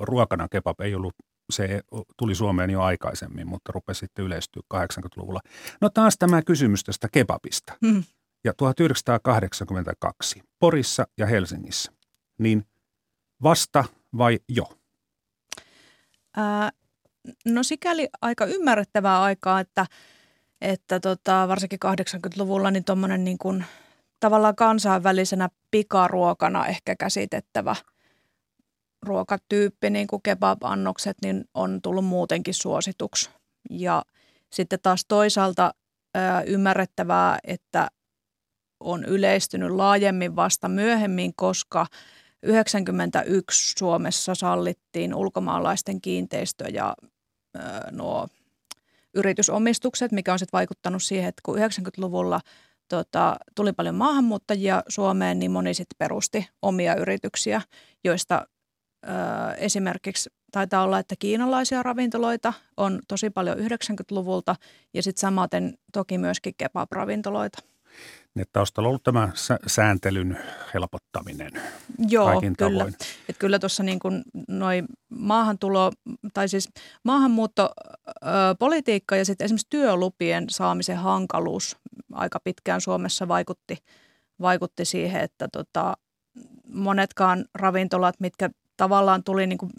ruokana 0.00 0.48
kebab 0.48 0.80
ei 0.80 0.94
ollut, 0.94 1.14
se 1.52 1.80
tuli 2.16 2.34
Suomeen 2.34 2.70
jo 2.70 2.82
aikaisemmin, 2.82 3.48
mutta 3.48 3.72
rupesi 3.72 3.98
sitten 3.98 4.24
yleistyä 4.24 4.62
80-luvulla. 4.74 5.40
No 5.80 5.90
taas 5.90 6.14
tämä 6.18 6.42
kysymys 6.42 6.84
tästä 6.84 7.08
kebabista. 7.12 7.72
Mm. 7.80 8.04
Ja 8.44 8.54
1982 8.56 10.42
Porissa 10.58 11.06
ja 11.18 11.26
Helsingissä, 11.26 11.92
niin 12.38 12.64
vasta 13.42 13.84
vai 14.18 14.38
jo? 14.48 14.64
Ää, 16.36 16.70
no 17.44 17.62
sikäli 17.62 18.08
aika 18.20 18.46
ymmärrettävää 18.46 19.22
aikaa, 19.22 19.60
että, 19.60 19.86
että 20.60 21.00
tota, 21.00 21.48
varsinkin 21.48 21.78
80-luvulla 21.86 22.70
niin 22.70 22.84
tuommoinen 22.84 23.24
niin 23.24 23.38
kuin– 23.38 23.64
tavallaan 24.20 24.56
kansainvälisenä 24.56 25.48
pikaruokana 25.70 26.66
ehkä 26.66 26.96
käsitettävä 26.96 27.76
ruokatyyppi, 29.02 29.90
niin 29.90 30.06
kuin 30.06 30.22
kebab-annokset, 30.22 31.16
niin 31.22 31.44
on 31.54 31.82
tullut 31.82 32.04
muutenkin 32.04 32.54
suosituksi. 32.54 33.30
Ja 33.70 34.02
sitten 34.52 34.78
taas 34.82 35.04
toisaalta 35.08 35.74
ö, 36.16 36.20
ymmärrettävää, 36.46 37.38
että 37.44 37.88
on 38.80 39.04
yleistynyt 39.04 39.70
laajemmin 39.70 40.36
vasta 40.36 40.68
myöhemmin, 40.68 41.32
koska 41.36 41.86
91 42.42 43.74
Suomessa 43.78 44.34
sallittiin 44.34 45.14
ulkomaalaisten 45.14 46.00
kiinteistö- 46.00 46.68
ja 46.68 46.94
ö, 47.56 47.60
nuo 47.90 48.28
yritysomistukset, 49.14 50.12
mikä 50.12 50.32
on 50.32 50.38
sitten 50.38 50.58
vaikuttanut 50.58 51.02
siihen, 51.02 51.28
että 51.28 51.40
kun 51.44 51.58
90-luvulla– 51.58 52.40
tota, 52.88 53.36
tuli 53.54 53.72
paljon 53.72 53.94
maahanmuuttajia 53.94 54.82
Suomeen, 54.88 55.38
niin 55.38 55.50
moni 55.50 55.74
sitten 55.74 55.96
perusti 55.98 56.48
omia 56.62 56.94
yrityksiä, 56.94 57.62
joista 58.04 58.46
ö, 59.04 59.08
esimerkiksi 59.56 60.30
taitaa 60.52 60.82
olla, 60.82 60.98
että 60.98 61.14
kiinalaisia 61.18 61.82
ravintoloita 61.82 62.52
on 62.76 63.00
tosi 63.08 63.30
paljon 63.30 63.58
90-luvulta 63.58 64.56
ja 64.94 65.02
sitten 65.02 65.20
samaten 65.20 65.78
toki 65.92 66.18
myöskin 66.18 66.54
kebab-ravintoloita. 66.62 67.58
Ne 68.34 68.44
taustalla 68.52 68.86
on 68.86 68.90
ollut 68.90 69.02
tämä 69.02 69.28
sääntelyn 69.66 70.38
helpottaminen 70.74 71.52
Joo, 71.98 72.26
kaikin 72.26 72.56
kyllä. 72.56 72.78
tavoin. 72.78 72.94
Et 73.28 73.36
kyllä 73.38 73.58
tuossa 73.58 73.82
niin 73.82 73.98
kuin 73.98 74.22
noi 74.48 74.84
maahantulo, 75.08 75.92
tai 76.34 76.48
siis 76.48 76.68
maahanmuuttopolitiikka 77.04 79.16
ja 79.16 79.24
sitten 79.24 79.44
esimerkiksi 79.44 79.66
työlupien 79.70 80.44
saamisen 80.50 80.96
hankaluus 80.96 81.76
aika 82.18 82.40
pitkään 82.44 82.80
Suomessa 82.80 83.28
vaikutti, 83.28 83.76
vaikutti 84.40 84.84
siihen, 84.84 85.20
että 85.20 85.48
tota, 85.52 85.96
monetkaan 86.72 87.44
ravintolat, 87.54 88.20
mitkä 88.20 88.50
tavallaan 88.76 89.24
tuli 89.24 89.46
niin 89.46 89.58
kuin 89.58 89.70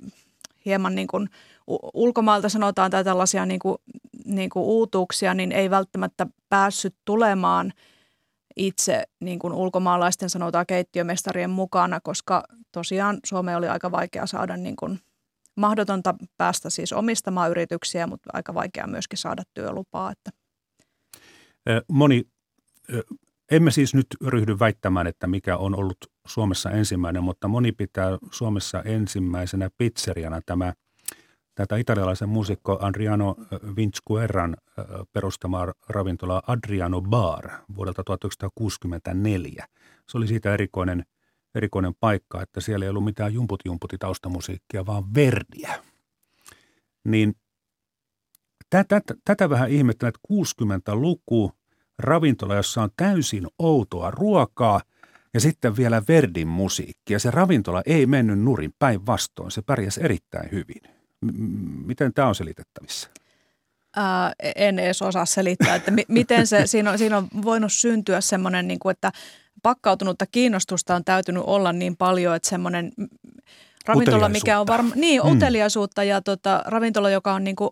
hieman 0.66 0.96
niin 0.96 1.08
kuin 1.08 1.30
ulkomailta 1.94 2.50
sanotaan 2.50 2.92
tai 2.92 3.04
tällaisia 3.04 3.46
niin 3.46 3.60
kuin, 3.60 3.78
niin 4.26 4.50
kuin 4.50 4.64
uutuuksia, 4.64 5.34
niin 5.34 5.52
ei 5.52 5.70
välttämättä 5.70 6.28
päässyt 6.50 6.96
tulemaan 7.06 7.74
itse 8.56 9.04
niin 9.20 9.40
kuin 9.40 9.54
ulkomaalaisten 9.54 10.30
sanotaan 10.30 10.66
keittiömestarien 10.66 11.50
mukana, 11.50 12.00
koska 12.00 12.44
tosiaan 12.72 13.18
Suomeen 13.26 13.58
oli 13.58 13.68
aika 13.68 13.92
vaikea 13.92 14.26
saada 14.26 14.58
niin 14.58 14.76
kuin 14.76 15.00
mahdotonta 15.56 16.16
päästä 16.38 16.70
siis 16.70 16.94
omistamaan 16.94 17.52
yrityksiä, 17.52 18.08
mutta 18.08 18.30
aika 18.34 18.54
vaikea 18.54 18.88
myöskin 18.88 19.18
saada 19.18 19.44
työlupaa. 19.54 20.12
Että. 20.12 20.39
Moni, 21.88 22.24
emme 23.51 23.72
siis 23.72 23.93
nyt 23.93 24.07
ryhdy 24.26 24.60
väittämään, 24.60 25.07
että 25.07 25.28
mikä 25.28 25.57
on 25.57 25.76
ollut 25.76 25.97
Suomessa 26.28 26.72
ensimmäinen, 26.72 27.24
mutta 27.24 27.47
moni 27.47 27.72
pitää 27.72 28.18
Suomessa 28.32 28.84
ensimmäisenä 28.84 29.70
pizzeriana 29.78 30.41
tämä, 30.45 30.74
tätä 31.55 31.78
italialaisen 31.78 32.30
muusikko 32.30 32.80
Adriano 32.82 33.36
Vinciquerran 33.76 34.57
perustamaa 35.14 35.74
ravintola 35.89 36.41
Adriano 36.47 37.01
Bar 37.01 37.49
vuodelta 37.76 38.03
1964. 38.03 39.66
Se 40.10 40.18
oli 40.18 40.28
siitä 40.28 40.53
erikoinen, 40.53 41.05
erikoinen 41.55 41.93
paikka, 41.99 42.41
että 42.41 42.62
siellä 42.62 42.86
ei 42.86 42.89
ollut 42.89 43.05
mitään 43.05 43.34
jumput-jumputi 43.34 43.97
taustamusiikkia, 43.99 44.86
vaan 44.86 45.14
verdiä. 45.14 45.84
Niin 47.05 47.36
tätä, 48.70 49.01
tätä 49.26 49.49
vähän 49.49 49.70
ihmettelen, 49.70 50.09
että 50.09 50.34
60-luku 50.34 51.51
ravintola, 51.99 52.55
jossa 52.55 52.82
on 52.82 52.89
täysin 52.97 53.47
outoa 53.59 54.11
ruokaa 54.11 54.82
ja 55.34 55.39
sitten 55.39 55.78
vielä 55.78 56.01
Verdin 56.07 56.47
musiikki. 56.47 57.13
Ja 57.13 57.20
se 57.20 57.32
ravintola 57.32 57.82
ei 57.86 58.05
mennyt 58.05 58.39
nurin 58.39 58.74
päinvastoin, 58.80 59.51
se 59.51 59.61
pärjäsi 59.61 60.03
erittäin 60.03 60.51
hyvin. 60.51 60.82
Miten 61.86 62.13
tämä 62.13 62.28
on 62.28 62.36
selitettävissä? 62.36 63.09
Ää, 63.95 64.34
en 64.55 64.80
edes 64.80 65.01
osaa 65.01 65.26
selittää, 65.26 65.76
että 65.76 65.91
mi- 65.91 66.05
miten 66.07 66.47
se, 66.47 66.67
siinä 66.67 66.91
on, 66.91 66.97
siinä 66.97 67.17
on 67.17 67.28
voinut 67.43 67.74
syntyä 67.74 68.22
semmoinen, 68.22 68.67
niin 68.67 68.80
kuin, 68.80 68.91
että 68.91 69.11
pakkautunutta 69.63 70.26
kiinnostusta 70.28 70.95
on 70.95 71.03
täytynyt 71.03 71.43
olla 71.45 71.74
niin 71.74 71.97
paljon, 71.97 72.36
että 72.36 72.49
semmoinen 72.49 72.91
ravintola, 73.90 74.30
mikä 74.30 74.60
on 74.60 74.68
varma, 74.68 74.96
niin 74.96 75.22
mm. 75.24 75.32
uteliaisuutta 75.32 76.04
ja 76.04 76.22
tota, 76.22 76.64
ravintola, 76.66 77.10
joka 77.10 77.34
on 77.34 77.44
niin 77.44 77.56
kuin, 77.56 77.70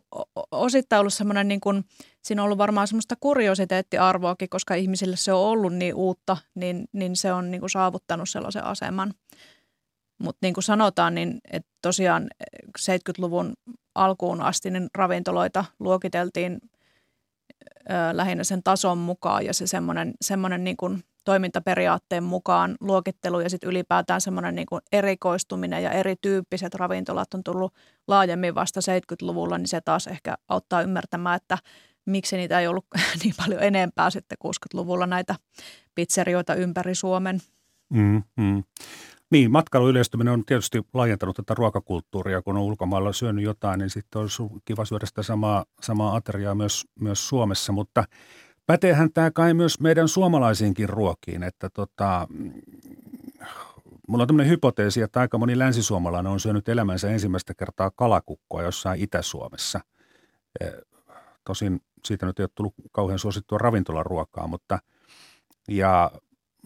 osittain 0.51 0.99
ollut 0.99 1.13
semmoinen, 1.13 1.47
niin 1.47 1.61
kuin, 1.61 1.83
siinä 2.21 2.41
on 2.41 2.45
ollut 2.45 2.57
varmaan 2.57 2.87
semmoista 2.87 3.15
kuriositeettiarvoakin, 3.19 4.49
koska 4.49 4.75
ihmisille 4.75 5.15
se 5.15 5.33
on 5.33 5.39
ollut 5.39 5.73
niin 5.73 5.95
uutta, 5.95 6.37
niin, 6.55 6.85
niin 6.93 7.15
se 7.15 7.33
on 7.33 7.51
niin 7.51 7.59
kuin 7.59 7.69
saavuttanut 7.69 8.29
sellaisen 8.29 8.63
aseman. 8.63 9.13
Mutta 10.17 10.39
niin 10.41 10.53
kuin 10.53 10.63
sanotaan, 10.63 11.15
niin 11.15 11.39
että 11.51 11.69
tosiaan 11.81 12.27
70-luvun 12.79 13.53
alkuun 13.95 14.41
asti 14.41 14.69
niin 14.69 14.87
ravintoloita 14.95 15.65
luokiteltiin 15.79 16.59
ö, 17.89 17.93
lähinnä 18.11 18.43
sen 18.43 18.63
tason 18.63 18.97
mukaan 18.97 19.45
ja 19.45 19.53
se 19.53 19.67
semmoinen, 19.67 20.13
semmoinen 20.21 20.63
niin 20.63 20.77
kuin 20.77 21.03
toimintaperiaatteen 21.27 22.23
mukaan 22.23 22.75
luokittelu 22.81 23.39
ja 23.39 23.49
sitten 23.49 23.69
ylipäätään 23.69 24.21
semmoinen 24.21 24.55
niin 24.55 24.65
kuin 24.65 24.81
erikoistuminen 24.91 25.83
ja 25.83 25.91
erityyppiset 25.91 26.75
ravintolat 26.75 27.33
on 27.33 27.43
tullut 27.43 27.73
laajemmin 28.07 28.55
vasta 28.55 28.79
70-luvulla, 28.79 29.57
niin 29.57 29.67
se 29.67 29.81
taas 29.81 30.07
ehkä 30.07 30.35
auttaa 30.47 30.81
ymmärtämään, 30.81 31.35
että 31.35 31.57
miksi 32.05 32.37
niitä 32.37 32.59
ei 32.59 32.67
ollut 32.67 32.85
niin 33.23 33.33
paljon 33.37 33.63
enempää 33.63 34.09
sitten 34.09 34.37
60-luvulla 34.45 35.07
näitä 35.07 35.35
pizzerioita 35.95 36.55
ympäri 36.55 36.95
Suomen. 36.95 37.39
Mm, 37.89 38.23
mm. 38.37 38.63
Niin, 39.31 39.51
matkailuyleistyminen 39.51 40.33
on 40.33 40.45
tietysti 40.45 40.81
laajentanut 40.93 41.35
tätä 41.35 41.53
ruokakulttuuria, 41.53 42.41
kun 42.41 42.57
on 42.57 42.63
ulkomailla 42.63 43.13
syönyt 43.13 43.43
jotain, 43.43 43.79
niin 43.79 43.89
sitten 43.89 44.21
olisi 44.21 44.43
kiva 44.65 44.85
syödä 44.85 45.05
sitä 45.05 45.23
samaa, 45.23 45.65
samaa 45.81 46.15
ateriaa 46.15 46.55
myös, 46.55 46.85
myös 46.99 47.27
Suomessa, 47.27 47.71
mutta– 47.71 48.03
Päteehän 48.67 49.13
tämä 49.13 49.31
kai 49.31 49.53
myös 49.53 49.79
meidän 49.79 50.07
suomalaisiinkin 50.07 50.89
ruokiin, 50.89 51.43
että 51.43 51.69
tota, 51.69 52.27
mulla 54.07 54.23
on 54.23 54.27
tämmöinen 54.27 54.51
hypoteesi, 54.51 55.01
että 55.01 55.19
aika 55.19 55.37
moni 55.37 55.59
länsisuomalainen 55.59 56.31
on 56.31 56.39
syönyt 56.39 56.69
elämänsä 56.69 57.09
ensimmäistä 57.09 57.53
kertaa 57.53 57.91
kalakukkoa 57.91 58.63
jossain 58.63 59.01
Itä-Suomessa. 59.01 59.79
E, 60.59 60.65
tosin 61.43 61.81
siitä 62.05 62.25
nyt 62.25 62.39
ei 62.39 62.43
ole 62.43 62.49
tullut 62.55 62.73
kauhean 62.91 63.19
suosittua 63.19 63.57
ravintolaruokaa, 63.57 64.47
mutta 64.47 64.79
ja 65.67 66.11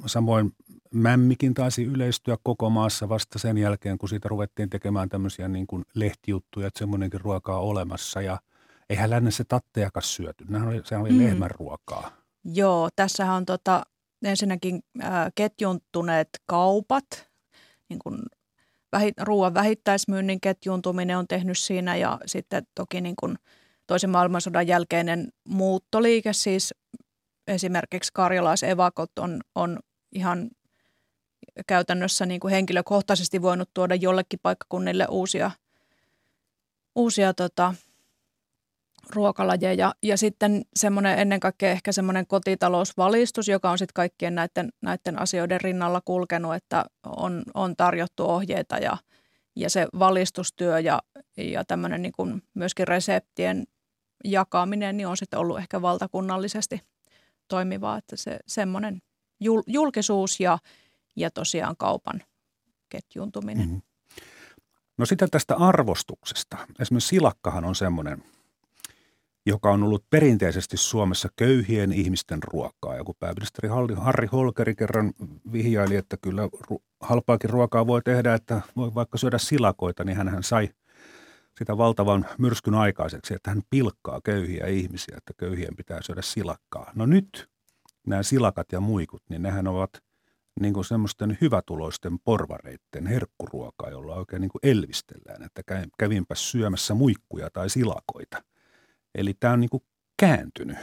samoin 0.06 0.52
mämmikin 0.94 1.54
taisi 1.54 1.84
yleistyä 1.84 2.38
koko 2.44 2.70
maassa 2.70 3.10
vasta 3.10 3.40
sen 3.40 3.58
jälkeen, 3.58 3.98
kun 3.98 4.10
siitä 4.10 4.30
ruvettiin 4.30 4.70
tekemään 4.70 5.10
tämmöisiä 5.10 5.48
niin 5.48 5.68
kuin 5.68 5.84
lehtijuttuja, 5.94 6.68
että 6.68 6.80
semmoinenkin 6.80 7.22
ruokaa 7.22 7.60
olemassa 7.60 8.22
ja– 8.22 8.40
eihän 8.92 9.10
lännessä 9.10 9.44
tattejakaan 9.48 10.04
syöty. 10.04 10.46
Nehän 10.50 10.68
oli, 10.68 10.82
sehän 10.86 11.02
oli 11.02 11.12
mm. 11.12 11.20
lehmän 11.20 11.52
ruokaa. 11.52 12.12
Joo, 12.44 12.90
tässä 12.96 13.34
on 13.34 13.46
tota, 13.46 13.84
ensinnäkin 14.26 14.80
äh, 15.04 15.12
ketjuntuneet 15.36 16.30
kaupat, 16.46 17.06
niin 17.90 18.00
kuin 18.00 18.20
vähi, 18.92 19.12
ruoan 19.22 19.54
vähittäismyynnin 19.54 20.42
ketjuntuminen 20.42 21.18
on 21.18 21.28
tehnyt 21.28 21.58
siinä 21.58 21.96
ja 21.96 22.20
sitten 22.26 22.64
toki 22.76 23.02
niin 23.02 23.16
kuin 23.20 23.36
toisen 23.88 24.10
maailmansodan 24.10 24.68
jälkeinen 24.68 25.30
muuttoliike, 25.44 26.34
siis 26.34 26.74
esimerkiksi 27.48 28.12
karjalaisevakot 28.14 29.20
on, 29.20 29.42
on 29.56 29.80
ihan 30.12 30.50
käytännössä 31.68 32.26
niin 32.26 32.40
kuin 32.40 32.52
henkilökohtaisesti 32.52 33.42
voinut 33.42 33.70
tuoda 33.74 33.96
jollekin 33.96 34.40
paikkakunnille 34.44 35.08
uusia, 35.10 35.52
uusia 36.96 37.34
tota, 37.34 37.74
ruokalajeja 39.14 39.94
ja 40.04 40.18
sitten 40.18 40.62
semmoinen 40.76 41.20
ennen 41.20 41.40
kaikkea 41.40 41.72
ehkä 41.72 41.92
semmoinen 41.92 42.28
kotitalousvalistus, 42.28 43.48
joka 43.48 43.72
on 43.72 43.78
sitten 43.78 43.94
kaikkien 43.94 44.36
näiden, 44.36 44.70
näiden 44.82 45.20
asioiden 45.20 45.62
rinnalla 45.62 46.02
kulkenut, 46.06 46.56
että 46.56 46.86
on, 47.06 47.44
on 47.54 47.76
tarjottu 47.76 48.26
ohjeita 48.26 48.78
ja, 48.78 48.98
ja 49.56 49.70
se 49.70 49.88
valistustyö 50.00 50.80
ja, 50.80 51.02
ja 51.38 51.66
tämmöinen 51.66 52.02
niin 52.02 52.12
kuin 52.12 52.44
myöskin 52.54 52.88
reseptien 52.88 53.64
jakaminen 54.24 54.98
niin 54.98 55.08
on 55.08 55.18
sitten 55.18 55.40
ollut 55.40 55.58
ehkä 55.58 55.82
valtakunnallisesti 55.82 56.82
toimivaa, 57.48 57.98
että 57.98 58.16
se 58.16 58.40
semmoinen 58.48 59.02
jul, 59.40 59.62
julkisuus 59.68 60.40
ja, 60.40 60.58
ja 61.16 61.32
tosiaan 61.32 61.78
kaupan 61.78 62.24
ketjuntuminen. 62.90 63.66
Mm-hmm. 63.66 63.82
No 64.98 65.06
sitten 65.06 65.30
tästä 65.30 65.56
arvostuksesta. 65.56 66.58
Esimerkiksi 66.80 67.08
silakkahan 67.10 67.66
on 67.66 67.76
semmoinen– 67.76 68.24
joka 69.46 69.72
on 69.72 69.84
ollut 69.84 70.06
perinteisesti 70.10 70.78
Suomessa 70.78 71.30
köyhien 71.36 71.94
ihmisten 71.94 72.44
ruokaa. 72.44 72.96
Ja 72.96 73.04
kun 73.04 73.16
pääministeri 73.20 73.70
Harri 73.96 74.28
Holkeri 74.32 74.76
kerran 74.76 75.14
vihjaili, 75.52 75.96
että 75.96 76.18
kyllä 76.22 76.42
halpaakin 77.00 77.50
ruokaa 77.50 77.88
voi 77.88 78.02
tehdä, 78.02 78.34
että 78.34 78.62
voi 78.76 78.96
vaikka 78.96 79.18
syödä 79.18 79.38
silakoita, 79.38 80.04
niin 80.04 80.18
hän 80.18 80.44
sai 80.44 80.70
sitä 81.60 81.78
valtavan 81.78 82.26
myrskyn 82.38 82.74
aikaiseksi, 82.74 83.34
että 83.34 83.50
hän 83.50 83.62
pilkkaa 83.70 84.22
köyhiä 84.24 84.68
ihmisiä, 84.68 85.16
että 85.18 85.34
köyhien 85.38 85.76
pitää 85.76 86.02
syödä 86.02 86.22
silakkaa. 86.22 86.92
No 86.96 87.06
nyt 87.06 87.50
nämä 88.08 88.24
silakat 88.24 88.72
ja 88.72 88.80
muikut, 88.80 89.24
niin 89.30 89.42
nehän 89.42 89.68
ovat 89.68 89.90
niin 90.60 90.74
kuin 90.74 90.86
semmoisten 90.86 91.38
hyvätuloisten 91.42 92.20
porvareiden 92.20 93.08
herkkuruokaa, 93.08 93.90
jolla 93.90 94.16
oikein 94.16 94.42
niin 94.42 94.52
kuin 94.52 94.72
elvistellään, 94.72 95.44
että 95.44 95.62
kävinpä 95.98 96.36
syömässä 96.36 96.94
muikkuja 96.94 97.50
tai 97.54 97.70
silakoita– 97.70 98.44
Eli 99.16 99.34
tämä 99.34 99.54
on 99.54 99.60
niin 99.60 99.70
kuin 99.70 99.84
kääntynyt. 100.18 100.78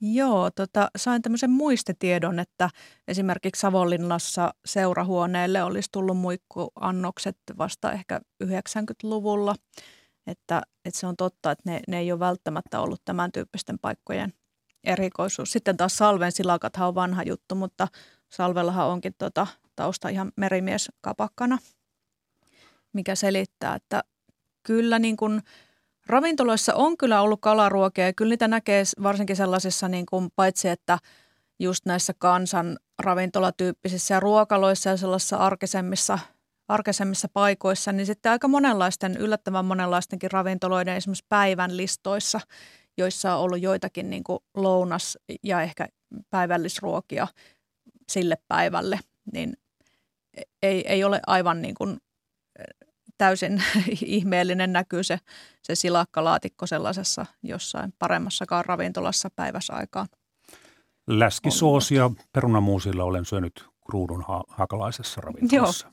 Joo, 0.00 0.50
tota, 0.50 0.90
sain 0.96 1.22
tämmöisen 1.22 1.50
muistetiedon, 1.50 2.38
että 2.38 2.70
esimerkiksi 3.08 3.60
Savonlinnassa 3.60 4.54
seurahuoneelle 4.64 5.62
olisi 5.62 5.88
tullut 5.92 6.16
muikkuannokset 6.16 7.36
vasta 7.58 7.92
ehkä 7.92 8.20
90-luvulla. 8.44 9.54
Että, 10.26 10.62
että 10.84 11.00
se 11.00 11.06
on 11.06 11.16
totta, 11.16 11.50
että 11.50 11.70
ne, 11.70 11.80
ne 11.88 11.98
ei 11.98 12.12
ole 12.12 12.20
välttämättä 12.20 12.80
ollut 12.80 13.02
tämän 13.04 13.32
tyyppisten 13.32 13.78
paikkojen 13.78 14.32
erikoisuus. 14.84 15.52
Sitten 15.52 15.76
taas 15.76 15.96
Salven 15.96 16.32
silakathan 16.32 16.88
on 16.88 16.94
vanha 16.94 17.22
juttu, 17.22 17.54
mutta 17.54 17.88
Salvellahan 18.30 18.86
onkin 18.86 19.14
tota, 19.18 19.46
tausta 19.76 20.08
ihan 20.08 20.32
merimies 20.36 20.88
kapakkana, 21.00 21.58
mikä 22.92 23.14
selittää, 23.14 23.74
että 23.74 24.04
kyllä 24.62 24.98
niin 24.98 25.16
kuin– 25.16 25.42
Ravintoloissa 26.06 26.74
on 26.74 26.96
kyllä 26.96 27.20
ollut 27.20 27.40
kalaruokia 27.40 28.06
ja 28.06 28.12
kyllä 28.12 28.30
niitä 28.30 28.48
näkee 28.48 28.82
varsinkin 29.02 29.36
sellaisissa 29.36 29.88
niin 29.88 30.06
kuin, 30.06 30.28
paitsi 30.36 30.68
että 30.68 30.98
just 31.58 31.86
näissä 31.86 32.14
kansan 32.18 32.78
ravintolatyyppisissä 32.98 34.14
ja 34.14 34.20
ruokaloissa 34.20 34.90
ja 34.90 34.96
sellaisissa 34.96 35.36
arkisemmissa, 35.36 36.18
arkisemmissa 36.68 37.28
paikoissa, 37.32 37.92
niin 37.92 38.06
sitten 38.06 38.32
aika 38.32 38.48
monenlaisten, 38.48 39.16
yllättävän 39.16 39.64
monenlaistenkin 39.64 40.30
ravintoloiden 40.30 40.96
esimerkiksi 40.96 41.26
päivän 41.28 41.76
listoissa, 41.76 42.40
joissa 42.96 43.34
on 43.34 43.40
ollut 43.40 43.60
joitakin 43.60 44.10
niin 44.10 44.24
kuin 44.24 44.38
lounas- 44.54 45.18
ja 45.42 45.62
ehkä 45.62 45.88
päivällisruokia 46.30 47.26
sille 48.08 48.38
päivälle, 48.48 49.00
niin 49.32 49.56
ei, 50.62 50.88
ei 50.88 51.04
ole 51.04 51.20
aivan 51.26 51.62
niin 51.62 51.74
kuin 51.74 51.98
täysin 53.18 53.62
ihmeellinen 54.04 54.72
näkyy 54.72 55.02
se, 55.02 55.18
se 55.62 55.74
silakkalaatikko 55.74 56.66
sellaisessa 56.66 57.26
jossain 57.42 57.92
paremmassakaan 57.98 58.64
ravintolassa 58.64 59.28
päiväsaikaan. 59.36 60.08
Läskisoosia 61.06 62.10
perunamuusilla 62.32 63.04
olen 63.04 63.24
syönyt 63.24 63.64
kruudun 63.86 64.24
ha- 64.28 64.44
hakalaisessa 64.48 65.20
ravintolassa. 65.20 65.86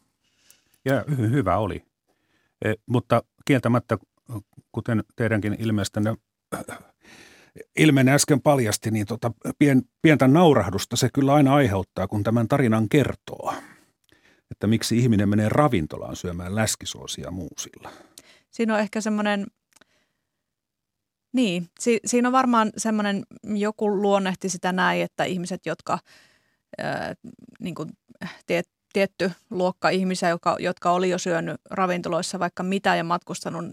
Joo. 0.85 0.95
Ja 0.95 1.01
hy- 1.01 1.31
hyvä 1.31 1.57
oli. 1.57 1.85
E, 2.65 2.73
mutta 2.85 3.23
kieltämättä, 3.45 3.97
kuten 4.71 5.03
teidänkin 5.15 5.55
ilmeestänne 5.59 6.15
ilmenne 7.79 8.11
äsken 8.13 8.41
paljasti, 8.41 8.91
niin 8.91 9.05
tota, 9.05 9.31
pien, 9.59 9.81
pientä 10.01 10.27
naurahdusta 10.27 10.95
se 10.95 11.09
kyllä 11.13 11.33
aina 11.33 11.55
aiheuttaa, 11.55 12.07
kun 12.07 12.23
tämän 12.23 12.47
tarinan 12.47 12.89
kertoo 12.89 13.53
että 14.61 14.67
miksi 14.67 14.97
ihminen 14.97 15.29
menee 15.29 15.49
ravintolaan 15.49 16.15
syömään 16.15 16.55
läskisoosia 16.55 17.31
muusilla. 17.31 17.91
siinä 18.51 18.73
on 18.73 18.79
ehkä 18.79 19.01
semmoinen, 19.01 19.47
niin, 21.33 21.69
si, 21.79 21.99
siinä 22.05 22.27
on 22.27 22.31
varmaan 22.31 22.71
semmoinen, 22.77 23.23
joku 23.43 24.01
luonnehti 24.01 24.49
sitä 24.49 24.71
näin, 24.71 25.01
että 25.01 25.23
ihmiset, 25.23 25.65
jotka 25.65 25.99
ää, 26.77 27.13
niin 27.59 27.75
kuin, 27.75 27.89
tiet, 28.45 28.69
tietty 28.93 29.31
luokka 29.49 29.89
ihmisiä, 29.89 30.29
jotka, 30.29 30.55
jotka 30.59 30.91
oli 30.91 31.09
jo 31.09 31.17
syönyt 31.17 31.61
ravintoloissa 31.69 32.39
vaikka 32.39 32.63
mitä 32.63 32.95
ja 32.95 33.03
matkustanut 33.03 33.65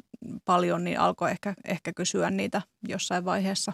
paljon, 0.44 0.84
niin 0.84 1.00
alkoi 1.00 1.30
ehkä, 1.30 1.54
ehkä 1.64 1.92
kysyä 1.92 2.30
niitä 2.30 2.62
jossain 2.88 3.24
vaiheessa. 3.24 3.72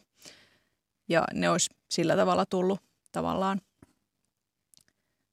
Ja 1.09 1.25
ne 1.35 1.51
olisi 1.51 1.71
sillä 1.91 2.17
tavalla 2.17 2.47
tullut 2.47 2.81
tavallaan 3.13 3.61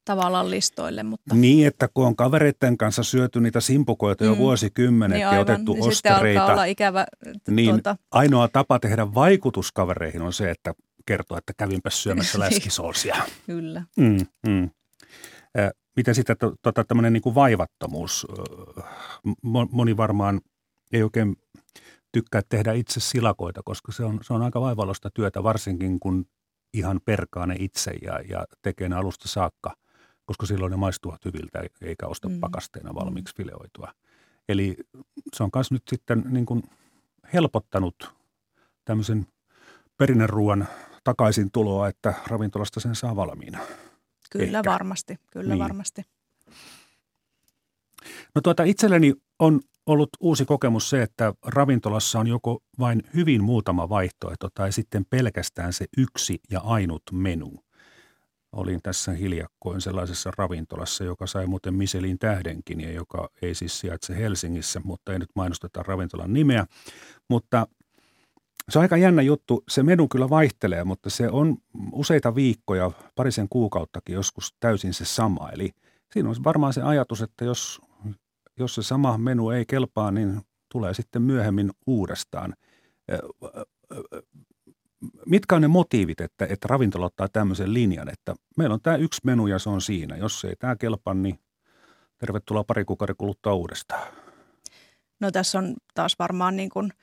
tavallaan 0.05 0.51
listoille. 0.51 1.03
Mutta... 1.03 1.35
Niin, 1.35 1.67
että 1.67 1.89
kun 1.93 2.05
on 2.05 2.15
kavereiden 2.15 2.77
kanssa 2.77 3.03
syöty 3.03 3.39
niitä 3.39 3.59
simpukoita 3.59 4.23
jo 4.23 4.33
mm. 4.33 4.37
vuosikymmenet 4.37 5.15
niin 5.15 5.27
aivan, 5.27 5.37
ja 5.37 5.41
otettu 5.41 5.73
niin 5.73 5.83
ostareita, 5.83 6.45
olla 6.45 6.65
ikävä, 6.65 7.05
niin 7.49 7.69
tuota... 7.69 7.95
ainoa 8.11 8.47
tapa 8.47 8.79
tehdä 8.79 9.13
vaikutuskavereihin 9.13 10.21
on 10.21 10.33
se, 10.33 10.51
että 10.51 10.73
kertoo, 11.05 11.37
että 11.37 11.53
kävinpä 11.57 11.89
syömässä 11.89 12.39
läskisolsia. 12.49 13.15
Kyllä. 13.45 13.83
Mm, 13.97 14.17
mm. 14.47 14.69
Miten 15.95 16.15
sitten 16.15 16.37
tota, 16.61 16.83
tämmöinen 16.83 17.13
niin 17.13 17.21
kuin 17.21 17.35
vaivattomuus? 17.35 18.27
Moni 19.71 19.97
varmaan 19.97 20.41
ei 20.93 21.03
oikein 21.03 21.35
tykkää 22.11 22.41
tehdä 22.49 22.73
itse 22.73 22.99
silakoita, 22.99 23.61
koska 23.65 23.91
se 23.91 24.03
on, 24.03 24.19
se 24.23 24.33
on 24.33 24.41
aika 24.41 24.61
vaivallosta 24.61 25.09
työtä, 25.13 25.43
varsinkin 25.43 25.99
kun 25.99 26.25
ihan 26.73 26.99
perkaa 27.05 27.45
ne 27.45 27.55
itse 27.59 27.91
ja, 28.01 28.19
ja 28.29 28.45
tekee 28.61 28.89
ne 28.89 28.95
alusta 28.95 29.27
saakka, 29.27 29.73
koska 30.25 30.45
silloin 30.45 30.71
ne 30.71 30.77
maistuvat 30.77 31.25
hyviltä 31.25 31.63
eikä 31.81 32.07
osta 32.07 32.29
mm. 32.29 32.39
pakasteena 32.39 32.95
valmiiksi 32.95 33.35
fileoitua. 33.35 33.93
Eli 34.49 34.77
se 35.33 35.43
on 35.43 35.49
myös 35.55 35.71
nyt 35.71 35.83
sitten 35.89 36.23
niin 36.29 36.45
kuin 36.45 36.63
helpottanut 37.33 38.13
tämmöisen 38.85 39.27
perinneruuan 39.97 40.67
takaisin 41.03 41.51
tuloa, 41.51 41.87
että 41.87 42.13
ravintolasta 42.27 42.79
sen 42.79 42.95
saa 42.95 43.15
valmiina. 43.15 43.59
Kyllä 44.31 44.59
Ehkä. 44.59 44.71
varmasti, 44.71 45.19
kyllä 45.31 45.53
niin. 45.53 45.63
varmasti. 45.63 46.01
No 48.35 48.41
tuota, 48.41 48.63
itselleni 48.63 49.13
on 49.39 49.61
ollut 49.85 50.09
uusi 50.19 50.45
kokemus 50.45 50.89
se, 50.89 51.01
että 51.01 51.33
ravintolassa 51.45 52.19
on 52.19 52.27
joko 52.27 52.63
vain 52.79 53.01
hyvin 53.13 53.43
muutama 53.43 53.89
vaihtoehto 53.89 54.49
tai 54.53 54.71
sitten 54.71 55.05
pelkästään 55.09 55.73
se 55.73 55.85
yksi 55.97 56.39
ja 56.51 56.59
ainut 56.59 57.03
menu. 57.11 57.63
Olin 58.51 58.81
tässä 58.83 59.11
hiljakkoin 59.11 59.81
sellaisessa 59.81 60.31
ravintolassa, 60.37 61.03
joka 61.03 61.27
sai 61.27 61.47
muuten 61.47 61.73
Michelin 61.73 62.19
tähdenkin 62.19 62.81
ja 62.81 62.91
joka 62.91 63.29
ei 63.41 63.55
siis 63.55 63.79
sijaitse 63.79 64.17
Helsingissä, 64.17 64.81
mutta 64.83 65.13
ei 65.13 65.19
nyt 65.19 65.29
mainosteta 65.35 65.83
ravintolan 65.83 66.33
nimeä. 66.33 66.65
Mutta 67.29 67.67
se 68.69 68.79
on 68.79 68.81
aika 68.81 68.97
jännä 68.97 69.21
juttu. 69.21 69.63
Se 69.69 69.83
menu 69.83 70.07
kyllä 70.07 70.29
vaihtelee, 70.29 70.83
mutta 70.83 71.09
se 71.09 71.29
on 71.29 71.57
useita 71.91 72.35
viikkoja, 72.35 72.91
parisen 73.15 73.49
kuukauttakin 73.49 74.13
joskus 74.13 74.55
täysin 74.59 74.93
se 74.93 75.05
sama. 75.05 75.49
Eli 75.49 75.71
siinä 76.13 76.29
on 76.29 76.35
varmaan 76.43 76.73
se 76.73 76.81
ajatus, 76.81 77.21
että 77.21 77.45
jos, 77.45 77.81
jos 78.59 78.75
se 78.75 78.83
sama 78.83 79.17
menu 79.17 79.49
ei 79.49 79.65
kelpaa, 79.65 80.11
niin 80.11 80.41
tulee 80.71 80.93
sitten 80.93 81.21
myöhemmin 81.21 81.71
uudestaan. 81.87 82.53
Mitkä 85.25 85.55
on 85.55 85.61
ne 85.61 85.67
motiivit, 85.67 86.21
että, 86.21 86.45
että 86.45 86.67
ravintola 86.67 87.05
ottaa 87.05 87.27
tämmöisen 87.27 87.73
linjan, 87.73 88.09
että 88.09 88.35
meillä 88.57 88.73
on 88.73 88.81
tämä 88.81 88.95
yksi 88.95 89.21
menu 89.23 89.47
ja 89.47 89.59
se 89.59 89.69
on 89.69 89.81
siinä. 89.81 90.17
Jos 90.17 90.45
ei 90.45 90.55
tämä 90.55 90.75
kelpaa, 90.75 91.13
niin 91.13 91.39
tervetuloa 92.17 92.63
pari 92.63 92.85
kuukauden 92.85 93.15
kuluttua 93.17 93.53
uudestaan. 93.53 94.13
No 95.19 95.31
tässä 95.31 95.59
on 95.59 95.73
taas 95.93 96.15
varmaan 96.19 96.55
niin 96.55 96.69
kuin– 96.69 96.93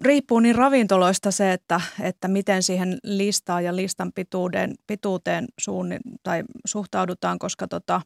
riippuu 0.00 0.40
niin 0.40 0.54
ravintoloista 0.54 1.30
se, 1.30 1.52
että, 1.52 1.80
että 2.00 2.28
miten 2.28 2.62
siihen 2.62 2.98
listaan 3.02 3.64
ja 3.64 3.76
listan 3.76 4.12
pituuden, 4.12 4.74
pituuteen 4.86 5.46
suunni, 5.60 5.96
tai 6.22 6.44
suhtaudutaan, 6.66 7.38
koska 7.38 7.68
tota, 7.68 8.00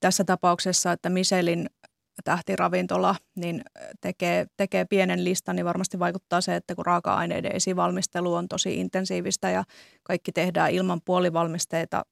tässä 0.00 0.24
tapauksessa, 0.24 0.92
että 0.92 1.10
Michelin 1.10 1.66
tähtiravintola 2.24 3.16
niin 3.34 3.62
tekee, 4.00 4.46
tekee 4.56 4.84
pienen 4.84 5.24
listan, 5.24 5.56
niin 5.56 5.66
varmasti 5.66 5.98
vaikuttaa 5.98 6.40
se, 6.40 6.56
että 6.56 6.74
kun 6.74 6.86
raaka-aineiden 6.86 7.56
esivalmistelu 7.56 8.34
on 8.34 8.48
tosi 8.48 8.80
intensiivistä 8.80 9.50
ja 9.50 9.64
kaikki 10.02 10.32
tehdään 10.32 10.70
ilman 10.70 11.00
puolivalmisteita 11.04 12.04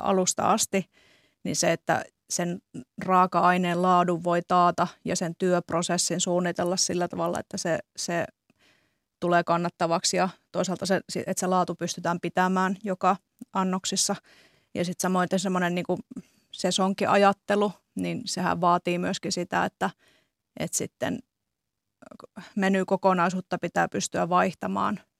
alusta 0.00 0.50
asti, 0.50 0.90
niin 1.44 1.56
se, 1.56 1.72
että 1.72 2.04
sen 2.30 2.58
raaka-aineen 3.04 3.82
laadun 3.82 4.24
voi 4.24 4.40
taata 4.48 4.88
ja 5.04 5.16
sen 5.16 5.34
työprosessin 5.38 6.20
suunnitella 6.20 6.76
sillä 6.76 7.08
tavalla, 7.08 7.40
että 7.40 7.56
se, 7.56 7.78
se 7.96 8.24
tulee 9.20 9.44
kannattavaksi 9.44 10.16
ja 10.16 10.28
toisaalta 10.52 10.86
se, 10.86 11.00
että 11.26 11.40
se 11.40 11.46
laatu 11.46 11.74
pystytään 11.74 12.20
pitämään 12.20 12.76
joka 12.84 13.16
annoksissa. 13.52 14.16
Ja 14.74 14.84
sitten 14.84 15.02
samoin 15.02 15.28
semmoinen 15.36 15.74
niin 15.74 15.84
sesonkiajattelu, 16.52 17.72
niin 17.94 18.22
sehän 18.24 18.60
vaatii 18.60 18.98
myöskin 18.98 19.32
sitä, 19.32 19.64
että, 19.64 19.90
että 20.60 20.76
sitten 20.76 21.18
menykokonaisuutta 22.56 23.58
pitää 23.58 23.88
pystyä 23.88 24.28
vaihtamaan– 24.28 25.00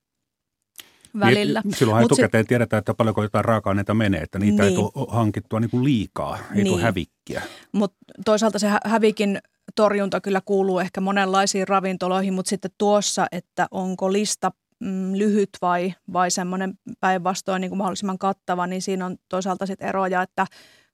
välillä. 1.20 1.61
Niin, 1.64 1.75
silloin 1.75 2.05
etukäteen 2.05 2.45
se, 2.45 2.49
tiedetään, 2.49 2.79
että 2.79 2.95
paljonko 2.95 3.23
jotain 3.23 3.45
raaka-aineita 3.45 3.95
menee, 3.95 4.20
että 4.20 4.39
niitä 4.39 4.62
niin. 4.62 4.70
ei 4.70 4.75
tule 4.75 5.07
hankittua 5.09 5.61
niin 5.61 5.70
kuin 5.70 5.85
liikaa, 5.85 6.39
ei 6.39 6.57
niin. 6.57 6.66
tule 6.66 6.83
hävikkiä. 6.83 7.43
Mutta 7.73 7.97
toisaalta 8.25 8.59
se 8.59 8.68
hävikin 8.85 9.39
torjunta 9.75 10.20
kyllä 10.20 10.41
kuuluu 10.45 10.79
ehkä 10.79 11.01
monenlaisiin 11.01 11.68
ravintoloihin, 11.68 12.35
mutta 12.35 12.51
sitten 12.51 12.70
tuossa, 12.79 13.27
että 13.33 13.68
onko 13.70 14.12
lista 14.12 14.53
mm, 14.81 15.12
lyhyt 15.12 15.51
vai, 15.62 15.95
vai 16.12 16.31
semmoinen 16.31 16.75
päinvastoin 17.01 17.61
niin 17.61 17.70
kuin 17.70 17.79
mahdollisimman 17.79 18.18
kattava, 18.18 18.66
niin 18.66 18.83
siinä 18.83 19.07
on 19.07 19.16
toisaalta 19.29 19.66
sitten 19.66 19.89
eroja, 19.89 20.23
että 20.23 20.47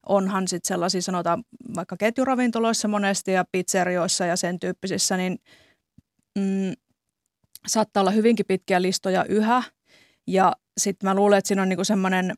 onhan 0.09 0.49
sitten 0.49 0.69
sellaisia 0.69 1.03
sanotaan 1.03 1.45
vaikka 1.77 1.97
ketjuravintoloissa 1.97 2.89
monesti 2.89 3.33
ja 3.33 3.45
pizzerioissa 3.53 4.27
ja 4.27 4.37
sen 4.37 4.61
tyyppisissä, 4.61 5.17
niin 5.17 5.39
mm, 6.39 6.73
saattaa 7.67 8.01
olla 8.01 8.11
hyvinkin 8.11 8.47
pitkiä 8.47 8.83
listoja 8.83 9.25
yhä– 9.25 9.63
ja 10.29 10.53
sitten 10.81 11.11
mä 11.11 11.15
luulen, 11.15 11.39
että 11.39 11.49
siinä 11.49 11.63
on 11.63 11.69
niinku 11.69 11.85
semmoinen, 11.85 12.35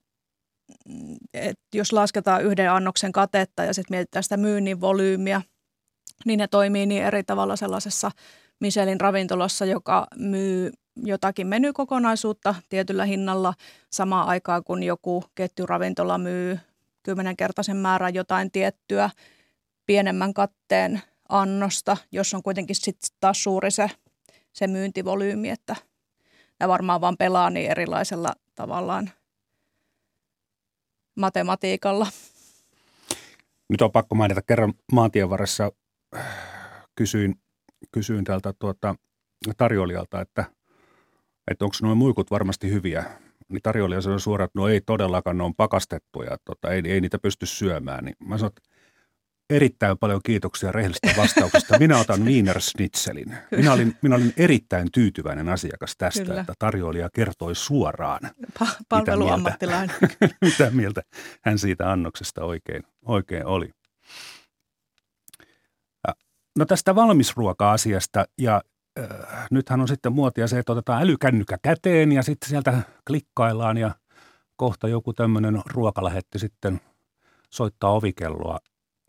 että 1.35 1.62
jos 1.75 1.93
lasketaan 1.93 2.45
yhden 2.45 2.71
annoksen 2.71 3.12
katetta 3.12 3.64
ja 3.64 3.75
sitten 3.75 3.97
mietitään 3.97 4.23
sitä 4.23 4.37
myynnin 4.37 4.81
volyymiä, 4.81 5.43
niin 6.27 6.39
ne 6.39 6.49
toimii 6.49 6.87
niin 6.87 7.03
eri 7.05 7.23
tavalla 7.25 7.57
sellaisessa 7.57 8.11
Michelin 8.61 9.01
ravintolassa, 9.01 9.64
joka 9.64 10.07
myy 10.16 10.71
jotakin 10.97 11.47
menykokonaisuutta 11.47 12.55
tietyllä 12.68 13.05
hinnalla 13.05 13.55
samaan 13.93 14.29
aikaan, 14.29 14.64
kun 14.64 14.83
joku 14.83 15.25
ketjuravintola 15.35 16.18
myy 16.18 16.59
kymmenenkertaisen 17.03 17.76
määrän 17.76 18.14
jotain 18.14 18.51
tiettyä 18.51 19.11
pienemmän 19.86 20.34
katteen 20.34 21.03
annosta, 21.28 21.96
jos 22.12 22.34
on 22.34 22.42
kuitenkin 22.42 22.76
sitten 22.76 23.16
taas 23.20 23.42
suuri 23.42 23.70
se, 23.70 23.90
se 24.53 24.66
myyntivolyymi, 24.66 25.51
että– 25.51 25.76
ja 26.61 26.68
varmaan 26.68 27.01
vaan 27.01 27.16
pelaa 27.16 27.51
niin 27.51 27.70
erilaisella 27.70 28.32
tavallaan 28.55 29.11
matematiikalla. 31.16 32.07
Nyt 33.68 33.82
on 33.82 33.92
pakko 33.92 34.14
mainita 34.14 34.42
kerran 34.42 34.74
maantien 34.92 35.30
varressa 35.30 35.72
äh, 36.16 36.26
kysyin, 36.94 37.34
kysyin 37.92 38.24
tältä 38.24 38.53
tuota, 38.59 38.94
tarjoilijalta, 39.57 40.20
että, 40.20 40.44
että 41.51 41.64
onko 41.64 41.76
nuo 41.82 41.94
muikut 41.94 42.30
varmasti 42.30 42.70
hyviä. 42.70 43.05
Niin 43.51 43.62
tarjoilija 43.62 44.01
sanoi 44.01 44.20
suoraan, 44.20 44.44
että 44.44 44.59
no 44.59 44.68
ei 44.68 44.80
todellakaan, 44.80 45.38
ne 45.38 45.44
on 45.44 45.55
pakastettuja, 45.55 46.36
tota, 46.44 46.70
ei, 46.70 46.82
ei 46.84 47.01
niitä 47.01 47.18
pysty 47.18 47.46
syömään. 47.46 48.05
Niin 48.05 48.16
mä 48.18 48.38
sanoin, 48.38 48.53
että 48.57 48.70
erittäin 49.51 49.98
paljon 49.98 50.20
kiitoksia 50.24 50.72
rehellisestä 50.72 51.20
vastauksesta. 51.20 51.78
Minä 51.78 51.98
otan 51.98 52.24
Wiener 52.24 52.61
Schnitzelin. 52.61 53.36
Minä 53.51 53.72
olin, 53.72 53.96
minä 54.03 54.16
olin 54.16 54.32
erittäin 54.36 54.88
tyytyväinen 54.92 55.48
asiakas 55.48 55.94
tästä, 55.98 56.24
Kyllä. 56.24 56.40
että 56.40 56.55
tarjoilija 56.59 57.09
kertoi 57.14 57.55
suoraan, 57.55 58.20
pa- 58.62 58.76
palveluammattilainen. 58.88 59.96
Mitä 60.01 60.16
mieltä, 60.20 60.36
mitä 60.46 60.70
mieltä 60.70 61.03
hän 61.42 61.59
siitä 61.59 61.92
annoksesta 61.92 62.44
oikein, 62.44 62.82
oikein 63.05 63.46
oli. 63.46 63.70
No 66.59 66.66
tästä 66.66 66.94
valmisruoka-asiasta 66.94 68.24
ja 68.38 68.62
nythän 69.51 69.80
on 69.80 69.88
sitten 69.88 70.12
muotia 70.12 70.47
se, 70.47 70.59
että 70.59 70.72
otetaan 70.72 71.03
älykännykkä 71.03 71.59
käteen 71.62 72.12
ja 72.12 72.22
sitten 72.22 72.49
sieltä 72.49 72.82
klikkaillaan 73.07 73.78
ja 73.78 73.91
kohta 74.57 74.88
joku 74.88 75.12
tämmöinen 75.12 75.62
ruokalähetti 75.66 76.38
sitten 76.38 76.80
soittaa 77.51 77.91
ovikelloa 77.91 78.59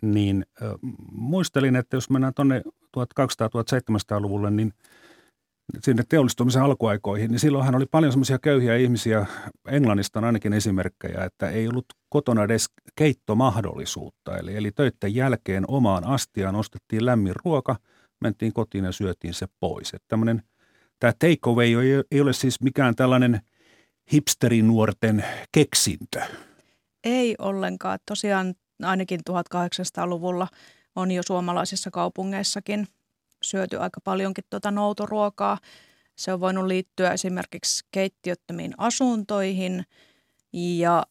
niin 0.01 0.45
äh, 0.63 0.71
muistelin, 1.11 1.75
että 1.75 1.97
jos 1.97 2.09
mennään 2.09 2.33
tuonne 2.33 2.61
1200-1700-luvulle, 2.97 4.51
niin 4.51 4.73
sinne 5.79 6.03
teollistumisen 6.09 6.61
alkuaikoihin, 6.61 7.31
niin 7.31 7.39
silloinhan 7.39 7.75
oli 7.75 7.85
paljon 7.85 8.11
semmoisia 8.11 8.39
köyhiä 8.39 8.75
ihmisiä, 8.75 9.25
Englannista 9.67 10.19
on 10.19 10.25
ainakin 10.25 10.53
esimerkkejä, 10.53 11.25
että 11.25 11.49
ei 11.49 11.67
ollut 11.67 11.85
kotona 12.09 12.43
edes 12.43 12.65
keittomahdollisuutta. 12.95 14.37
Eli, 14.37 14.55
eli 14.55 14.71
töiden 14.71 15.15
jälkeen 15.15 15.63
omaan 15.67 16.07
astiaan 16.07 16.55
ostettiin 16.55 17.05
lämmin 17.05 17.33
ruoka, 17.45 17.75
mentiin 18.21 18.53
kotiin 18.53 18.85
ja 18.85 18.91
syötiin 18.91 19.33
se 19.33 19.47
pois. 19.59 19.93
Että 19.93 20.05
tämmöinen, 20.07 20.43
tämä 20.99 21.13
takeaway 21.13 21.65
ei, 21.65 22.03
ei 22.11 22.21
ole 22.21 22.33
siis 22.33 22.61
mikään 22.61 22.95
tällainen 22.95 23.41
hipsterinuorten 24.13 25.25
keksintö. 25.51 26.21
Ei 27.03 27.35
ollenkaan. 27.39 27.99
Tosiaan 28.05 28.55
ainakin 28.83 29.19
1800-luvulla 29.29 30.47
on 30.95 31.11
jo 31.11 31.23
suomalaisissa 31.27 31.91
kaupungeissakin 31.91 32.87
syöty 33.41 33.77
aika 33.77 34.01
paljonkin 34.01 34.43
tuota 34.49 34.71
noutoruokaa. 34.71 35.57
Se 36.15 36.33
on 36.33 36.39
voinut 36.39 36.65
liittyä 36.65 37.11
esimerkiksi 37.11 37.85
keittiöttömiin 37.91 38.73
asuntoihin 38.77 39.83
ja 40.53 41.05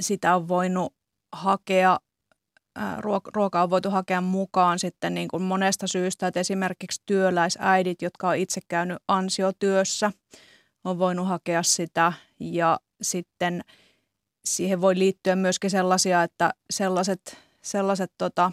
sitä 0.00 0.36
on 0.36 0.48
voinut 0.48 0.94
hakea, 1.32 1.98
ruokaa 3.34 3.62
on 3.62 3.70
voitu 3.70 3.90
hakea 3.90 4.20
mukaan 4.20 4.78
sitten 4.78 5.14
niin 5.14 5.28
kuin 5.28 5.42
monesta 5.42 5.86
syystä, 5.86 6.26
että 6.26 6.40
esimerkiksi 6.40 7.02
työläisäidit, 7.06 8.02
jotka 8.02 8.28
on 8.28 8.36
itse 8.36 8.60
käynyt 8.68 8.98
ansiotyössä, 9.08 10.12
on 10.84 10.98
voinut 10.98 11.28
hakea 11.28 11.62
sitä. 11.62 12.12
Ja 12.40 12.78
sitten 13.02 13.64
siihen 14.44 14.80
voi 14.80 14.98
liittyä 14.98 15.36
myöskin 15.36 15.70
sellaisia, 15.70 16.22
että 16.22 16.50
sellaiset, 16.70 17.36
sellaiset 17.62 18.12
tota, 18.18 18.52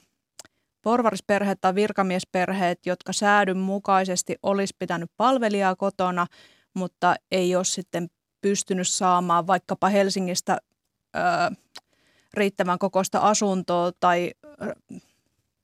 porvarisperheet 0.82 1.61
tai 1.61 1.76
virkamiesperheet, 1.76 2.86
jotka 2.86 3.13
säädyn 3.13 3.57
mukaisesti 3.57 4.36
olisi 4.43 4.76
pitänyt 4.80 5.11
palvelijaa 5.17 5.76
kotona, 5.76 6.28
mutta 6.73 7.15
ei 7.32 7.55
ole 7.55 7.65
sitten 7.65 8.07
pystynyt 8.41 8.88
saamaan 8.88 9.47
vaikkapa 9.47 9.89
Helsingistä 9.89 10.57
ö, 11.15 11.19
riittävän 12.38 12.80
kokoista 12.80 13.20
asuntoa 13.20 13.92
tai, 14.00 14.32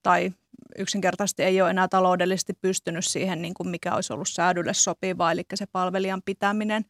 tai 0.04 0.32
yksinkertaisesti 0.78 1.44
ei 1.44 1.62
ole 1.62 1.70
enää 1.70 1.88
taloudellisesti 1.88 2.54
pystynyt 2.54 3.06
siihen, 3.06 3.42
niin 3.42 3.54
kuin 3.54 3.70
mikä 3.70 3.96
olisi 3.96 4.14
ollut 4.14 4.30
säädylle 4.30 4.74
sopivaa, 4.74 5.32
eli 5.32 5.44
se 5.56 5.66
palvelijan 5.66 6.22
pitäminen, 6.26 6.86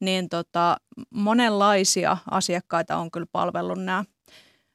niin 0.00 0.28
tota, 0.28 0.76
monenlaisia 1.10 2.16
asiakkaita 2.30 2.96
on 2.96 3.10
kyllä 3.10 3.26
palvellut 3.32 3.84
nämä 3.84 4.04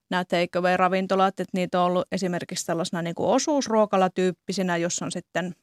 nämä 0.09 0.25
takeaway-ravintolat, 0.25 1.39
että 1.39 1.57
niitä 1.57 1.79
on 1.79 1.85
ollut 1.85 2.07
esimerkiksi 2.11 2.65
tällaisena 2.65 3.01
niin 3.01 3.15
kuin 3.15 3.29
osuusruokalatyyppisinä, 3.29 4.77
jossa 4.77 5.05
on 5.05 5.11
sitten, 5.11 5.55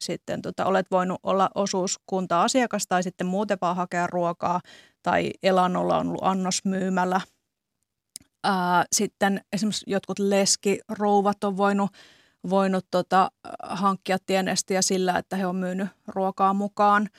sitten 0.00 0.42
tota, 0.42 0.64
olet 0.64 0.90
voinut 0.90 1.20
olla 1.22 1.50
osuuskunta-asiakas 1.54 2.86
tai 2.86 3.02
sitten 3.02 3.26
muuten 3.26 3.58
vaan 3.60 3.76
hakea 3.76 4.06
ruokaa 4.06 4.60
tai 5.02 5.30
elannolla 5.42 5.98
on 5.98 6.08
ollut 6.08 6.24
annosmyymällä. 6.24 7.20
Ää, 8.44 8.84
sitten 8.92 9.40
esimerkiksi 9.52 9.84
jotkut 9.88 10.18
leskirouvat 10.18 11.44
on 11.44 11.56
voinut, 11.56 11.90
voinut 12.50 12.86
tota, 12.90 13.30
hankkia 13.62 14.18
tienestiä 14.26 14.82
sillä, 14.82 15.18
että 15.18 15.36
he 15.36 15.46
on 15.46 15.56
myynyt 15.56 15.88
ruokaa 16.06 16.54
mukaan– 16.54 17.08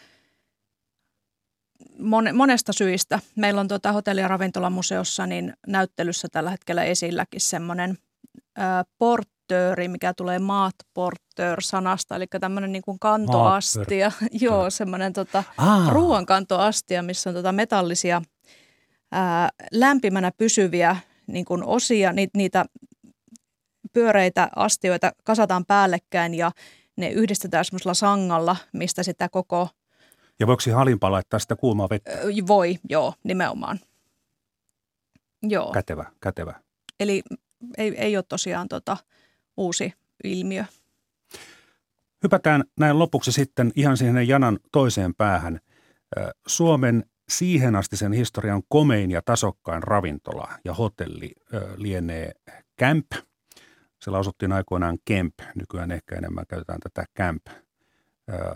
monesta 2.33 2.73
syistä. 2.73 3.19
Meillä 3.35 3.61
on 3.61 3.67
tuota 3.67 3.91
hotelli- 3.91 4.21
ja 4.21 4.27
ravintolamuseossa 4.27 5.25
niin 5.25 5.53
näyttelyssä 5.67 6.27
tällä 6.31 6.49
hetkellä 6.49 6.83
esilläkin 6.83 7.41
semmoinen 7.41 7.97
portööri, 8.97 9.87
mikä 9.87 10.13
tulee 10.13 10.39
maatportör-sanasta, 10.39 12.15
eli 12.15 12.25
tämmöinen 12.39 12.71
niin 12.71 12.81
kuin 12.81 12.99
kantoastia, 12.99 14.11
joo, 14.41 14.69
semmoinen 14.69 15.13
tota, 15.13 15.43
ruoankantoastia, 15.89 17.03
missä 17.03 17.29
on 17.29 17.33
tota 17.33 17.51
metallisia 17.51 18.21
ää, 19.11 19.49
lämpimänä 19.71 20.31
pysyviä 20.37 20.97
niin 21.27 21.45
kuin 21.45 21.63
osia, 21.63 22.13
ni, 22.13 22.27
niitä 22.37 22.65
pyöreitä 23.93 24.49
astioita 24.55 25.11
kasataan 25.23 25.65
päällekkäin 25.65 26.33
ja 26.33 26.51
ne 26.95 27.09
yhdistetään 27.09 27.65
semmoisella 27.65 27.93
sangalla, 27.93 28.55
mistä 28.73 29.03
sitä 29.03 29.29
koko– 29.29 29.67
ja 30.39 30.47
voiko 30.47 30.59
siihen 30.59 30.77
halimpaan 30.77 31.13
laittaa 31.13 31.39
sitä 31.39 31.55
kuumaa 31.55 31.89
vettä? 31.89 32.11
Voi, 32.47 32.75
joo, 32.89 33.13
nimenomaan. 33.23 33.79
Joo. 35.43 35.71
Kätevä, 35.71 36.11
kätevä. 36.21 36.59
Eli 36.99 37.23
ei, 37.77 37.95
ei 37.97 38.17
ole 38.17 38.23
tosiaan 38.29 38.67
tota 38.67 38.97
uusi 39.57 39.93
ilmiö. 40.23 40.65
Hypätään 42.23 42.63
näin 42.79 42.99
lopuksi 42.99 43.31
sitten 43.31 43.71
ihan 43.75 43.97
siihen 43.97 44.27
janan 44.27 44.59
toiseen 44.71 45.15
päähän. 45.15 45.59
Suomen 46.47 47.03
siihen 47.29 47.75
asti 47.75 47.97
sen 47.97 48.13
historian 48.13 48.61
komein 48.69 49.11
ja 49.11 49.21
tasokkain 49.21 49.83
ravintola 49.83 50.47
ja 50.65 50.73
hotelli 50.73 51.31
lienee 51.75 52.31
Camp. 52.79 53.05
Se 54.01 54.11
lausuttiin 54.11 54.51
aikoinaan 54.51 54.97
Kemp, 55.05 55.33
nykyään 55.55 55.91
ehkä 55.91 56.15
enemmän 56.15 56.45
käytetään 56.47 56.79
tätä 56.79 57.05
Camp 57.17 57.45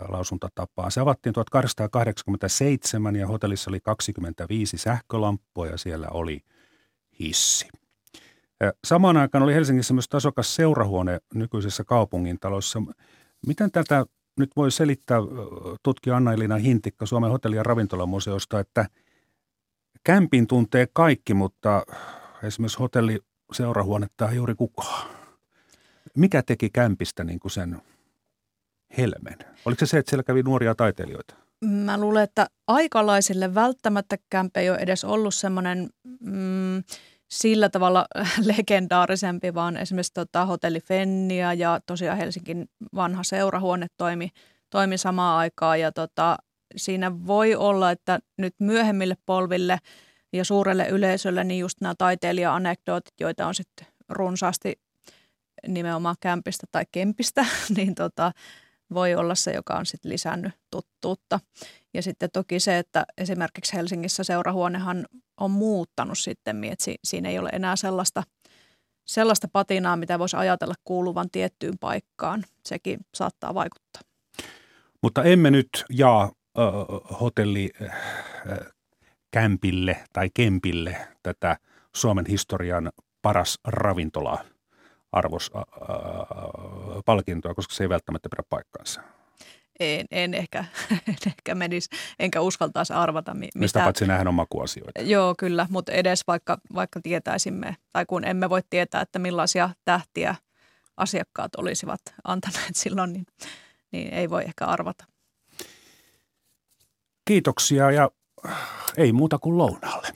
lausuntatapaa. 0.08 0.90
Se 0.90 1.00
avattiin 1.00 1.32
1887 1.32 3.16
ja 3.16 3.26
hotellissa 3.26 3.70
oli 3.70 3.80
25 3.80 4.78
sähkölamppua 4.78 5.66
ja 5.66 5.78
siellä 5.78 6.08
oli 6.10 6.40
hissi. 7.20 7.68
Samaan 8.86 9.16
aikaan 9.16 9.44
oli 9.44 9.54
Helsingissä 9.54 9.94
myös 9.94 10.08
tasokas 10.08 10.54
seurahuone 10.54 11.18
nykyisessä 11.34 11.84
kaupungintalossa. 11.84 12.82
Miten 13.46 13.70
tätä 13.70 14.04
nyt 14.40 14.50
voi 14.56 14.70
selittää 14.70 15.18
tutkija 15.82 16.16
Anna-Elina 16.16 16.56
Hintikka 16.56 17.06
Suomen 17.06 17.30
hotelli- 17.30 17.56
ja 17.56 17.62
ravintolamuseosta, 17.62 18.60
että 18.60 18.86
kämpin 20.04 20.46
tuntee 20.46 20.88
kaikki, 20.92 21.34
mutta 21.34 21.82
esimerkiksi 22.42 22.78
hotelli 22.78 23.18
seurahuonetta 23.52 24.28
ei 24.28 24.36
juuri 24.36 24.54
kukaan. 24.54 25.10
Mikä 26.16 26.42
teki 26.42 26.70
kämpistä 26.70 27.24
niin 27.24 27.40
kuin 27.40 27.52
sen 27.52 27.82
helmen? 28.98 29.36
Oliko 29.64 29.78
se 29.78 29.86
se, 29.86 29.98
että 29.98 30.10
siellä 30.10 30.22
kävi 30.22 30.42
nuoria 30.42 30.74
taiteilijoita? 30.74 31.34
Mä 31.64 32.00
luulen, 32.00 32.24
että 32.24 32.46
aikalaisille 32.66 33.54
välttämättä 33.54 34.18
kämpe 34.30 34.60
ei 34.60 34.70
ole 34.70 34.78
edes 34.78 35.04
ollut 35.04 35.34
semmoinen 35.34 35.90
mm, 36.20 36.82
sillä 37.32 37.68
tavalla 37.68 38.06
legendaarisempi, 38.56 39.54
vaan 39.54 39.76
esimerkiksi 39.76 40.12
tota, 40.14 40.44
hotelli 40.44 40.80
Fennia 40.80 41.54
ja 41.54 41.80
tosiaan 41.86 42.18
Helsingin 42.18 42.68
vanha 42.94 43.22
seurahuone 43.22 43.86
toimi, 43.96 44.28
toimi 44.70 44.98
samaan 44.98 45.38
aikaan. 45.38 45.80
Ja 45.80 45.92
tota, 45.92 46.36
siinä 46.76 47.26
voi 47.26 47.54
olla, 47.54 47.90
että 47.90 48.18
nyt 48.38 48.54
myöhemmille 48.58 49.14
polville 49.26 49.78
ja 50.32 50.44
suurelle 50.44 50.88
yleisölle, 50.88 51.44
niin 51.44 51.60
just 51.60 51.80
nämä 51.80 51.94
taiteilija-anekdootit, 51.98 53.14
joita 53.20 53.46
on 53.46 53.54
sitten 53.54 53.86
runsaasti 54.08 54.80
nimenomaan 55.68 56.16
kämpistä 56.20 56.66
tai 56.72 56.84
kempistä, 56.92 57.46
niin 57.76 57.94
tota, 57.94 58.32
voi 58.94 59.14
olla 59.14 59.34
se, 59.34 59.52
joka 59.52 59.74
on 59.74 59.86
sitten 59.86 60.12
lisännyt 60.12 60.52
tuttuutta. 60.70 61.40
Ja 61.94 62.02
sitten 62.02 62.30
toki 62.32 62.60
se, 62.60 62.78
että 62.78 63.04
esimerkiksi 63.18 63.76
Helsingissä 63.76 64.24
seurahuonehan 64.24 65.06
on 65.40 65.50
muuttanut 65.50 66.18
sitten, 66.18 66.64
että 66.64 66.84
siinä 67.04 67.28
ei 67.28 67.38
ole 67.38 67.48
enää 67.52 67.76
sellaista, 67.76 68.22
sellaista 69.06 69.48
patinaa, 69.52 69.96
mitä 69.96 70.18
voisi 70.18 70.36
ajatella 70.36 70.74
kuuluvan 70.84 71.30
tiettyyn 71.32 71.78
paikkaan. 71.78 72.44
Sekin 72.64 73.00
saattaa 73.14 73.54
vaikuttaa. 73.54 74.02
Mutta 75.02 75.22
emme 75.22 75.50
nyt 75.50 75.68
jaa 75.90 76.22
äh, 76.22 76.30
hotelli 77.20 77.70
äh, 77.82 77.92
kämpille 79.30 80.04
tai 80.12 80.30
kempille 80.34 80.96
tätä 81.22 81.56
Suomen 81.96 82.26
historian 82.26 82.92
paras 83.22 83.58
ravintola 83.64 84.44
arvos, 85.12 85.50
äh, 85.56 85.62
palkintoa, 87.04 87.54
koska 87.54 87.74
se 87.74 87.84
ei 87.84 87.88
välttämättä 87.88 88.28
pidä 88.28 88.42
paikkaansa. 88.50 89.00
En, 89.80 90.06
en, 90.10 90.34
ehkä, 90.34 90.64
en 91.08 91.16
ehkä 91.26 91.54
menisi, 91.54 91.88
enkä 92.18 92.40
uskaltaisi 92.40 92.92
arvata. 92.92 93.34
Mitä... 93.34 93.58
Mistä 93.58 93.80
paitsi 93.80 94.06
nähdä 94.06 94.28
on 94.28 94.34
makuasioita. 94.34 95.00
Joo, 95.00 95.34
kyllä, 95.38 95.66
mutta 95.70 95.92
edes 95.92 96.26
vaikka, 96.26 96.58
vaikka 96.74 97.00
tietäisimme, 97.02 97.76
tai 97.92 98.06
kun 98.06 98.24
emme 98.24 98.50
voi 98.50 98.60
tietää, 98.70 99.00
että 99.00 99.18
millaisia 99.18 99.70
tähtiä 99.84 100.34
asiakkaat 100.96 101.54
olisivat 101.56 102.00
antaneet 102.24 102.76
silloin, 102.82 103.12
niin, 103.12 103.26
niin 103.92 104.14
ei 104.14 104.30
voi 104.30 104.44
ehkä 104.44 104.66
arvata. 104.66 105.04
Kiitoksia 107.24 107.90
ja 107.90 108.10
ei 108.96 109.12
muuta 109.12 109.38
kuin 109.38 109.58
lounaalle. 109.58 110.08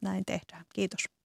Näin 0.00 0.24
tehdään. 0.24 0.64
Kiitos. 0.74 1.15